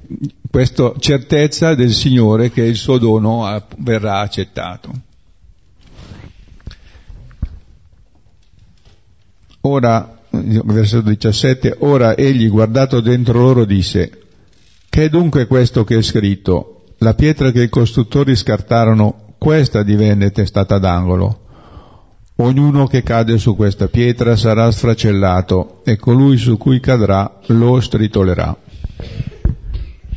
certezza 1.00 1.76
del 1.76 1.92
Signore 1.92 2.52
che 2.52 2.64
il 2.64 2.78
suo 2.78 2.98
dono 2.98 3.64
verrà 3.78 4.20
accettato. 4.20 4.92
Ora, 9.62 10.19
versetto 10.66 11.10
17, 11.10 11.78
ora 11.80 12.16
egli 12.16 12.50
guardato 12.50 13.00
dentro 13.02 13.40
loro 13.40 13.66
disse, 13.66 14.12
che 14.90 15.04
è 15.06 15.10
dunque 15.10 15.48
questo 15.48 15.84
che 15.84 15.98
è 15.98 16.02
scritto? 16.02 16.84
La 17.00 17.14
pietra 17.14 17.52
che 17.52 17.64
i 17.64 17.70
costruttori 17.70 18.36
scartarono, 18.36 19.36
questa 19.38 19.84
divenne 19.84 20.32
testata 20.32 20.78
d'angolo. 20.80 21.46
Ognuno 22.38 22.88
che 22.88 23.04
cade 23.04 23.38
su 23.38 23.56
questa 23.56 23.88
pietra 23.88 24.36
sarà 24.36 24.72
sfracellato 24.72 25.82
e 25.84 25.98
colui 25.98 26.38
su 26.38 26.58
cui 26.58 26.80
cadrà 26.80 27.40
lo 27.48 27.80
stritolerà. 27.80 28.58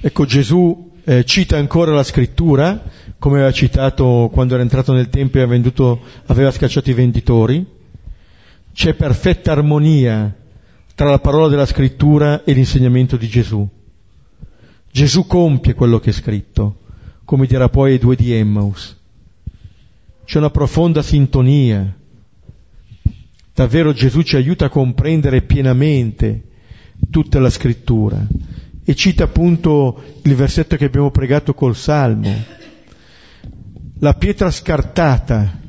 Ecco 0.00 0.24
Gesù 0.24 0.90
eh, 1.04 1.24
cita 1.24 1.56
ancora 1.56 1.92
la 1.92 2.04
scrittura, 2.04 2.82
come 3.18 3.36
aveva 3.36 3.52
citato 3.52 4.30
quando 4.32 4.54
era 4.54 4.62
entrato 4.62 4.92
nel 4.92 5.08
Tempio 5.08 5.40
e 5.40 5.98
aveva, 6.26 6.50
scacciato 6.50 6.90
i 6.90 6.94
venditori. 6.94 7.66
C'è 8.72 8.94
perfetta 8.94 9.52
armonia 9.52 10.34
tra 10.94 11.10
la 11.10 11.18
parola 11.18 11.48
della 11.48 11.66
scrittura 11.66 12.44
e 12.44 12.52
l'insegnamento 12.52 13.16
di 13.16 13.28
Gesù. 13.28 13.68
Gesù 14.90 15.26
compie 15.26 15.74
quello 15.74 15.98
che 15.98 16.10
è 16.10 16.12
scritto, 16.12 16.80
come 17.24 17.46
dirà 17.46 17.68
poi 17.68 17.92
ai 17.92 17.98
due 17.98 18.16
di 18.16 18.32
Emmaus. 18.32 18.96
C'è 20.24 20.38
una 20.38 20.50
profonda 20.50 21.02
sintonia. 21.02 21.96
Davvero 23.54 23.92
Gesù 23.92 24.22
ci 24.22 24.36
aiuta 24.36 24.66
a 24.66 24.70
comprendere 24.70 25.42
pienamente 25.42 26.48
tutta 27.10 27.40
la 27.40 27.50
scrittura. 27.50 28.26
E 28.84 28.94
cita 28.94 29.24
appunto 29.24 30.02
il 30.22 30.34
versetto 30.34 30.76
che 30.76 30.86
abbiamo 30.86 31.10
pregato 31.10 31.54
col 31.54 31.76
Salmo. 31.76 32.34
La 33.98 34.14
pietra 34.14 34.50
scartata 34.50 35.60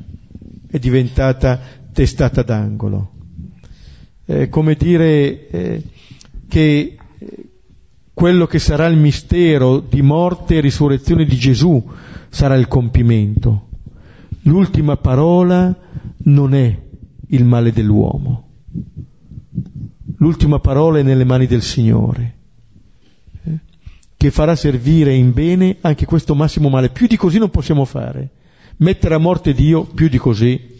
è 0.70 0.78
diventata 0.78 1.60
testata 1.94 2.42
d'angolo. 2.42 3.12
È 4.24 4.48
come 4.48 4.74
dire 4.74 5.48
eh, 5.48 5.82
che 6.48 6.96
quello 8.12 8.46
che 8.46 8.58
sarà 8.58 8.86
il 8.86 8.98
mistero 8.98 9.80
di 9.80 10.02
morte 10.02 10.56
e 10.56 10.60
risurrezione 10.60 11.24
di 11.24 11.36
Gesù 11.36 11.82
sarà 12.28 12.56
il 12.56 12.68
compimento. 12.68 13.68
L'ultima 14.42 14.96
parola 14.96 15.74
non 16.24 16.54
è 16.54 16.78
il 17.28 17.44
male 17.44 17.72
dell'uomo. 17.72 18.48
L'ultima 20.18 20.58
parola 20.58 20.98
è 20.98 21.02
nelle 21.02 21.24
mani 21.24 21.46
del 21.46 21.62
Signore, 21.62 22.34
eh? 23.44 23.58
che 24.16 24.30
farà 24.30 24.56
servire 24.56 25.14
in 25.14 25.32
bene 25.32 25.76
anche 25.80 26.06
questo 26.06 26.34
massimo 26.34 26.68
male. 26.68 26.90
Più 26.90 27.06
di 27.06 27.16
così 27.16 27.38
non 27.38 27.50
possiamo 27.50 27.84
fare. 27.84 28.30
Mettere 28.78 29.14
a 29.14 29.18
morte 29.18 29.52
Dio, 29.52 29.84
più 29.84 30.08
di 30.08 30.18
così. 30.18 30.73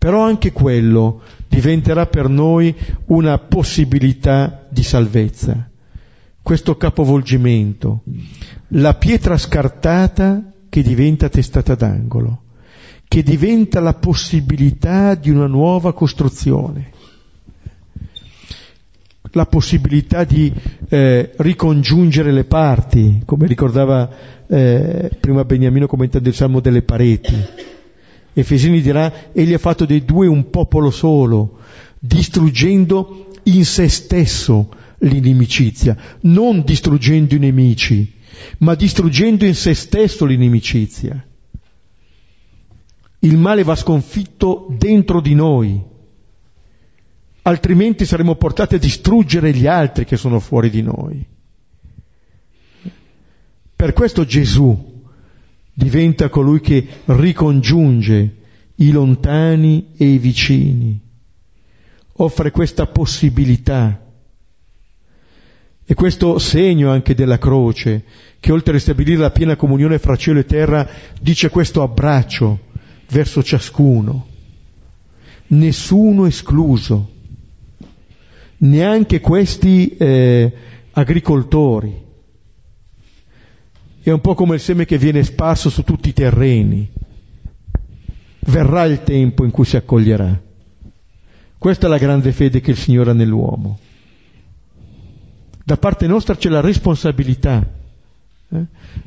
Però 0.00 0.24
anche 0.24 0.50
quello 0.50 1.20
diventerà 1.46 2.06
per 2.06 2.28
noi 2.28 2.74
una 3.06 3.38
possibilità 3.38 4.66
di 4.70 4.82
salvezza 4.82 5.70
questo 6.42 6.76
capovolgimento, 6.76 8.02
la 8.68 8.94
pietra 8.94 9.36
scartata 9.36 10.52
che 10.68 10.82
diventa 10.82 11.28
testata 11.28 11.74
d'angolo, 11.74 12.42
che 13.06 13.22
diventa 13.22 13.80
la 13.80 13.94
possibilità 13.94 15.14
di 15.14 15.30
una 15.30 15.46
nuova 15.46 15.92
costruzione, 15.92 16.90
la 19.32 19.46
possibilità 19.46 20.24
di 20.24 20.52
eh, 20.88 21.30
ricongiungere 21.36 22.32
le 22.32 22.44
parti, 22.44 23.22
come 23.24 23.46
ricordava 23.46 24.10
eh, 24.48 25.10
prima 25.20 25.44
Beniamino 25.44 25.86
commentando 25.86 26.28
il 26.28 26.34
Salmo 26.34 26.60
delle 26.60 26.82
pareti. 26.82 27.34
Efesini 28.32 28.80
dirà, 28.80 29.32
egli 29.32 29.52
ha 29.52 29.58
fatto 29.58 29.84
dei 29.84 30.04
due 30.04 30.26
un 30.26 30.50
popolo 30.50 30.90
solo, 30.90 31.58
distruggendo 31.98 33.32
in 33.44 33.64
se 33.64 33.88
stesso 33.88 34.68
l'inimicizia, 34.98 35.96
non 36.22 36.62
distruggendo 36.62 37.34
i 37.34 37.38
nemici, 37.38 38.12
ma 38.58 38.74
distruggendo 38.74 39.44
in 39.44 39.54
se 39.54 39.74
stesso 39.74 40.24
l'inimicizia. 40.24 41.24
Il 43.20 43.36
male 43.36 43.64
va 43.64 43.74
sconfitto 43.74 44.66
dentro 44.78 45.20
di 45.20 45.34
noi, 45.34 45.82
altrimenti 47.42 48.06
saremo 48.06 48.36
portati 48.36 48.76
a 48.76 48.78
distruggere 48.78 49.52
gli 49.52 49.66
altri 49.66 50.04
che 50.04 50.16
sono 50.16 50.40
fuori 50.40 50.70
di 50.70 50.82
noi. 50.82 51.26
Per 53.76 53.92
questo 53.92 54.24
Gesù 54.24 54.89
diventa 55.80 56.28
colui 56.28 56.60
che 56.60 56.86
ricongiunge 57.06 58.36
i 58.76 58.90
lontani 58.90 59.92
e 59.96 60.04
i 60.04 60.18
vicini, 60.18 61.00
offre 62.16 62.50
questa 62.50 62.86
possibilità. 62.86 63.98
E 65.86 65.94
questo 65.94 66.38
segno 66.38 66.90
anche 66.90 67.14
della 67.14 67.38
croce, 67.38 68.04
che 68.38 68.52
oltre 68.52 68.76
a 68.76 68.80
stabilire 68.80 69.16
la 69.20 69.30
piena 69.30 69.56
comunione 69.56 69.98
fra 69.98 70.16
cielo 70.16 70.40
e 70.40 70.44
terra, 70.44 70.86
dice 71.18 71.48
questo 71.48 71.82
abbraccio 71.82 72.60
verso 73.08 73.42
ciascuno, 73.42 74.26
nessuno 75.48 76.26
escluso, 76.26 77.10
neanche 78.58 79.20
questi 79.20 79.96
eh, 79.96 80.52
agricoltori. 80.92 82.08
È 84.10 84.12
un 84.12 84.20
po' 84.20 84.34
come 84.34 84.56
il 84.56 84.60
seme 84.60 84.84
che 84.84 84.98
viene 84.98 85.22
sparso 85.22 85.70
su 85.70 85.82
tutti 85.82 86.08
i 86.10 86.12
terreni. 86.12 86.90
Verrà 88.40 88.84
il 88.84 89.02
tempo 89.02 89.44
in 89.44 89.50
cui 89.50 89.64
si 89.64 89.76
accoglierà. 89.76 90.40
Questa 91.58 91.86
è 91.86 91.90
la 91.90 91.98
grande 91.98 92.32
fede 92.32 92.60
che 92.60 92.72
il 92.72 92.76
Signore 92.76 93.10
ha 93.10 93.14
nell'uomo 93.14 93.78
da 95.70 95.76
parte 95.76 96.08
nostra 96.08 96.34
c'è 96.34 96.48
la 96.48 96.60
responsabilità, 96.60 97.64
eh? 98.48 98.64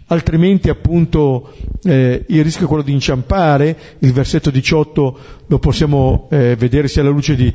altrimenti 0.08 0.70
appunto 0.70 1.54
eh, 1.84 2.24
il 2.26 2.42
rischio 2.42 2.64
è 2.64 2.68
quello 2.70 2.84
di 2.84 2.94
inciampare, 2.94 3.78
il 4.00 4.14
versetto 4.14 4.50
18 4.50 5.18
lo 5.46 5.60
possiamo 5.60 6.30
eh, 6.32 6.56
vedere 6.56 6.88
sia 6.88 7.02
alla 7.02 7.12
luce 7.12 7.36
di, 7.36 7.52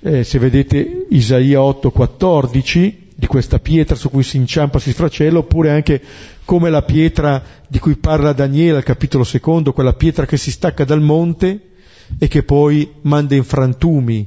eh, 0.00 0.24
se 0.24 0.38
vedete 0.38 1.06
Isaia 1.08 1.60
8:14, 1.60 2.94
di 3.20 3.26
questa 3.26 3.58
pietra 3.58 3.96
su 3.96 4.08
cui 4.08 4.22
si 4.22 4.38
inciampa, 4.38 4.78
si 4.78 4.92
sfracella, 4.92 5.40
oppure 5.40 5.70
anche 5.70 6.02
come 6.46 6.70
la 6.70 6.80
pietra 6.80 7.42
di 7.68 7.78
cui 7.78 7.96
parla 7.96 8.32
Daniele 8.32 8.78
al 8.78 8.82
capitolo 8.82 9.24
secondo, 9.24 9.74
quella 9.74 9.92
pietra 9.92 10.24
che 10.24 10.38
si 10.38 10.50
stacca 10.50 10.84
dal 10.84 11.02
monte 11.02 11.72
e 12.18 12.28
che 12.28 12.42
poi 12.44 12.90
manda 13.02 13.34
in 13.34 13.44
frantumi 13.44 14.26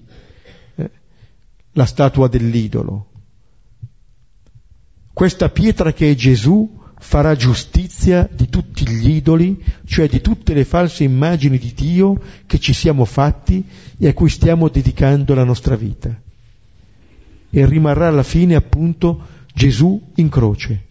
eh, 0.76 0.92
la 1.72 1.86
statua 1.86 2.28
dell'idolo. 2.28 3.08
Questa 5.12 5.50
pietra 5.50 5.92
che 5.92 6.12
è 6.12 6.14
Gesù 6.14 6.80
farà 7.00 7.36
giustizia 7.36 8.30
di 8.32 8.48
tutti 8.48 8.88
gli 8.88 9.10
idoli, 9.10 9.60
cioè 9.86 10.08
di 10.08 10.22
tutte 10.22 10.54
le 10.54 10.66
false 10.66 11.04
immagini 11.04 11.58
di 11.58 11.74
Dio 11.74 12.22
che 12.46 12.60
ci 12.60 12.74
siamo 12.74 13.06
fatti 13.06 13.66
e 13.98 14.08
a 14.08 14.14
cui 14.14 14.30
stiamo 14.30 14.70
dedicando 14.70 15.34
la 15.34 15.44
nostra 15.44 15.76
vita. 15.76 16.16
E 17.56 17.66
rimarrà 17.68 18.08
alla 18.08 18.24
fine 18.24 18.56
appunto 18.56 19.28
Gesù 19.54 20.12
in 20.16 20.30
croce, 20.30 20.86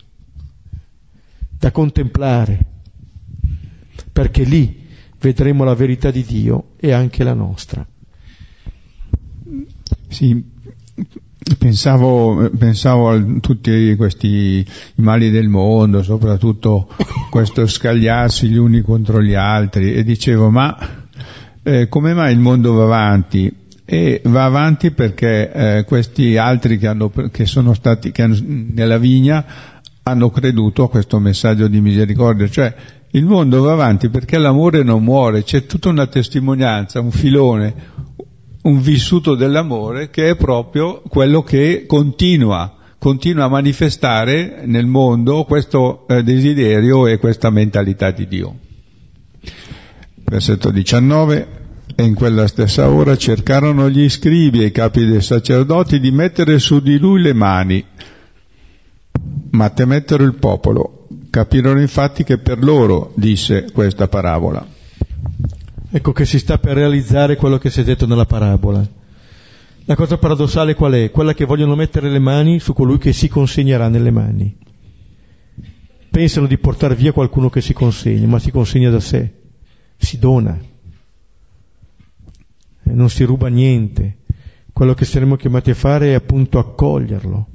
da 1.59 1.73
contemplare, 1.73 2.65
perché 4.13 4.45
lì 4.45 4.87
vedremo 5.19 5.65
la 5.65 5.75
verità 5.75 6.13
di 6.13 6.23
Dio 6.25 6.75
e 6.77 6.93
anche 6.93 7.25
la 7.25 7.35
nostra. 7.35 7.85
Sì, 10.09 10.51
Pensavo, 11.59 12.51
pensavo, 12.57 13.11
a 13.11 13.21
tutti 13.41 13.97
questi 13.97 14.65
mali 14.97 15.31
del 15.31 15.49
mondo, 15.49 16.03
soprattutto 16.05 16.89
questo 17.31 17.67
scagliarsi 17.67 18.49
gli 18.49 18.57
uni 18.57 18.81
contro 18.83 19.21
gli 19.21 19.35
altri 19.35 19.93
e 19.93 20.05
dicevo 20.05 20.51
ma 20.51 20.77
eh, 21.65 21.89
come 21.89 22.15
mai 22.15 22.33
il 22.33 22.39
mondo 22.39 22.73
va 22.75 22.85
avanti? 22.85 23.53
E 23.93 24.23
va 24.25 24.45
avanti 24.45 24.91
perché 24.93 25.53
eh, 25.53 25.85
questi 25.85 26.39
altri 26.39 26.79
che, 26.79 26.87
hanno, 26.87 27.13
che 27.31 27.45
sono 27.45 27.75
stati 27.75 28.11
che 28.11 28.23
hanno, 28.23 28.39
nella 28.43 28.97
vigna 28.97 29.45
hanno 30.03 30.31
creduto 30.31 30.85
a 30.85 30.89
questo 30.89 31.19
messaggio 31.19 31.69
di 31.69 31.79
misericordia, 31.83 32.49
cioè 32.49 32.75
il 33.11 33.27
mondo 33.27 33.61
va 33.61 33.73
avanti 33.73 34.09
perché 34.09 34.39
l'amore 34.39 34.83
non 34.83 35.05
muore, 35.05 35.43
c'è 35.43 35.67
tutta 35.67 35.91
una 35.91 36.07
testimonianza, 36.07 37.01
un 37.01 37.11
filone, 37.11 37.75
un 38.63 38.81
vissuto 38.81 39.35
dell'amore 39.35 40.09
che 40.09 40.31
è 40.31 40.37
proprio 40.37 41.03
quello 41.07 41.43
che 41.43 41.85
continua, 41.87 42.75
continua 42.97 43.45
a 43.45 43.49
manifestare 43.49 44.63
nel 44.65 44.87
mondo 44.87 45.45
questo 45.45 46.07
eh, 46.09 46.23
desiderio 46.23 47.07
e 47.07 47.19
questa 47.19 47.51
mentalità 47.51 48.11
di 48.11 48.27
Dio. 48.27 48.57
Versetto 50.25 50.71
19. 50.71 51.61
E 51.95 52.05
in 52.05 52.15
quella 52.15 52.47
stessa 52.47 52.89
ora 52.89 53.17
cercarono 53.17 53.91
gli 53.91 54.09
scribi 54.09 54.63
e 54.63 54.67
i 54.67 54.73
capi 54.73 55.05
dei 55.05 55.21
sacerdoti 55.21 56.01
di 56.01 56.11
mettere 56.11 56.59
su 56.59 56.81
di 56.81 56.99
lui 56.99 57.21
le 57.21 57.35
mani, 57.35 57.85
ma 59.51 59.69
temettero 59.71 60.25
il 60.25 60.35
popolo. 60.35 61.07
Capirono 61.29 61.81
infatti 61.81 62.25
che 62.25 62.39
per 62.39 62.63
loro 62.63 63.13
disse 63.17 63.67
questa 63.73 64.09
parabola. 64.09 64.67
Ecco 65.91 66.13
che 66.13 66.25
si 66.25 66.39
sta 66.39 66.59
per 66.59 66.75
realizzare 66.75 67.37
quello 67.37 67.59
che 67.59 67.69
si 67.69 67.81
è 67.81 67.85
detto 67.85 68.07
nella 68.07 68.25
parabola. 68.25 68.87
La 69.85 69.95
cosa 69.95 70.17
paradossale 70.17 70.75
qual 70.75 70.93
è? 70.93 71.11
Quella 71.11 71.35
che 71.35 71.45
vogliono 71.45 71.75
mettere 71.75 72.09
le 72.09 72.19
mani 72.19 72.61
su 72.61 72.73
colui 72.73 72.99
che 72.99 73.13
si 73.13 73.29
consegnerà 73.29 73.89
nelle 73.89 74.11
mani. 74.11 74.57
Pensano 76.11 76.47
di 76.47 76.57
portare 76.57 76.95
via 76.95 77.13
qualcuno 77.13 77.51
che 77.51 77.61
si 77.61 77.73
consegna, 77.73 78.27
ma 78.27 78.39
si 78.39 78.51
consegna 78.51 78.91
da 78.91 79.01
sé, 79.01 79.33
si 79.97 80.19
dona, 80.19 80.59
non 82.95 83.11
si 83.11 83.25
ruba 83.25 83.49
niente. 83.49 84.19
Quello 84.73 84.95
che 84.95 85.05
saremo 85.05 85.37
chiamati 85.37 85.71
a 85.71 85.75
fare 85.75 86.11
è 86.11 86.15
appunto 86.15 86.59
accoglierlo. 86.59 87.47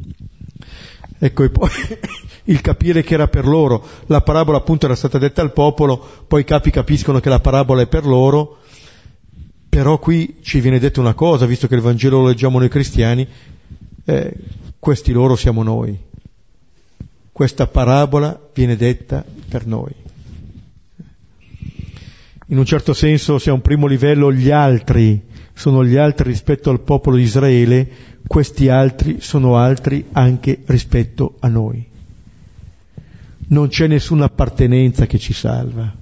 Ecco, 1.20 1.44
e 1.44 1.50
poi 1.50 1.70
il 2.46 2.62
capire 2.62 3.04
che 3.04 3.14
era 3.14 3.28
per 3.28 3.46
loro. 3.46 3.84
La 4.08 4.22
parabola 4.22 4.58
appunto 4.58 4.86
era 4.86 4.96
stata 4.96 5.18
detta 5.18 5.42
al 5.42 5.54
popolo, 5.54 5.98
poi 6.28 6.42
i 6.42 6.46
capi 6.46 6.72
capiscono 6.72 7.20
che 7.20 7.30
la 7.30 7.40
parabola 7.40 7.82
è 7.82 7.88
per 7.88 8.06
loro, 8.06 8.60
però 9.68 9.98
qui 9.98 10.38
ci 10.42 10.60
viene 10.60 10.80
detta 10.80 11.00
una 11.00 11.14
cosa, 11.14 11.46
visto 11.46 11.68
che 11.68 11.76
il 11.76 11.82
Vangelo 11.82 12.22
lo 12.22 12.28
leggiamo 12.28 12.60
noi 12.60 12.70
cristiani, 12.70 13.28
eh, 14.06 14.34
questi 14.80 15.12
loro 15.12 15.36
siamo 15.36 15.64
noi. 15.64 15.98
Questa 17.32 17.68
parabola 17.68 18.40
viene 18.54 18.76
detta 18.76 19.24
per 19.48 19.66
noi. 19.66 19.94
In 22.48 22.58
un 22.58 22.66
certo 22.66 22.94
senso, 22.94 23.40
se 23.40 23.50
a 23.50 23.54
un 23.54 23.62
primo 23.62 23.88
livello 23.88 24.32
gli 24.32 24.50
altri 24.50 25.22
sono 25.54 25.84
gli 25.84 25.98
altri 25.98 26.30
rispetto 26.30 26.70
al 26.70 26.82
popolo 26.82 27.18
di 27.18 27.24
Israele, 27.24 27.88
questi 28.28 28.70
altri 28.70 29.18
sono 29.20 29.58
altri 29.58 30.06
anche 30.12 30.62
rispetto 30.66 31.36
a 31.40 31.48
noi 31.48 31.96
non 33.48 33.68
c'è 33.70 33.88
nessuna 33.88 34.26
appartenenza 34.26 35.06
che 35.06 35.20
ci 35.20 35.34
salva. 35.34 35.94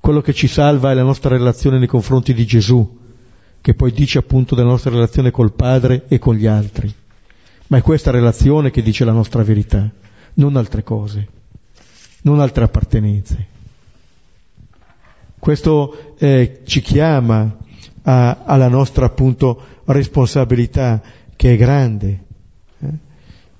Quello 0.00 0.20
che 0.20 0.32
ci 0.32 0.46
salva 0.46 0.90
è 0.90 0.94
la 0.94 1.02
nostra 1.02 1.30
relazione 1.30 1.78
nei 1.78 1.88
confronti 1.88 2.32
di 2.32 2.46
Gesù, 2.46 2.98
che 3.60 3.74
poi 3.74 3.92
dice 3.92 4.18
appunto 4.18 4.54
della 4.54 4.68
nostra 4.68 4.90
relazione 4.90 5.30
col 5.30 5.52
Padre 5.52 6.04
e 6.08 6.18
con 6.18 6.34
gli 6.34 6.46
altri. 6.46 6.92
Ma 7.68 7.78
è 7.78 7.82
questa 7.82 8.10
relazione 8.10 8.70
che 8.70 8.82
dice 8.82 9.04
la 9.04 9.12
nostra 9.12 9.42
verità, 9.42 9.90
non 10.34 10.56
altre 10.56 10.82
cose, 10.82 11.28
non 12.22 12.40
altre 12.40 12.64
appartenenze. 12.64 13.52
Questo 15.44 16.14
eh, 16.16 16.60
ci 16.64 16.80
chiama 16.80 17.54
a, 18.00 18.44
alla 18.46 18.68
nostra 18.68 19.04
appunto 19.04 19.60
responsabilità 19.84 21.02
che 21.36 21.52
è 21.52 21.56
grande 21.58 22.24
eh? 22.78 22.88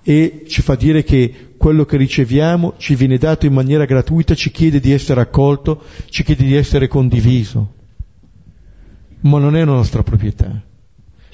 e 0.02 0.44
ci 0.48 0.62
fa 0.62 0.76
dire 0.76 1.04
che 1.04 1.50
quello 1.58 1.84
che 1.84 1.98
riceviamo 1.98 2.72
ci 2.78 2.94
viene 2.94 3.18
dato 3.18 3.44
in 3.44 3.52
maniera 3.52 3.84
gratuita, 3.84 4.34
ci 4.34 4.50
chiede 4.50 4.80
di 4.80 4.92
essere 4.92 5.20
accolto, 5.20 5.82
ci 6.08 6.24
chiede 6.24 6.44
di 6.44 6.54
essere 6.54 6.88
condiviso, 6.88 7.74
ma 9.20 9.38
non 9.38 9.54
è 9.54 9.60
una 9.60 9.74
nostra 9.74 10.02
proprietà. 10.02 10.58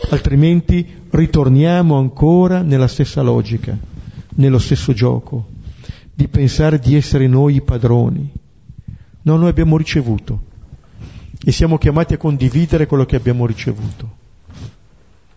Altrimenti 0.08 0.84
ritorniamo 1.10 1.96
ancora 1.96 2.62
nella 2.62 2.88
stessa 2.88 3.22
logica, 3.22 3.78
nello 4.34 4.58
stesso 4.58 4.92
gioco, 4.94 5.46
di 6.12 6.26
pensare 6.26 6.80
di 6.80 6.96
essere 6.96 7.28
noi 7.28 7.54
i 7.54 7.62
padroni. 7.62 8.38
No, 9.22 9.36
noi 9.36 9.48
abbiamo 9.48 9.76
ricevuto 9.76 10.48
e 11.44 11.52
siamo 11.52 11.78
chiamati 11.78 12.14
a 12.14 12.18
condividere 12.18 12.86
quello 12.86 13.04
che 13.04 13.16
abbiamo 13.16 13.46
ricevuto, 13.46 14.16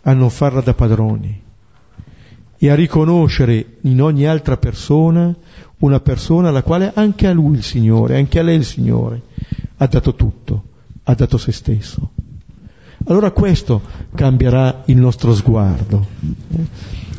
a 0.03 0.13
non 0.13 0.29
farla 0.29 0.61
da 0.61 0.73
padroni 0.73 1.41
e 2.57 2.69
a 2.69 2.75
riconoscere 2.75 3.77
in 3.81 4.01
ogni 4.01 4.25
altra 4.25 4.57
persona 4.57 5.35
una 5.79 5.99
persona 5.99 6.47
alla 6.49 6.63
quale 6.63 6.91
anche 6.93 7.27
a 7.27 7.33
lui 7.33 7.57
il 7.57 7.63
Signore, 7.63 8.17
anche 8.17 8.39
a 8.39 8.43
lei 8.43 8.55
il 8.55 8.65
Signore 8.65 9.21
ha 9.77 9.87
dato 9.87 10.15
tutto, 10.15 10.63
ha 11.03 11.13
dato 11.13 11.37
se 11.37 11.51
stesso. 11.51 12.11
Allora 13.05 13.31
questo 13.31 13.81
cambierà 14.15 14.83
il 14.85 14.95
nostro 14.95 15.35
sguardo. 15.35 16.07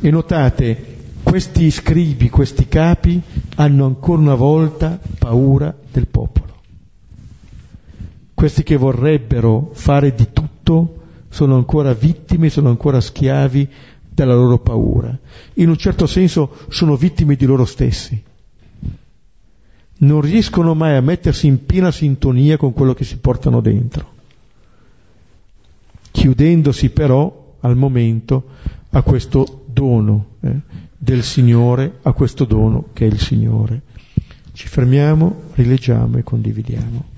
E 0.01 0.11
notate, 0.11 0.97
questi 1.23 1.71
scribi, 1.71 2.31
questi 2.31 2.67
capi 2.67 3.21
hanno 3.57 3.85
ancora 3.85 4.21
una 4.23 4.35
volta 4.35 4.99
paura 5.19 5.75
del 5.93 6.07
popolo. 6.07 6.54
Questi 8.35 8.63
che 8.63 8.77
vorrebbero 8.77 9.71
fare 9.73 10.15
di 10.15 10.29
tutto 10.33 11.03
sono 11.29 11.57
ancora 11.57 11.95
vittime, 11.95 12.51
sono 12.51 12.69
ancora 12.69 13.01
schiavi 13.01 13.69
della 14.15 14.35
loro 14.35 14.59
paura. 14.59 15.17
In 15.55 15.69
un 15.69 15.77
certo 15.77 16.07
senso 16.07 16.57
sono 16.69 16.97
vittime 16.97 17.37
di 17.37 17.47
loro 17.47 17.65
stessi. 17.65 18.23
Non 19.97 20.21
riescono 20.21 20.75
mai 20.75 20.97
a 20.97 21.01
mettersi 21.01 21.47
in 21.47 21.65
piena 21.65 21.91
sintonia 21.91 22.57
con 22.57 22.73
quello 22.73 22.95
che 22.95 23.05
si 23.05 23.17
portano 23.19 23.61
dentro, 23.61 24.13
chiudendosi 26.11 26.91
però 26.91 27.57
al 27.61 27.77
momento 27.77 28.45
a 28.91 29.03
questo 29.03 29.65
dono 29.67 30.27
eh, 30.41 30.61
del 30.97 31.23
Signore, 31.23 31.99
a 32.03 32.13
questo 32.13 32.45
dono 32.45 32.89
che 32.93 33.07
è 33.07 33.09
il 33.09 33.19
Signore. 33.19 33.83
Ci 34.53 34.69
fermiamo, 34.69 35.43
rileggiamo 35.55 36.19
e 36.19 36.23
condividiamo. 36.23 37.14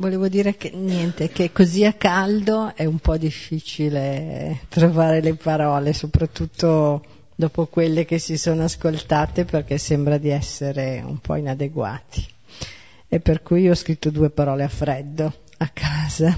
Volevo 0.00 0.28
dire 0.28 0.56
che 0.56 0.70
niente, 0.70 1.28
che 1.28 1.52
così 1.52 1.84
a 1.84 1.92
caldo 1.92 2.74
è 2.74 2.86
un 2.86 2.98
po' 2.98 3.18
difficile 3.18 4.60
trovare 4.68 5.20
le 5.20 5.34
parole, 5.34 5.92
soprattutto 5.92 7.04
dopo 7.34 7.66
quelle 7.66 8.06
che 8.06 8.18
si 8.18 8.38
sono 8.38 8.64
ascoltate 8.64 9.44
perché 9.44 9.78
sembra 9.78 10.16
di 10.16 10.30
essere 10.30 11.02
un 11.04 11.18
po' 11.18 11.36
inadeguati. 11.36 12.26
E 13.08 13.20
per 13.20 13.42
cui 13.42 13.68
ho 13.68 13.74
scritto 13.74 14.10
due 14.10 14.30
parole 14.30 14.64
a 14.64 14.68
freddo 14.68 15.32
a 15.58 15.68
casa 15.68 16.34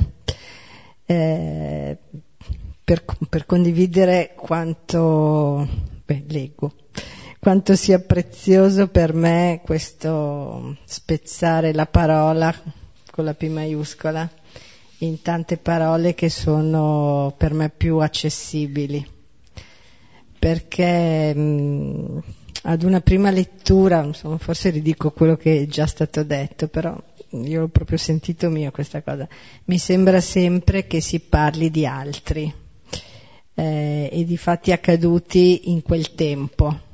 eh, 1.06 1.96
per, 2.82 3.04
per 3.28 3.46
condividere 3.46 4.32
quanto, 4.34 5.68
beh, 6.04 6.24
leggo, 6.26 6.72
quanto 7.38 7.76
sia 7.76 8.00
prezioso 8.00 8.88
per 8.88 9.14
me 9.14 9.60
questo 9.62 10.78
spezzare 10.84 11.72
la 11.72 11.86
parola 11.86 12.52
con 13.12 13.26
la 13.26 13.34
P 13.34 13.46
maiuscola 13.48 14.26
in 15.00 15.20
tante 15.20 15.58
parole 15.58 16.14
che 16.14 16.30
sono 16.30 17.34
per 17.36 17.52
me 17.52 17.68
più 17.68 17.98
accessibili. 17.98 19.06
Perché 20.38 21.34
mh, 21.34 22.22
ad 22.62 22.82
una 22.82 23.02
prima 23.02 23.30
lettura, 23.30 24.02
insomma, 24.02 24.38
forse 24.38 24.70
ridico 24.70 25.10
quello 25.10 25.36
che 25.36 25.60
è 25.60 25.66
già 25.66 25.86
stato 25.86 26.24
detto, 26.24 26.68
però 26.68 26.98
io 27.32 27.60
l'ho 27.60 27.68
proprio 27.68 27.98
sentito 27.98 28.48
mio 28.48 28.70
questa 28.70 29.02
cosa, 29.02 29.28
mi 29.64 29.76
sembra 29.76 30.20
sempre 30.22 30.86
che 30.86 31.02
si 31.02 31.20
parli 31.20 31.70
di 31.70 31.84
altri 31.84 32.50
eh, 33.54 34.08
e 34.10 34.24
di 34.24 34.36
fatti 34.38 34.72
accaduti 34.72 35.70
in 35.70 35.82
quel 35.82 36.14
tempo 36.14 36.90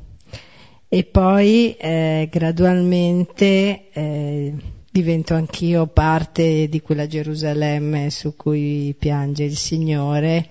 e 0.88 1.04
poi 1.04 1.76
eh, 1.76 2.28
gradualmente 2.30 3.90
eh, 3.92 4.54
divento 4.90 5.34
anch'io 5.34 5.86
parte 5.86 6.68
di 6.68 6.80
quella 6.80 7.06
Gerusalemme 7.06 8.10
su 8.10 8.34
cui 8.36 8.94
piange 8.98 9.44
il 9.44 9.56
Signore, 9.56 10.48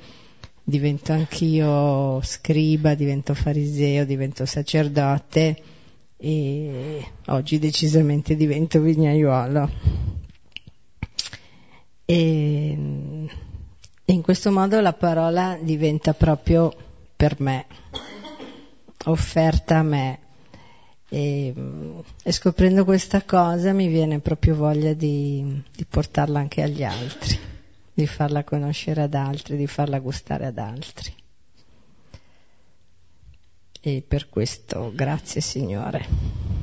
divento 0.63 1.13
anch'io 1.13 2.21
scriba, 2.21 2.93
divento 2.93 3.33
fariseo, 3.33 4.05
divento 4.05 4.45
sacerdote 4.45 5.61
e 6.17 7.05
oggi 7.27 7.59
decisamente 7.59 8.35
divento 8.35 8.79
vignaiuolo. 8.79 9.69
E, 12.05 12.77
e 14.05 14.13
in 14.13 14.21
questo 14.21 14.51
modo 14.51 14.79
la 14.79 14.93
parola 14.93 15.57
diventa 15.61 16.13
proprio 16.13 16.73
per 17.15 17.39
me, 17.39 17.65
offerta 19.05 19.79
a 19.79 19.83
me 19.83 20.19
e, 21.10 21.53
e, 22.24 22.32
scoprendo 22.32 22.84
questa 22.84 23.24
cosa 23.24 23.72
mi 23.72 23.88
viene 23.88 24.20
proprio 24.20 24.55
voglia 24.55 24.93
di, 24.93 25.64
di 25.74 25.86
portarla 25.86 26.39
anche 26.39 26.62
agli 26.62 26.84
altri, 26.84 27.39
di 27.93 28.05
farla 28.08 28.43
conoscere 28.43 29.03
ad 29.03 29.14
altri, 29.14 29.55
di 29.55 29.68
farla 29.68 29.99
gustare 29.99 30.45
ad 30.45 30.58
altri. 30.58 31.14
E 33.80 34.03
per 34.05 34.28
questo 34.28 34.91
grazie 34.93 35.39
Signore. 35.39 36.57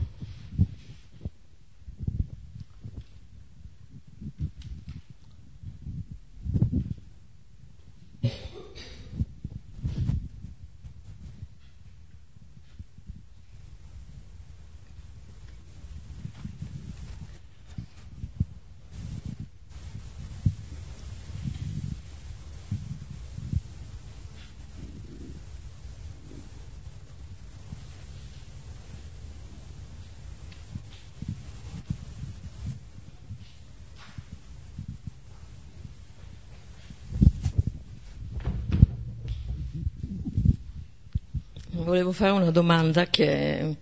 Volevo 41.85 42.13
fare 42.13 42.31
una 42.31 42.51
domanda 42.51 43.07
che 43.09 43.77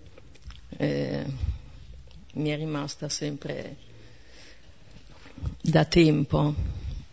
eh, 0.77 1.25
mi 2.35 2.49
è 2.49 2.57
rimasta 2.57 3.09
sempre 3.09 3.77
da 5.61 5.85
tempo 5.85 6.53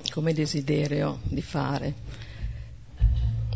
come 0.10 0.34
desiderio 0.34 1.20
di 1.24 1.42
fare. 1.42 1.94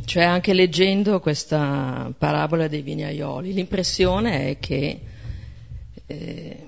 Cioè 0.05 0.23
anche 0.23 0.53
leggendo 0.53 1.19
questa 1.19 2.13
parabola 2.15 2.67
dei 2.67 2.81
vignaioli, 2.81 3.53
l'impressione 3.53 4.49
è 4.49 4.59
che 4.59 5.01
eh, 6.05 6.63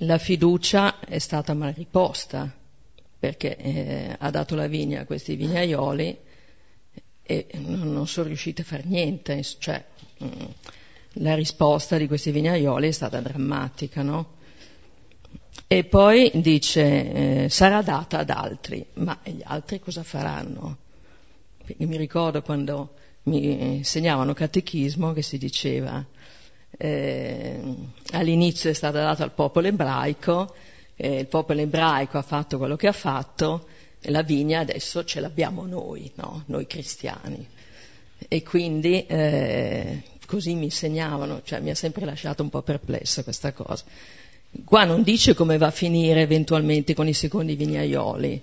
la 0.00 0.18
fiducia 0.18 1.00
è 1.00 1.18
stata 1.18 1.52
mal 1.54 1.72
riposta 1.72 2.52
perché 3.18 3.56
eh, 3.56 4.16
ha 4.16 4.30
dato 4.30 4.54
la 4.54 4.68
vigna 4.68 5.00
a 5.00 5.04
questi 5.04 5.34
vignaioli 5.34 6.16
e 7.26 7.46
non, 7.54 7.92
non 7.92 8.06
sono 8.06 8.28
riusciti 8.28 8.60
a 8.60 8.64
fare 8.64 8.84
niente, 8.84 9.42
cioè 9.42 9.84
Mm. 10.24 10.44
la 11.18 11.34
risposta 11.34 11.98
di 11.98 12.06
questi 12.06 12.30
vignaioli 12.30 12.88
è 12.88 12.90
stata 12.90 13.20
drammatica, 13.20 14.02
no? 14.02 14.34
E 15.66 15.84
poi 15.84 16.30
dice 16.34 17.44
eh, 17.44 17.48
sarà 17.50 17.82
data 17.82 18.18
ad 18.18 18.30
altri, 18.30 18.84
ma 18.94 19.18
gli 19.24 19.40
altri 19.42 19.78
cosa 19.78 20.02
faranno? 20.02 20.78
Io 21.78 21.86
mi 21.86 21.96
ricordo 21.98 22.40
quando 22.40 22.94
mi 23.24 23.76
insegnavano 23.76 24.32
catechismo 24.32 25.12
che 25.12 25.22
si 25.22 25.36
diceva 25.36 26.02
eh, 26.78 27.60
all'inizio 28.12 28.70
è 28.70 28.72
stata 28.72 29.02
data 29.02 29.22
al 29.22 29.32
popolo 29.32 29.66
ebraico, 29.66 30.54
eh, 30.94 31.18
il 31.18 31.26
popolo 31.26 31.60
ebraico 31.60 32.16
ha 32.16 32.22
fatto 32.22 32.56
quello 32.56 32.76
che 32.76 32.86
ha 32.86 32.92
fatto, 32.92 33.66
la 34.10 34.22
vigna 34.22 34.60
adesso 34.60 35.04
ce 35.04 35.20
l'abbiamo 35.20 35.66
noi, 35.66 36.10
no? 36.16 36.44
noi 36.46 36.66
cristiani. 36.66 37.46
E 38.28 38.42
quindi 38.42 39.06
eh, 39.06 40.02
così 40.26 40.54
mi 40.54 40.64
insegnavano, 40.64 41.42
cioè 41.44 41.60
mi 41.60 41.70
ha 41.70 41.74
sempre 41.74 42.04
lasciato 42.04 42.42
un 42.42 42.48
po' 42.48 42.62
perplessa 42.62 43.22
questa 43.22 43.52
cosa. 43.52 43.84
Qua 44.64 44.84
non 44.84 45.02
dice 45.02 45.34
come 45.34 45.58
va 45.58 45.66
a 45.66 45.70
finire 45.70 46.22
eventualmente 46.22 46.94
con 46.94 47.08
i 47.08 47.12
secondi 47.12 47.56
vignaioli. 47.56 48.42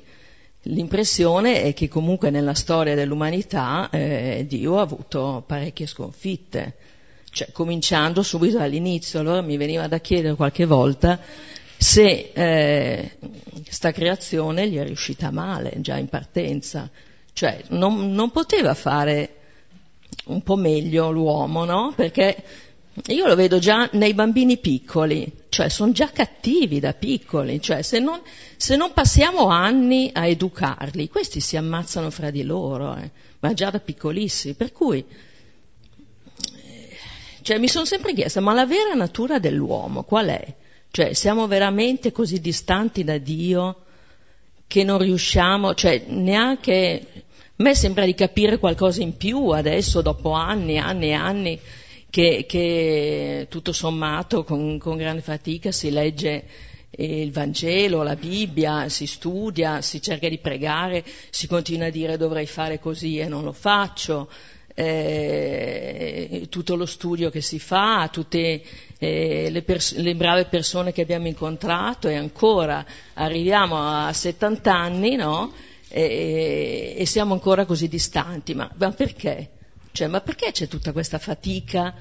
L'impressione 0.67 1.63
è 1.63 1.73
che 1.73 1.87
comunque 1.87 2.29
nella 2.29 2.53
storia 2.53 2.95
dell'umanità 2.95 3.89
eh, 3.89 4.45
Dio 4.47 4.77
ha 4.77 4.81
avuto 4.81 5.43
parecchie 5.45 5.87
sconfitte, 5.87 6.75
cioè 7.31 7.51
cominciando 7.51 8.21
subito 8.21 8.59
dall'inizio. 8.59 9.19
Allora 9.19 9.41
mi 9.41 9.57
veniva 9.57 9.87
da 9.87 9.99
chiedere 9.99 10.35
qualche 10.35 10.65
volta 10.65 11.19
se 11.83 12.31
eh, 12.33 13.11
creazione 13.91 14.69
gli 14.69 14.77
è 14.77 14.85
riuscita 14.85 15.31
male 15.31 15.73
già 15.81 15.97
in 15.97 16.07
partenza, 16.07 16.89
cioè 17.33 17.61
non, 17.69 18.11
non 18.11 18.31
poteva 18.31 18.73
fare 18.73 19.35
un 20.25 20.41
po' 20.41 20.55
meglio 20.55 21.11
l'uomo, 21.11 21.65
no? 21.65 21.91
Perché 21.93 22.43
io 23.07 23.27
lo 23.27 23.35
vedo 23.35 23.59
già 23.59 23.89
nei 23.93 24.13
bambini 24.13 24.57
piccoli, 24.59 25.29
cioè 25.49 25.67
sono 25.67 25.91
già 25.91 26.09
cattivi 26.09 26.79
da 26.79 26.93
piccoli, 26.93 27.59
cioè 27.61 27.81
se 27.81 27.99
non, 27.99 28.21
se 28.55 28.77
non, 28.77 28.93
passiamo 28.93 29.47
anni 29.47 30.09
a 30.13 30.25
educarli, 30.25 31.09
questi 31.09 31.41
si 31.41 31.57
ammazzano 31.57 32.09
fra 32.11 32.29
di 32.29 32.43
loro, 32.43 32.95
eh, 32.95 33.11
ma 33.39 33.53
già 33.53 33.69
da 33.69 33.79
piccolissimi, 33.79 34.53
per 34.53 34.71
cui 34.71 35.03
eh, 36.55 36.97
cioè, 37.41 37.57
mi 37.57 37.67
sono 37.67 37.83
sempre 37.83 38.13
chiesta, 38.13 38.39
ma 38.39 38.53
la 38.53 38.65
vera 38.65 38.93
natura 38.93 39.37
dell'uomo 39.37 40.03
qual 40.03 40.27
è? 40.27 40.55
Cioè, 40.95 41.13
siamo 41.13 41.47
veramente 41.47 42.11
così 42.11 42.39
distanti 42.39 43.03
da 43.03 43.17
Dio 43.17 43.77
che 44.67 44.83
non 44.83 44.99
riusciamo, 44.99 45.73
cioè 45.73 46.03
neanche 46.09 47.07
a 47.15 47.63
me 47.63 47.73
sembra 47.73 48.05
di 48.05 48.13
capire 48.13 48.59
qualcosa 48.59 49.01
in 49.01 49.17
più 49.17 49.47
adesso, 49.47 50.03
dopo 50.03 50.33
anni, 50.33 50.77
anni 50.77 51.07
e 51.07 51.13
anni, 51.13 51.59
che, 52.11 52.45
che 52.47 53.47
tutto 53.49 53.71
sommato 53.71 54.43
con, 54.43 54.77
con 54.77 54.95
grande 54.95 55.23
fatica 55.23 55.71
si 55.71 55.89
legge 55.89 56.43
il 56.91 57.31
Vangelo, 57.31 58.03
la 58.03 58.15
Bibbia, 58.15 58.87
si 58.87 59.07
studia, 59.07 59.81
si 59.81 59.99
cerca 59.99 60.29
di 60.29 60.37
pregare, 60.37 61.03
si 61.31 61.47
continua 61.47 61.87
a 61.87 61.89
dire 61.89 62.17
dovrei 62.17 62.45
fare 62.45 62.79
così 62.79 63.17
e 63.17 63.27
non 63.27 63.43
lo 63.43 63.51
faccio, 63.51 64.29
eh, 64.75 66.47
tutto 66.49 66.75
lo 66.75 66.85
studio 66.85 67.29
che 67.29 67.41
si 67.41 67.59
fa, 67.59 68.09
tutte 68.11 68.61
eh, 68.97 69.49
le, 69.49 69.61
pers- 69.61 69.95
le, 69.95 70.15
brave 70.15 70.45
persone 70.45 70.91
che 70.91 71.01
abbiamo 71.01 71.27
incontrato 71.27 72.07
e 72.07 72.15
ancora 72.15 72.85
arriviamo 73.13 73.77
a 73.77 74.11
70 74.11 74.73
anni, 74.73 75.15
no? 75.15 75.53
e, 75.95 76.95
e 76.97 77.05
siamo 77.05 77.33
ancora 77.33 77.65
così 77.65 77.87
distanti. 77.87 78.55
Ma, 78.55 78.69
ma 78.75 78.91
perché? 78.91 79.49
Cioè, 79.91 80.07
ma 80.07 80.21
perché 80.21 80.51
c'è 80.51 80.67
tutta 80.67 80.91
questa 80.91 81.19
fatica 81.19 81.93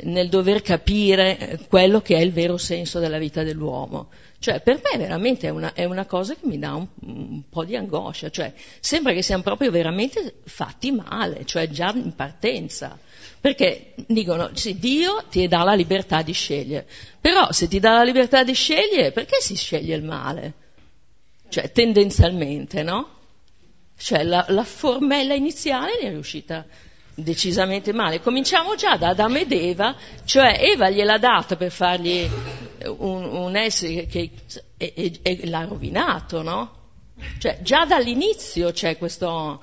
nel 0.00 0.28
dover 0.28 0.60
capire 0.60 1.60
quello 1.68 2.00
che 2.00 2.16
è 2.16 2.20
il 2.20 2.32
vero 2.32 2.56
senso 2.56 2.98
della 2.98 3.18
vita 3.18 3.44
dell'uomo? 3.44 4.08
Cioè, 4.40 4.60
per 4.60 4.80
me 4.84 4.98
veramente 4.98 5.48
è 5.48 5.50
una, 5.50 5.72
è 5.72 5.84
una 5.84 6.06
cosa 6.06 6.34
che 6.34 6.46
mi 6.46 6.58
dà 6.60 6.74
un, 6.74 6.86
un, 7.00 7.42
po' 7.48 7.64
di 7.64 7.74
angoscia, 7.74 8.30
cioè, 8.30 8.52
sembra 8.78 9.12
che 9.12 9.22
siamo 9.22 9.42
proprio 9.42 9.72
veramente 9.72 10.34
fatti 10.44 10.92
male, 10.92 11.44
cioè 11.44 11.68
già 11.68 11.92
in 11.94 12.14
partenza. 12.14 12.96
Perché 13.40 13.94
dicono, 14.06 14.50
sì, 14.54 14.78
Dio 14.78 15.24
ti 15.28 15.48
dà 15.48 15.64
la 15.64 15.74
libertà 15.74 16.22
di 16.22 16.32
scegliere, 16.32 16.86
però 17.20 17.50
se 17.50 17.66
ti 17.66 17.80
dà 17.80 17.94
la 17.94 18.04
libertà 18.04 18.44
di 18.44 18.52
scegliere, 18.52 19.10
perché 19.10 19.40
si 19.40 19.56
sceglie 19.56 19.96
il 19.96 20.04
male? 20.04 20.54
Cioè, 21.48 21.72
tendenzialmente, 21.72 22.82
no? 22.84 23.16
Cioè, 23.96 24.22
la, 24.22 24.44
la 24.48 24.64
formella 24.64 25.34
iniziale 25.34 25.98
è 25.98 26.08
riuscita 26.10 26.64
decisamente 27.18 27.92
male. 27.92 28.20
Cominciamo 28.20 28.74
già 28.74 28.96
da 28.96 29.08
Adamo 29.08 29.38
ed 29.38 29.52
Eva, 29.52 29.94
cioè 30.24 30.58
Eva 30.60 30.88
gliel'ha 30.88 31.18
data 31.18 31.56
per 31.56 31.70
fargli 31.70 32.28
un, 32.84 33.24
un 33.24 33.56
essere 33.56 34.06
che, 34.06 34.30
che 34.30 34.30
e, 34.76 35.18
e, 35.22 35.48
l'ha 35.48 35.64
rovinato, 35.64 36.42
no? 36.42 36.76
Cioè 37.38 37.58
già 37.62 37.84
dall'inizio 37.84 38.70
c'è 38.70 38.96
questo, 38.96 39.60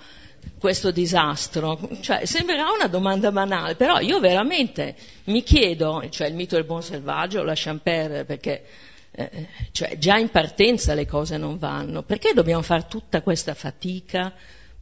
questo 0.60 0.92
disastro. 0.92 1.80
Cioè, 2.02 2.26
sembrerà 2.26 2.72
una 2.72 2.88
domanda 2.88 3.32
banale, 3.32 3.76
però 3.76 4.00
io 4.00 4.20
veramente 4.20 4.96
mi 5.26 5.42
chiedo, 5.42 6.04
cioè 6.10 6.28
il 6.28 6.36
mito 6.36 6.56
del 6.56 6.66
buon 6.66 6.84
selvaggio 6.84 7.44
lasciamo 7.44 7.80
perdere 7.82 8.26
perché 8.26 8.66
eh, 9.12 9.48
cioè, 9.72 9.98
già 9.98 10.18
in 10.18 10.30
partenza 10.30 10.94
le 10.94 11.08
cose 11.08 11.38
non 11.38 11.58
vanno, 11.58 12.04
perché 12.04 12.34
dobbiamo 12.34 12.62
fare 12.62 12.86
tutta 12.90 13.22
questa 13.22 13.54
fatica 13.54 14.34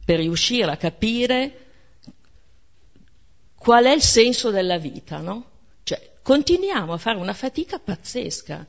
per 0.04 0.18
riuscire 0.18 0.70
a 0.70 0.76
capire 0.76 1.63
qual 3.64 3.86
è 3.86 3.94
il 3.94 4.02
senso 4.02 4.50
della 4.50 4.76
vita, 4.76 5.20
no? 5.20 5.42
Cioè, 5.84 6.16
continuiamo 6.20 6.92
a 6.92 6.98
fare 6.98 7.16
una 7.18 7.32
fatica 7.32 7.78
pazzesca. 7.78 8.66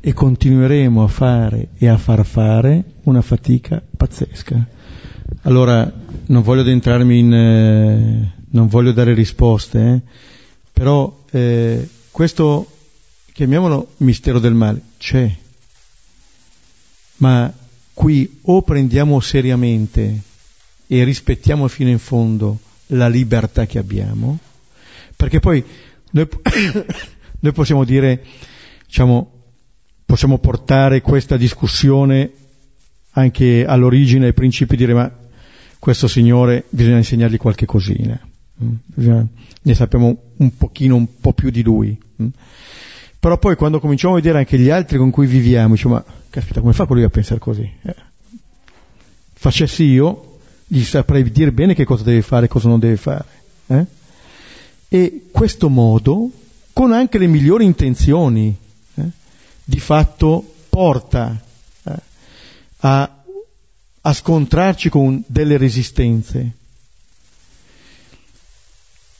E 0.00 0.12
continueremo 0.14 1.04
a 1.04 1.08
fare 1.08 1.68
e 1.76 1.86
a 1.86 1.98
far 1.98 2.24
fare 2.24 2.84
una 3.02 3.20
fatica 3.20 3.82
pazzesca. 3.94 4.66
Allora, 5.42 5.92
non 6.26 6.42
voglio 6.42 6.62
addentrarmi 6.62 7.18
in... 7.18 7.34
Eh, 7.34 8.32
non 8.52 8.68
voglio 8.68 8.92
dare 8.92 9.12
risposte, 9.12 9.78
eh, 9.80 10.00
però 10.72 11.24
eh, 11.30 11.88
questo, 12.10 12.70
chiamiamolo 13.32 13.92
mistero 13.98 14.38
del 14.38 14.54
male, 14.54 14.80
c'è. 14.96 15.30
Ma 17.16 17.52
qui 17.92 18.40
o 18.42 18.62
prendiamo 18.62 19.20
seriamente 19.20 20.30
e 20.92 21.04
rispettiamo 21.04 21.68
fino 21.68 21.88
in 21.88 21.98
fondo 21.98 22.58
la 22.88 23.08
libertà 23.08 23.64
che 23.64 23.78
abbiamo, 23.78 24.38
perché 25.16 25.40
poi 25.40 25.64
noi, 26.10 26.28
noi 27.40 27.52
possiamo 27.52 27.84
dire, 27.84 28.22
diciamo, 28.84 29.30
possiamo 30.04 30.36
portare 30.36 31.00
questa 31.00 31.38
discussione 31.38 32.30
anche 33.12 33.64
all'origine, 33.64 34.26
ai 34.26 34.32
principi, 34.34 34.76
dire 34.76 34.92
ma 34.92 35.10
questo 35.78 36.08
Signore 36.08 36.64
bisogna 36.68 36.98
insegnargli 36.98 37.38
qualche 37.38 37.64
cosina, 37.64 38.20
mm? 38.62 38.74
bisogna, 38.84 39.26
ne 39.62 39.74
sappiamo 39.74 40.14
un 40.36 40.56
pochino, 40.58 40.94
un 40.94 41.20
po' 41.20 41.32
più 41.32 41.48
di 41.48 41.62
Lui. 41.62 41.98
Mm? 42.22 42.28
Però 43.18 43.38
poi 43.38 43.56
quando 43.56 43.80
cominciamo 43.80 44.12
a 44.12 44.16
vedere 44.16 44.36
anche 44.36 44.58
gli 44.58 44.68
altri 44.68 44.98
con 44.98 45.10
cui 45.10 45.26
viviamo, 45.26 45.72
diciamo, 45.72 45.94
ma 45.94 46.04
caspita, 46.28 46.60
come 46.60 46.74
fa 46.74 46.84
quello 46.84 47.06
a 47.06 47.08
pensare 47.08 47.40
così? 47.40 47.62
Eh. 47.80 47.94
Facessi 49.32 49.84
io, 49.84 50.31
gli 50.72 50.84
saprei 50.84 51.30
dire 51.30 51.52
bene 51.52 51.74
che 51.74 51.84
cosa 51.84 52.02
deve 52.02 52.22
fare 52.22 52.46
e 52.46 52.48
cosa 52.48 52.66
non 52.66 52.78
deve 52.78 52.96
fare. 52.96 53.24
Eh? 53.66 53.84
E 54.88 55.24
questo 55.30 55.68
modo, 55.68 56.30
con 56.72 56.92
anche 56.92 57.18
le 57.18 57.26
migliori 57.26 57.66
intenzioni, 57.66 58.56
eh, 58.94 59.02
di 59.62 59.78
fatto 59.78 60.54
porta 60.70 61.38
eh, 61.82 61.92
a, 62.78 63.22
a 64.00 64.12
scontrarci 64.14 64.88
con 64.88 65.22
delle 65.26 65.58
resistenze 65.58 66.52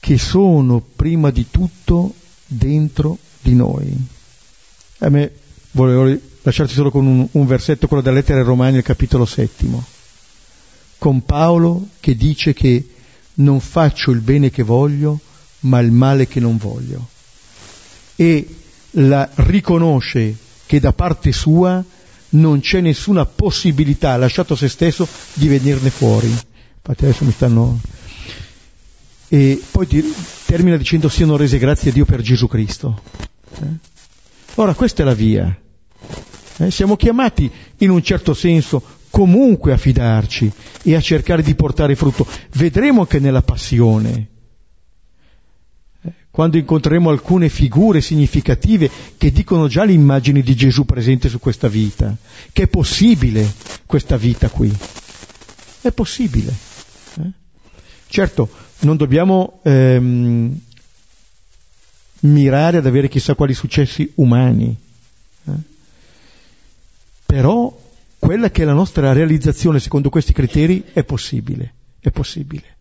che 0.00 0.16
sono 0.16 0.80
prima 0.80 1.28
di 1.30 1.50
tutto 1.50 2.14
dentro 2.46 3.18
di 3.42 3.54
noi. 3.54 3.94
A 5.00 5.10
me 5.10 5.32
volevo 5.72 6.18
lasciarci 6.40 6.72
solo 6.72 6.90
con 6.90 7.04
un, 7.04 7.28
un 7.30 7.46
versetto, 7.46 7.88
quello 7.88 8.02
della 8.02 8.16
lettera 8.16 8.38
ai 8.38 8.46
Romani, 8.46 8.78
al 8.78 8.82
capitolo 8.82 9.26
settimo 9.26 10.00
con 11.02 11.24
Paolo 11.24 11.88
che 11.98 12.14
dice 12.14 12.52
che 12.52 12.86
non 13.34 13.58
faccio 13.58 14.12
il 14.12 14.20
bene 14.20 14.50
che 14.50 14.62
voglio, 14.62 15.18
ma 15.62 15.80
il 15.80 15.90
male 15.90 16.28
che 16.28 16.38
non 16.38 16.56
voglio. 16.58 17.08
E 18.14 18.46
la 18.90 19.28
riconosce 19.34 20.36
che 20.64 20.78
da 20.78 20.92
parte 20.92 21.32
sua 21.32 21.84
non 22.28 22.60
c'è 22.60 22.80
nessuna 22.80 23.26
possibilità, 23.26 24.16
lasciato 24.16 24.54
se 24.54 24.68
stesso, 24.68 25.08
di 25.32 25.48
venirne 25.48 25.90
fuori. 25.90 26.28
Infatti 26.28 27.04
adesso 27.04 27.24
mi 27.24 27.32
stanno... 27.32 27.80
E 29.26 29.60
poi 29.72 29.88
termina 30.46 30.76
dicendo 30.76 31.08
siano 31.08 31.36
rese 31.36 31.58
grazie 31.58 31.90
a 31.90 31.94
Dio 31.94 32.04
per 32.04 32.20
Gesù 32.20 32.46
Cristo. 32.46 33.02
Eh? 33.60 33.66
Ora 34.54 34.72
questa 34.74 35.02
è 35.02 35.04
la 35.04 35.14
via. 35.14 35.52
Eh? 36.58 36.70
Siamo 36.70 36.94
chiamati 36.94 37.50
in 37.78 37.90
un 37.90 38.04
certo 38.04 38.34
senso 38.34 39.00
comunque 39.12 39.72
a 39.72 39.76
fidarci 39.76 40.50
e 40.82 40.94
a 40.96 41.00
cercare 41.00 41.42
di 41.42 41.54
portare 41.54 41.94
frutto. 41.94 42.26
Vedremo 42.54 43.04
che 43.04 43.18
nella 43.20 43.42
passione, 43.42 44.26
eh, 46.00 46.12
quando 46.30 46.56
incontreremo 46.56 47.10
alcune 47.10 47.50
figure 47.50 48.00
significative 48.00 48.90
che 49.18 49.30
dicono 49.30 49.68
già 49.68 49.84
l'immagine 49.84 50.40
di 50.40 50.56
Gesù 50.56 50.86
presente 50.86 51.28
su 51.28 51.38
questa 51.38 51.68
vita, 51.68 52.16
che 52.52 52.62
è 52.62 52.66
possibile 52.68 53.52
questa 53.84 54.16
vita 54.16 54.48
qui. 54.48 54.74
È 55.82 55.92
possibile. 55.92 56.56
Eh? 57.18 57.30
Certo, 58.06 58.48
non 58.80 58.96
dobbiamo 58.96 59.60
ehm, 59.62 60.58
mirare 62.20 62.78
ad 62.78 62.86
avere 62.86 63.08
chissà 63.08 63.34
quali 63.34 63.52
successi 63.52 64.10
umani, 64.14 64.74
eh? 65.44 65.52
però 67.26 67.80
quella 68.22 68.52
che 68.52 68.62
è 68.62 68.64
la 68.64 68.72
nostra 68.72 69.12
realizzazione 69.12 69.80
secondo 69.80 70.08
questi 70.08 70.32
criteri 70.32 70.84
è 70.92 71.02
possibile, 71.02 71.74
è 71.98 72.12
possibile. 72.12 72.76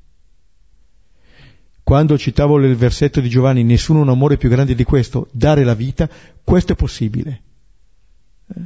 Quando 1.82 2.16
citavo 2.16 2.60
il 2.60 2.76
versetto 2.76 3.20
di 3.22 3.28
Giovanni, 3.28 3.64
nessuno 3.64 4.02
ha 4.02 4.04
un 4.04 4.10
amore 4.10 4.38
più 4.38 4.50
grande 4.50 4.76
di 4.76 4.84
questo, 4.84 5.30
dare 5.32 5.64
la 5.64 5.74
vita, 5.74 6.08
questo 6.44 6.74
è 6.74 6.76
possibile. 6.76 7.42
Eh? 8.56 8.62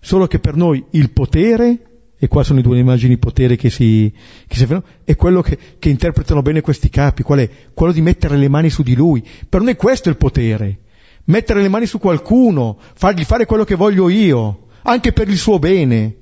Solo 0.00 0.26
che 0.26 0.40
per 0.40 0.56
noi 0.56 0.84
il 0.90 1.12
potere, 1.12 2.08
e 2.18 2.26
qua 2.26 2.42
sono 2.42 2.58
le 2.58 2.64
due 2.64 2.80
immagini 2.80 3.16
potere 3.16 3.54
che 3.54 3.70
si, 3.70 4.12
che 4.48 4.56
si 4.56 4.82
è 5.04 5.14
quello 5.14 5.42
che, 5.42 5.56
che 5.78 5.88
interpretano 5.90 6.42
bene 6.42 6.60
questi 6.60 6.90
capi, 6.90 7.22
qual 7.22 7.38
è? 7.38 7.48
Quello 7.72 7.92
di 7.92 8.00
mettere 8.00 8.36
le 8.36 8.48
mani 8.48 8.68
su 8.68 8.82
di 8.82 8.96
lui. 8.96 9.24
Per 9.48 9.60
noi 9.60 9.76
questo 9.76 10.08
è 10.08 10.10
il 10.10 10.18
potere. 10.18 10.80
Mettere 11.26 11.62
le 11.62 11.68
mani 11.68 11.86
su 11.86 12.00
qualcuno, 12.00 12.80
fargli 12.94 13.22
fare 13.22 13.46
quello 13.46 13.62
che 13.62 13.76
voglio 13.76 14.08
io 14.08 14.62
anche 14.82 15.12
per 15.12 15.28
il 15.28 15.38
suo 15.38 15.58
bene. 15.58 16.16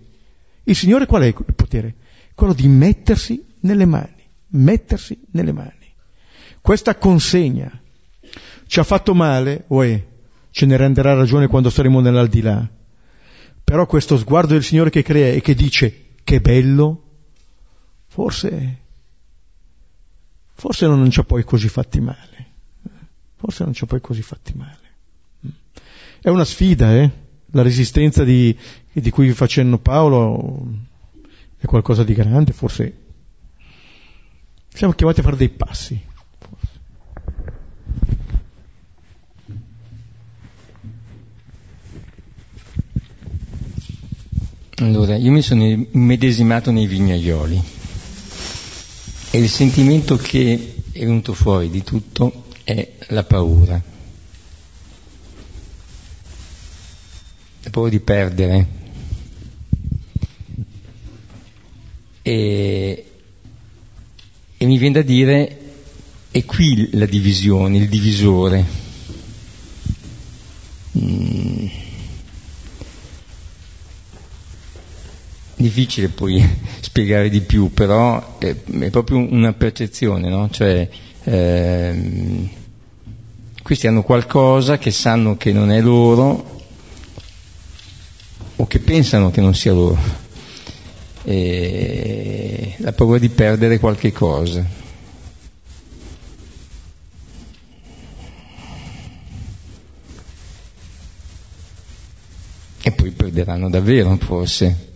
Il 0.65 0.77
Signore 0.77 1.07
qual 1.07 1.23
è 1.23 1.27
il 1.27 1.55
potere? 1.55 1.95
Quello 2.35 2.53
di 2.53 2.69
mettersi 2.69 3.45
nelle 3.61 3.87
mani, 3.87 4.25
mettersi 4.49 5.19
nelle 5.33 5.53
mani. 5.53 5.73
Questa 6.61 6.97
consegna 6.97 7.71
ci 8.67 8.79
ha 8.79 8.85
fatto 8.85 9.15
male, 9.15 9.65
uè, 9.69 10.07
ce 10.51 10.67
ne 10.67 10.77
renderà 10.77 11.15
ragione 11.15 11.49
quando 11.49 11.71
saremo 11.71 12.01
nell'aldilà. 12.01 12.69
Però 13.65 13.87
questo 13.87 14.17
sguardo 14.17 14.53
del 14.53 14.63
Signore 14.63 14.91
che 14.91 15.03
crea 15.03 15.33
e 15.33 15.41
che 15.41 15.55
dice 15.55 16.07
che 16.23 16.41
bello, 16.41 17.03
forse, 18.07 18.79
forse 20.55 20.87
non 20.87 21.11
ci 21.11 21.21
ha 21.21 21.25
poi 21.25 21.45
così 21.45 21.69
fatti 21.69 22.01
male. 22.01 22.47
Forse 23.37 23.65
non 23.65 23.73
ci 23.73 23.85
ha 23.85 23.87
poi 23.87 24.01
così 24.01 24.23
fatti 24.23 24.53
male. 24.55 24.79
È 26.21 26.29
una 26.29 26.45
sfida, 26.45 26.95
eh? 26.95 27.11
La 27.53 27.63
resistenza 27.63 28.25
di, 28.25 28.57
di 28.93 29.11
cui 29.11 29.27
vi 29.27 29.33
facendo 29.33 29.79
Paolo 29.79 30.67
è 31.59 31.67
qualcosa 31.67 32.05
di 32.05 32.15
grande, 32.15 32.53
forse 32.53 32.95
siamo 34.73 34.93
chiamati 34.95 35.21
a 35.21 35.23
fare 35.23 35.37
dei 35.37 35.49
passi. 35.49 36.09
Allora, 44.77 45.15
io 45.17 45.31
mi 45.31 45.43
sono 45.43 45.63
immedesimato 45.63 46.71
nei 46.71 46.87
vignaioli 46.87 47.63
e 49.33 49.39
il 49.39 49.49
sentimento 49.51 50.17
che 50.17 50.75
è 50.93 51.01
venuto 51.01 51.35
fuori 51.35 51.69
di 51.69 51.83
tutto 51.83 52.45
è 52.65 52.93
la 53.09 53.25
paura. 53.25 53.90
La 57.63 57.71
paura 57.71 57.91
di 57.91 58.01
perdere. 58.01 58.67
E, 62.23 63.05
e 64.57 64.67
mi 64.67 64.79
viene 64.79 64.95
da 64.95 65.03
dire, 65.03 65.59
è 66.31 66.45
qui 66.45 66.91
la 66.93 67.07
divisione, 67.07 67.79
il 67.79 67.89
divisore. 67.89 68.89
mm, 70.99 71.67
difficile 75.57 76.09
poi 76.09 76.43
spiegare 76.81 77.29
di 77.29 77.41
più, 77.43 77.73
però 77.73 78.39
è, 78.39 78.55
è 78.55 78.91
proprio 78.91 79.19
una 79.19 79.53
percezione, 79.53 80.29
no? 80.29 80.49
Cioè, 80.51 80.89
ehm, 81.25 82.49
questi 83.63 83.87
hanno 83.87 84.03
qualcosa 84.03 84.79
che 84.79 84.91
sanno 84.91 85.37
che 85.37 85.53
non 85.53 85.71
è 85.71 85.81
loro 85.81 86.59
o 88.61 88.67
che 88.67 88.79
pensano 88.79 89.31
che 89.31 89.41
non 89.41 89.55
sia 89.55 89.73
loro. 89.73 89.99
E 91.23 92.75
la 92.79 92.93
paura 92.93 93.19
di 93.19 93.31
perdere 93.31 93.79
qualche 93.79 94.13
cosa. 94.13 94.63
E 102.83 102.93
poi 102.93 103.11
perderanno 103.13 103.71
davvero, 103.71 104.17
forse. 104.17 104.89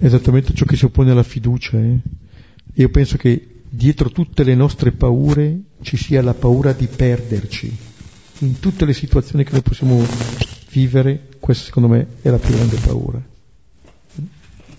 esattamente 0.00 0.54
ciò 0.54 0.64
che 0.64 0.76
si 0.76 0.86
oppone 0.86 1.10
alla 1.10 1.24
fiducia. 1.24 1.76
Eh? 1.76 1.98
Io 2.74 2.88
penso 2.88 3.18
che 3.18 3.57
dietro 3.68 4.10
tutte 4.10 4.44
le 4.44 4.54
nostre 4.54 4.92
paure 4.92 5.60
ci 5.82 5.96
sia 5.96 6.22
la 6.22 6.34
paura 6.34 6.72
di 6.72 6.86
perderci. 6.86 7.76
In 8.40 8.58
tutte 8.60 8.84
le 8.84 8.92
situazioni 8.92 9.44
che 9.44 9.52
noi 9.52 9.62
possiamo 9.62 10.04
vivere, 10.70 11.28
questa 11.40 11.64
secondo 11.64 11.88
me 11.88 12.06
è 12.22 12.30
la 12.30 12.38
più 12.38 12.54
grande 12.54 12.76
paura. 12.76 13.20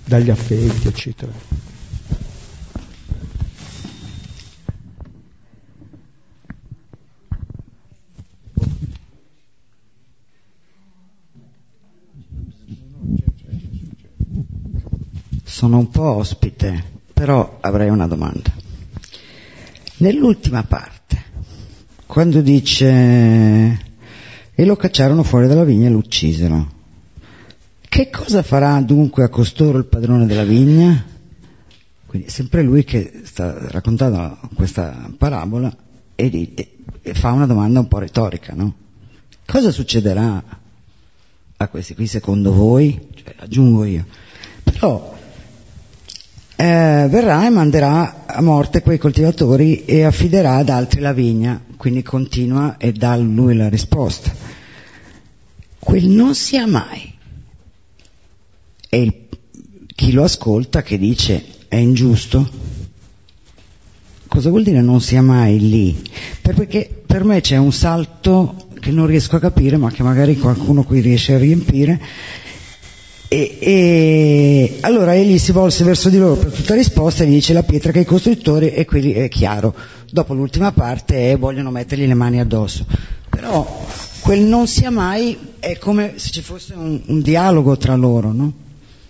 Dagli 0.06 0.30
affetti, 0.30 0.88
eccetera. 0.88 1.68
sono 15.60 15.78
un 15.78 15.90
po' 15.90 16.16
ospite, 16.16 17.02
però 17.14 17.58
avrei 17.60 17.90
una 17.90 18.08
domanda. 18.08 18.59
Nell'ultima 20.00 20.64
parte, 20.64 21.24
quando 22.06 22.40
dice 22.40 23.88
e 24.56 24.66
lo 24.66 24.78
cacciarono 24.78 25.24
fuori 25.24 25.48
dalla 25.48 25.66
vigna 25.66 25.88
e 25.88 25.92
lo 25.92 25.98
uccisero, 25.98 26.72
che 27.82 28.10
cosa 28.10 28.42
farà 28.42 28.80
dunque 28.80 29.26
a 29.26 29.30
costoro 29.30 29.78
il 29.78 29.88
padrone 29.88 30.26
della 30.26 30.46
vigna? 30.46 31.06
Quindi 32.06 32.30
sempre 32.30 32.62
lui 32.62 32.86
che 32.86 33.24
sta 33.26 33.70
raccontando 33.72 34.40
questa 34.56 35.12
parabola 35.18 35.76
e, 36.16 36.54
e, 36.56 36.78
e 37.02 37.14
fa 37.14 37.34
una 37.34 37.46
domanda 37.46 37.82
un 37.82 37.90
po' 37.90 38.00
retorica, 38.00 38.54
no? 38.54 38.74
Cosa 39.46 39.70
succederà 39.70 40.42
a 41.58 41.68
questi 41.68 41.94
qui 41.94 42.08
secondo 42.08 42.54
voi? 42.54 43.08
Cioè, 43.16 43.36
aggiungo 43.40 43.84
io. 43.84 44.06
Però 44.64 45.18
eh, 46.62 47.08
verrà 47.08 47.46
e 47.46 47.50
manderà 47.50 48.26
a 48.26 48.42
morte 48.42 48.82
quei 48.82 48.98
coltivatori 48.98 49.86
e 49.86 50.04
affiderà 50.04 50.56
ad 50.56 50.68
altri 50.68 51.00
la 51.00 51.14
vigna, 51.14 51.64
quindi 51.78 52.04
continua 52.04 52.76
e 52.76 52.92
dà 52.92 53.14
a 53.14 53.16
lui 53.16 53.56
la 53.56 53.70
risposta. 53.70 54.36
Quel 55.80 56.08
non 56.08 56.36
sia 56.36 56.68
mai. 56.68 57.14
E 58.90 59.02
il, 59.02 59.14
chi 59.96 60.12
lo 60.12 60.24
ascolta 60.24 60.82
che 60.82 60.98
dice 60.98 61.46
è 61.70 61.78
ingiusto? 61.78 62.50
Cosa 64.28 64.50
vuol 64.50 64.64
dire 64.64 64.82
non 64.82 65.00
sia 65.00 65.22
mai 65.22 65.60
lì? 65.60 65.98
Perché 66.42 67.04
per 67.06 67.24
me 67.24 67.40
c'è 67.40 67.56
un 67.56 67.72
salto 67.72 68.68
che 68.82 68.92
non 68.92 69.08
riesco 69.08 69.38
a 69.38 69.40
capire, 69.40 69.78
ma 69.78 69.92
che 69.92 70.04
magari 70.04 70.38
qualcuno 70.38 70.84
qui 70.84 71.00
riesce 71.00 71.36
a 71.36 71.38
riempire, 71.38 72.02
e, 73.32 73.58
e, 73.60 74.78
allora 74.82 75.16
egli 75.16 75.38
si 75.38 75.52
volse 75.52 75.84
verso 75.84 76.10
di 76.10 76.18
loro 76.18 76.36
per 76.36 76.52
tutta 76.52 76.74
risposta 76.74 77.24
e 77.24 77.28
gli 77.28 77.34
dice 77.34 77.54
la 77.54 77.62
pietra 77.62 77.92
che 77.92 78.00
i 78.00 78.06
costruttori 78.06 78.72
e 78.72 78.86
quelli 78.86 79.14
è 79.14 79.30
chiaro. 79.30 79.76
Dopo 80.10 80.34
l'ultima 80.34 80.72
parte 80.72 81.32
è 81.32 81.38
vogliono 81.38 81.70
mettergli 81.70 82.08
le 82.08 82.16
mani 82.16 82.40
addosso. 82.40 82.88
Però 83.30 83.86
quel 84.22 84.42
non 84.42 84.66
sia 84.66 84.90
mai 84.90 85.38
è 85.60 85.78
come 85.78 86.14
se 86.16 86.32
ci 86.32 86.42
fosse 86.42 86.74
un, 86.74 87.00
un 87.06 87.22
dialogo 87.22 87.78
tra 87.78 87.96
loro, 87.96 88.32
no? 88.34 88.52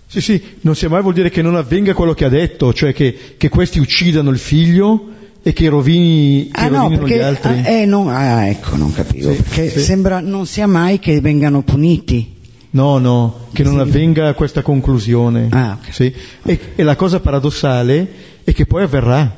Sì, 0.06 0.20
sì, 0.20 0.44
non 0.62 0.76
sia 0.76 0.90
mai 0.90 1.02
vuol 1.02 1.14
dire 1.14 1.30
che 1.30 1.42
non 1.42 1.56
avvenga 1.56 1.94
quello 1.94 2.14
che 2.14 2.26
ha 2.26 2.30
detto, 2.30 2.74
cioè 2.74 2.94
che, 2.94 3.36
che 3.38 3.48
questi 3.48 3.80
uccidano 3.80 4.32
il 4.32 4.40
figlio 4.40 5.12
e 5.42 5.54
che 5.54 5.70
rovini, 5.70 6.50
che 6.52 6.60
ah, 6.60 6.68
no, 6.68 6.90
perché, 6.90 7.16
gli 7.16 7.20
altri. 7.20 7.52
Ah, 7.52 7.70
eh, 7.70 7.86
non, 7.86 8.10
ah, 8.10 8.48
ecco, 8.48 8.76
non 8.76 8.92
capivo, 8.92 9.32
sì, 9.32 9.42
perché 9.42 9.70
sì. 9.70 9.80
sembra 9.80 10.20
non 10.20 10.46
sia 10.46 10.68
mai 10.68 11.00
che 11.00 11.22
vengano 11.22 11.62
puniti. 11.62 12.38
No, 12.72 13.00
no, 13.00 13.48
che 13.52 13.64
non 13.64 13.80
avvenga 13.80 14.34
questa 14.36 14.62
conclusione. 14.62 15.48
Ah, 15.50 15.78
okay. 15.80 15.92
sì? 15.92 16.14
e, 16.44 16.60
e, 16.76 16.84
la 16.84 16.96
cosa 16.96 17.20
paradossale 17.20 18.08
è 18.44 18.54
che 18.54 18.66
poi 18.66 18.84
avverrà. 18.84 19.38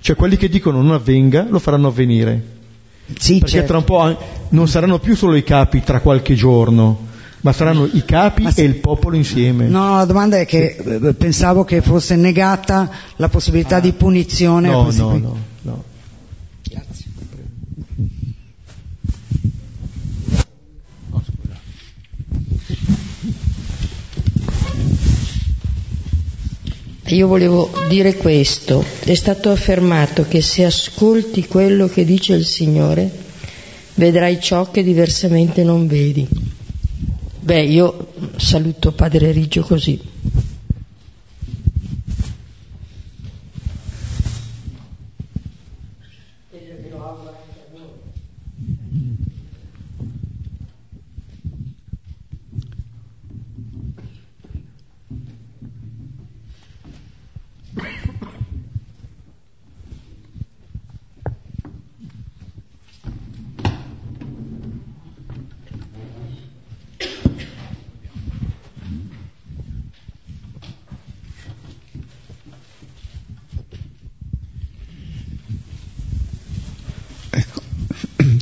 Cioè 0.00 0.14
quelli 0.14 0.36
che 0.36 0.48
dicono 0.48 0.82
non 0.82 0.92
avvenga 0.92 1.46
lo 1.48 1.58
faranno 1.58 1.88
avvenire. 1.88 2.56
Sì, 3.18 3.38
Perché 3.38 3.56
certo. 3.56 3.68
tra 3.68 3.78
un 3.78 3.84
po' 3.84 4.18
non 4.50 4.68
saranno 4.68 4.98
più 4.98 5.16
solo 5.16 5.34
i 5.34 5.42
capi 5.42 5.82
tra 5.82 6.00
qualche 6.00 6.34
giorno, 6.34 7.06
ma 7.40 7.52
saranno 7.52 7.88
i 7.90 8.04
capi 8.04 8.42
ma 8.42 8.52
e 8.54 8.62
il 8.62 8.74
popolo 8.76 9.16
insieme. 9.16 9.66
No, 9.66 9.96
la 9.96 10.04
domanda 10.04 10.38
è 10.38 10.44
che 10.44 10.76
sì. 10.78 10.88
Eh, 10.88 11.14
pensavo 11.14 11.64
che 11.64 11.80
fosse 11.80 12.16
negata 12.16 12.90
la 13.16 13.30
possibilità 13.30 13.76
ah. 13.76 13.80
di 13.80 13.92
punizione. 13.92 14.68
No, 14.68 14.90
no, 14.90 15.16
no, 15.16 15.36
no. 15.62 15.84
Io 27.10 27.26
volevo 27.26 27.70
dire 27.88 28.16
questo, 28.16 28.84
è 29.00 29.14
stato 29.14 29.50
affermato 29.50 30.26
che 30.28 30.42
se 30.42 30.64
ascolti 30.64 31.46
quello 31.46 31.88
che 31.88 32.04
dice 32.04 32.34
il 32.34 32.44
Signore, 32.44 33.10
vedrai 33.94 34.38
ciò 34.42 34.70
che 34.70 34.82
diversamente 34.82 35.62
non 35.62 35.86
vedi. 35.86 36.28
Beh, 37.40 37.62
io 37.62 38.08
saluto 38.36 38.92
Padre 38.92 39.32
Riggio 39.32 39.62
così. 39.62 39.98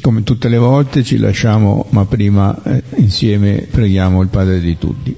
come 0.06 0.22
tutte 0.36 0.48
le 0.50 0.58
volte 0.58 1.02
ci 1.02 1.16
lasciamo, 1.16 1.86
ma 1.90 2.04
prima 2.04 2.54
eh, 2.62 2.82
insieme 2.96 3.66
preghiamo 3.70 4.20
il 4.20 4.28
Padre 4.28 4.60
di 4.60 4.76
tutti. 4.76 5.16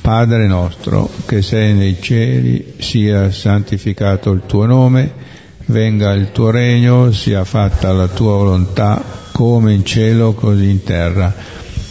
Padre 0.00 0.46
nostro 0.46 1.10
che 1.26 1.42
sei 1.42 1.74
nei 1.74 1.98
cieli, 2.00 2.76
sia 2.78 3.30
santificato 3.30 4.30
il 4.30 4.44
tuo 4.46 4.64
nome, 4.64 5.12
venga 5.66 6.14
il 6.14 6.32
tuo 6.32 6.50
regno, 6.50 7.12
sia 7.12 7.44
fatta 7.44 7.92
la 7.92 8.08
tua 8.08 8.36
volontà, 8.36 9.04
come 9.32 9.74
in 9.74 9.84
cielo 9.84 10.32
così 10.32 10.70
in 10.70 10.82
terra. 10.82 11.34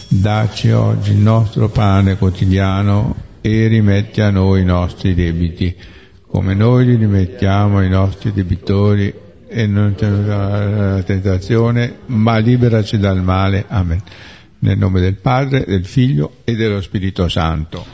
Dacci 0.08 0.72
oggi 0.72 1.12
il 1.12 1.18
nostro 1.18 1.68
pane 1.68 2.16
quotidiano 2.16 3.14
e 3.40 3.68
rimetti 3.68 4.20
a 4.20 4.30
noi 4.30 4.62
i 4.62 4.64
nostri 4.64 5.14
debiti, 5.14 5.76
come 6.26 6.54
noi 6.54 6.86
li 6.86 6.96
rimettiamo 6.96 7.78
ai 7.78 7.88
nostri 7.88 8.32
debitori 8.32 9.14
e 9.48 9.66
non 9.66 9.94
c'è 9.96 10.08
la 10.08 11.02
tentazione, 11.04 11.98
ma 12.06 12.38
liberaci 12.38 12.98
dal 12.98 13.22
male. 13.22 13.64
Amen. 13.68 14.02
Nel 14.58 14.76
nome 14.76 15.00
del 15.00 15.14
Padre, 15.14 15.64
del 15.66 15.84
Figlio 15.84 16.38
e 16.44 16.56
dello 16.56 16.80
Spirito 16.80 17.28
Santo. 17.28 17.84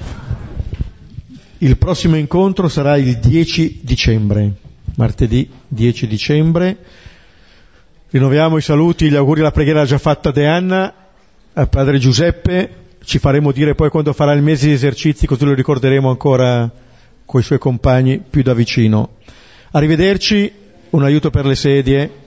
Il 1.58 1.76
prossimo 1.76 2.16
incontro 2.16 2.68
sarà 2.68 2.96
il 2.96 3.18
10 3.18 3.80
dicembre, 3.82 4.52
martedì 4.96 5.48
10 5.68 6.06
dicembre. 6.06 6.76
Rinnoviamo 8.10 8.56
i 8.56 8.62
saluti, 8.62 9.08
gli 9.08 9.14
auguri, 9.14 9.42
la 9.42 9.52
preghiera 9.52 9.84
già 9.84 9.98
fatta 9.98 10.30
da 10.30 10.54
Anna, 10.54 10.94
a 11.52 11.66
Padre 11.66 11.98
Giuseppe. 11.98 12.76
Ci 13.04 13.18
faremo 13.18 13.52
dire 13.52 13.74
poi 13.74 13.90
quando 13.90 14.12
farà 14.12 14.32
il 14.32 14.42
mese 14.42 14.68
di 14.68 14.72
esercizi, 14.72 15.26
così 15.26 15.44
lo 15.44 15.54
ricorderemo 15.54 16.08
ancora 16.08 16.70
con 17.24 17.40
i 17.40 17.44
suoi 17.44 17.58
compagni 17.58 18.20
più 18.28 18.42
da 18.42 18.54
vicino. 18.54 19.16
Arrivederci, 19.72 20.52
un 20.93 21.05
aiuto 21.05 21.31
per 21.31 21.47
le 21.47 21.55
sedie. 21.55 22.21